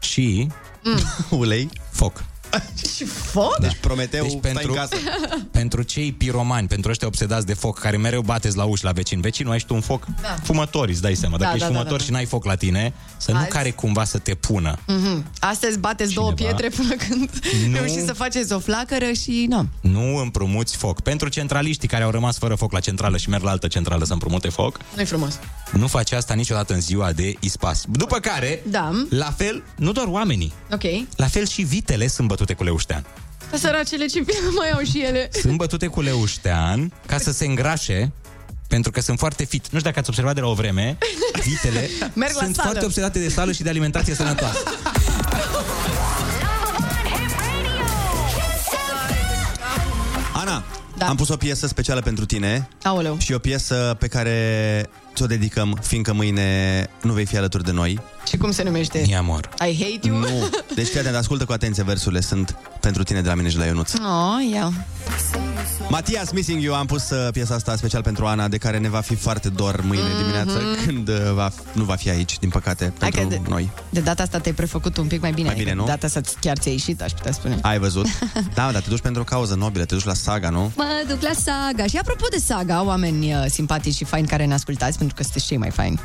[0.00, 0.46] și
[1.30, 2.24] ulei, foc.
[2.96, 3.58] Și foc?
[3.60, 4.94] Deci Prometeu Deci stai pentru, în casă.
[5.50, 9.20] pentru cei piromani, pentru ăștia obsedați de foc, care mereu bateți la uși la vecin.
[9.20, 10.06] Vecinul, ai și tu un foc?
[10.22, 10.36] Da.
[10.42, 11.36] Fumători, îți dai seama.
[11.36, 12.04] Dacă Da, ești da, da, fumător da, da.
[12.04, 13.48] și n-ai foc la tine, să nu Azi.
[13.48, 14.78] care cumva să te pună.
[14.86, 15.24] Mhm.
[15.38, 17.30] Astăzi bateți două pietre până când
[17.68, 17.74] Nu.
[17.76, 19.46] reușiți să faceți o flacără și...
[19.48, 19.66] Nu.
[19.80, 21.00] Nu împrumuți foc.
[21.00, 24.12] Pentru centraliștii care au rămas fără foc la centrală și merg la altă centrală să
[24.12, 25.38] împrumute foc, Nu-i frumos.
[25.72, 27.84] Nu faci asta niciodată în ziua de ispas.
[27.88, 28.90] După care, Da.
[29.08, 30.82] la fel, nu doar oamenii, Ok.
[31.16, 33.04] la fel și vitele sunt bătute cu leuștean.
[33.50, 35.28] Ca săracele ce nu mai au și ele.
[35.40, 38.12] Sunt bătute cu leuștean ca să se îngrașe
[38.68, 39.62] pentru că sunt foarte fit.
[39.62, 40.98] Nu știu dacă ați observat de la o vreme,
[41.48, 42.68] vitele Merg la sunt sală.
[42.68, 44.58] foarte obsedate de sală și de alimentație sănătoasă.
[50.32, 50.62] Ana,
[50.98, 51.06] da.
[51.08, 53.16] am pus o piesă specială pentru tine Aoleu.
[53.18, 54.86] și o piesă pe care
[55.20, 58.00] ți-o dedicăm, fiindcă mâine nu vei fi alături de noi.
[58.28, 59.04] Și cum se numește?
[59.06, 59.48] Mi amor.
[59.68, 60.16] I hate you?
[60.16, 60.48] Nu.
[60.74, 63.64] Deci, fii atent, ascultă cu atenție versurile, sunt pentru tine de la mine și la
[63.64, 63.92] Ionuț.
[63.94, 64.72] Oh, ia.
[65.88, 69.00] Matias Missing You, am pus uh, piesa asta special pentru Ana, de care ne va
[69.00, 70.16] fi foarte dor mâine Mhm.
[70.18, 73.70] dimineață, când uh, va, nu va fi aici, din păcate, Hai pentru că de- noi.
[73.90, 75.46] De data asta te-ai prefăcut un pic mai bine.
[75.46, 75.86] Mai bine, adică nu?
[75.86, 77.58] De data asta chiar ți-a ieșit, aș putea spune.
[77.62, 78.06] Ai văzut?
[78.54, 80.72] Da, dar te duci pentru o cauză nobilă, te duci la saga, nu?
[80.76, 81.86] Mă duc la saga.
[81.86, 85.46] Și apropo de saga, oameni uh, simpatici și faini care ne ascultați, pentru că sunteți
[85.46, 86.00] cei mai faini.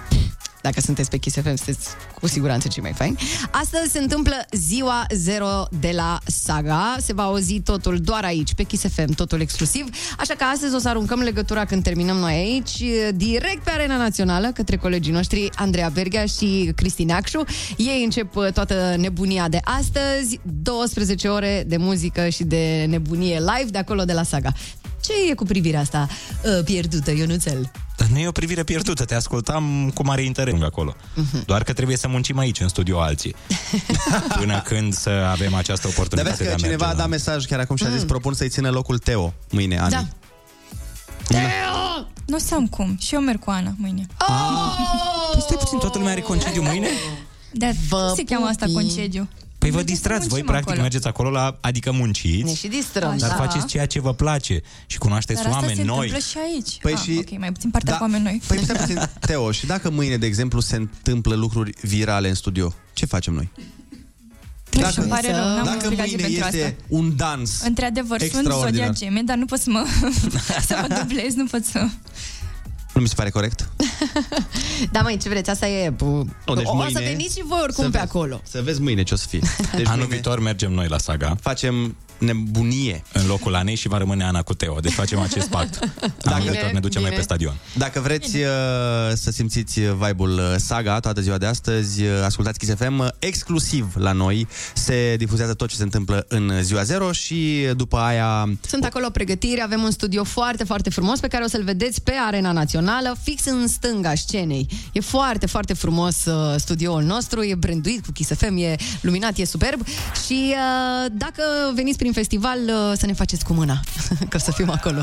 [0.65, 1.88] Dacă sunteți pe Kiss FM, sunteți
[2.19, 3.18] cu siguranță cei mai faini.
[3.52, 6.95] Astăzi se întâmplă ziua 0 de la Saga.
[6.99, 9.86] Se va auzi totul doar aici, pe Kiss FM, totul exclusiv.
[10.19, 12.84] Așa că astăzi o să aruncăm legătura când terminăm noi aici,
[13.15, 17.44] direct pe Arena Națională, către colegii noștri Andreea Berghea și Cristi Neacșu.
[17.77, 23.69] Ei încep uh, toată nebunia de astăzi, 12 ore de muzică și de nebunie live
[23.69, 24.52] de acolo de la Saga.
[25.06, 26.07] Ce e cu privirea asta
[26.44, 27.72] uh, pierdută, Ionuțel?
[27.98, 30.95] Dar nu e o privire pierdută, te ascultam cu mare interes acolo.
[31.45, 33.36] Doar că trebuie să muncim aici, în studio alții.
[34.40, 37.10] Până când să avem această Dar oportunitate vezi de că a cineva a merge dat
[37.10, 37.15] la...
[37.15, 39.91] mesaj chiar acum și a zis propun să-i țină locul Teo mâine, Ani.
[39.91, 40.06] Da.
[42.26, 42.98] Nu o să am cum.
[43.02, 44.07] Și eu merg cu Ana mâine.
[45.32, 46.88] Păi stai puțin, toată lumea are concediu mâine?
[47.52, 49.27] Dar cum se cheamă asta concediu?
[49.66, 50.82] Păi vă Mergeți să distrați, voi muncim practic acolo.
[50.82, 53.18] mergeți acolo, la, adică munciți, Ne și distrăm.
[53.18, 53.36] dar da.
[53.36, 55.96] faceți ceea ce vă place și cunoașteți Dar asta oameni se noi.
[56.08, 56.78] întâmplă și aici.
[56.82, 57.98] Păi ah, și- Ok, mai puțin partea Da.
[57.98, 58.42] cu oameni noi.
[58.48, 62.74] Păi stai puțin, Teo, și dacă mâine, de exemplu, se întâmplă lucruri virale în studio,
[62.94, 63.52] ce facem noi?
[64.72, 66.86] Nu știu, îmi pare rău, n-am o dacă explicație mâine pentru este asta.
[66.88, 68.86] un dans Într-adevăr, sunt extraordinar.
[68.88, 69.86] zodia geme, dar nu pot să mă,
[70.68, 71.88] să mă dublez, nu pot să...
[72.96, 73.70] Nu mi se pare corect?
[74.92, 75.90] Da, mai ce vreți, asta e...
[75.90, 76.06] Bu...
[76.46, 78.10] Nu, deci o, o să mâine veniți și voi oricum să pe vezi.
[78.10, 78.42] acolo.
[78.44, 79.40] Să vezi mâine ce o să fie.
[79.76, 83.04] Deci Anul mâine viitor mergem noi la saga facem nebunie.
[83.14, 84.80] în locul Anei și va rămâne Ana cu Teo.
[84.80, 85.80] Deci facem acest pact.
[86.24, 87.22] Anul Bine, viitor ne ducem noi bine.
[87.22, 87.56] pe stadion.
[87.74, 88.44] Dacă vreți uh,
[89.14, 93.96] să simțiți vibe-ul uh, Saga toată ziua de astăzi, uh, ascultați Kiss FM uh, exclusiv
[93.96, 94.48] la noi.
[94.74, 99.62] Se difuzează tot ce se întâmplă în ziua 0 și după aia Sunt acolo pregătiri,
[99.64, 103.46] avem un studio foarte, foarte frumos pe care o să-l vedeți pe Arena Națională, fix
[103.46, 104.68] în stânga scenei.
[104.92, 109.46] E foarte, foarte frumos uh, studioul nostru, e branduit cu Kiss FM, e luminat, e
[109.46, 109.86] superb
[110.26, 111.44] și uh, dacă
[111.76, 113.80] veniți prin festival uh, să ne faceți cu mâna,
[114.30, 114.99] că o să fim acolo.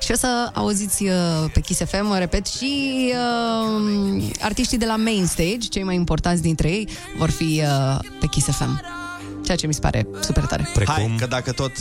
[0.00, 1.10] Și o să auziți uh,
[1.52, 3.12] pe Kiss FM, repet, și
[4.16, 8.26] uh, artiștii de la Main Stage, cei mai importanți dintre ei, vor fi uh, pe
[8.26, 8.80] Kiss FM.
[9.44, 10.68] Ceea ce mi se pare super tare.
[10.86, 11.72] Hai, că dacă tot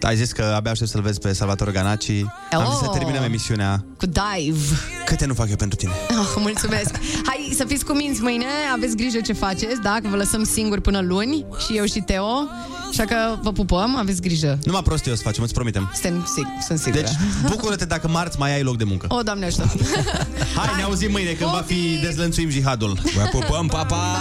[0.00, 2.10] ai zis că abia aștept să-l vezi pe Salvatore Ganaci,
[2.52, 2.96] am zis să Oh.
[2.96, 3.84] terminăm emisiunea.
[3.96, 4.66] Cu Dive.
[5.04, 5.92] Câte nu fac eu pentru tine?
[6.10, 6.94] Oh, mulțumesc!
[7.24, 9.98] Hai să fiți cuminți mâine, aveți grijă ce faceți, da?
[10.02, 12.48] Că vă lăsăm singuri până luni, și eu și Teo,
[12.98, 14.58] așa că vă pupăm, aveți grijă.
[14.64, 15.90] Numai prostii o să facem, îți promitem.
[15.92, 17.02] Suntem, sig- sunt sigură.
[17.02, 17.10] Deci,
[17.50, 19.06] bucură-te dacă marți mai ai loc de muncă.
[19.08, 19.70] O, Doamne ajută!
[20.56, 22.98] Hai, ne auzim mâine când va fi dezlănțuim jihadul.
[23.14, 24.16] Vă pupăm, pa, pa!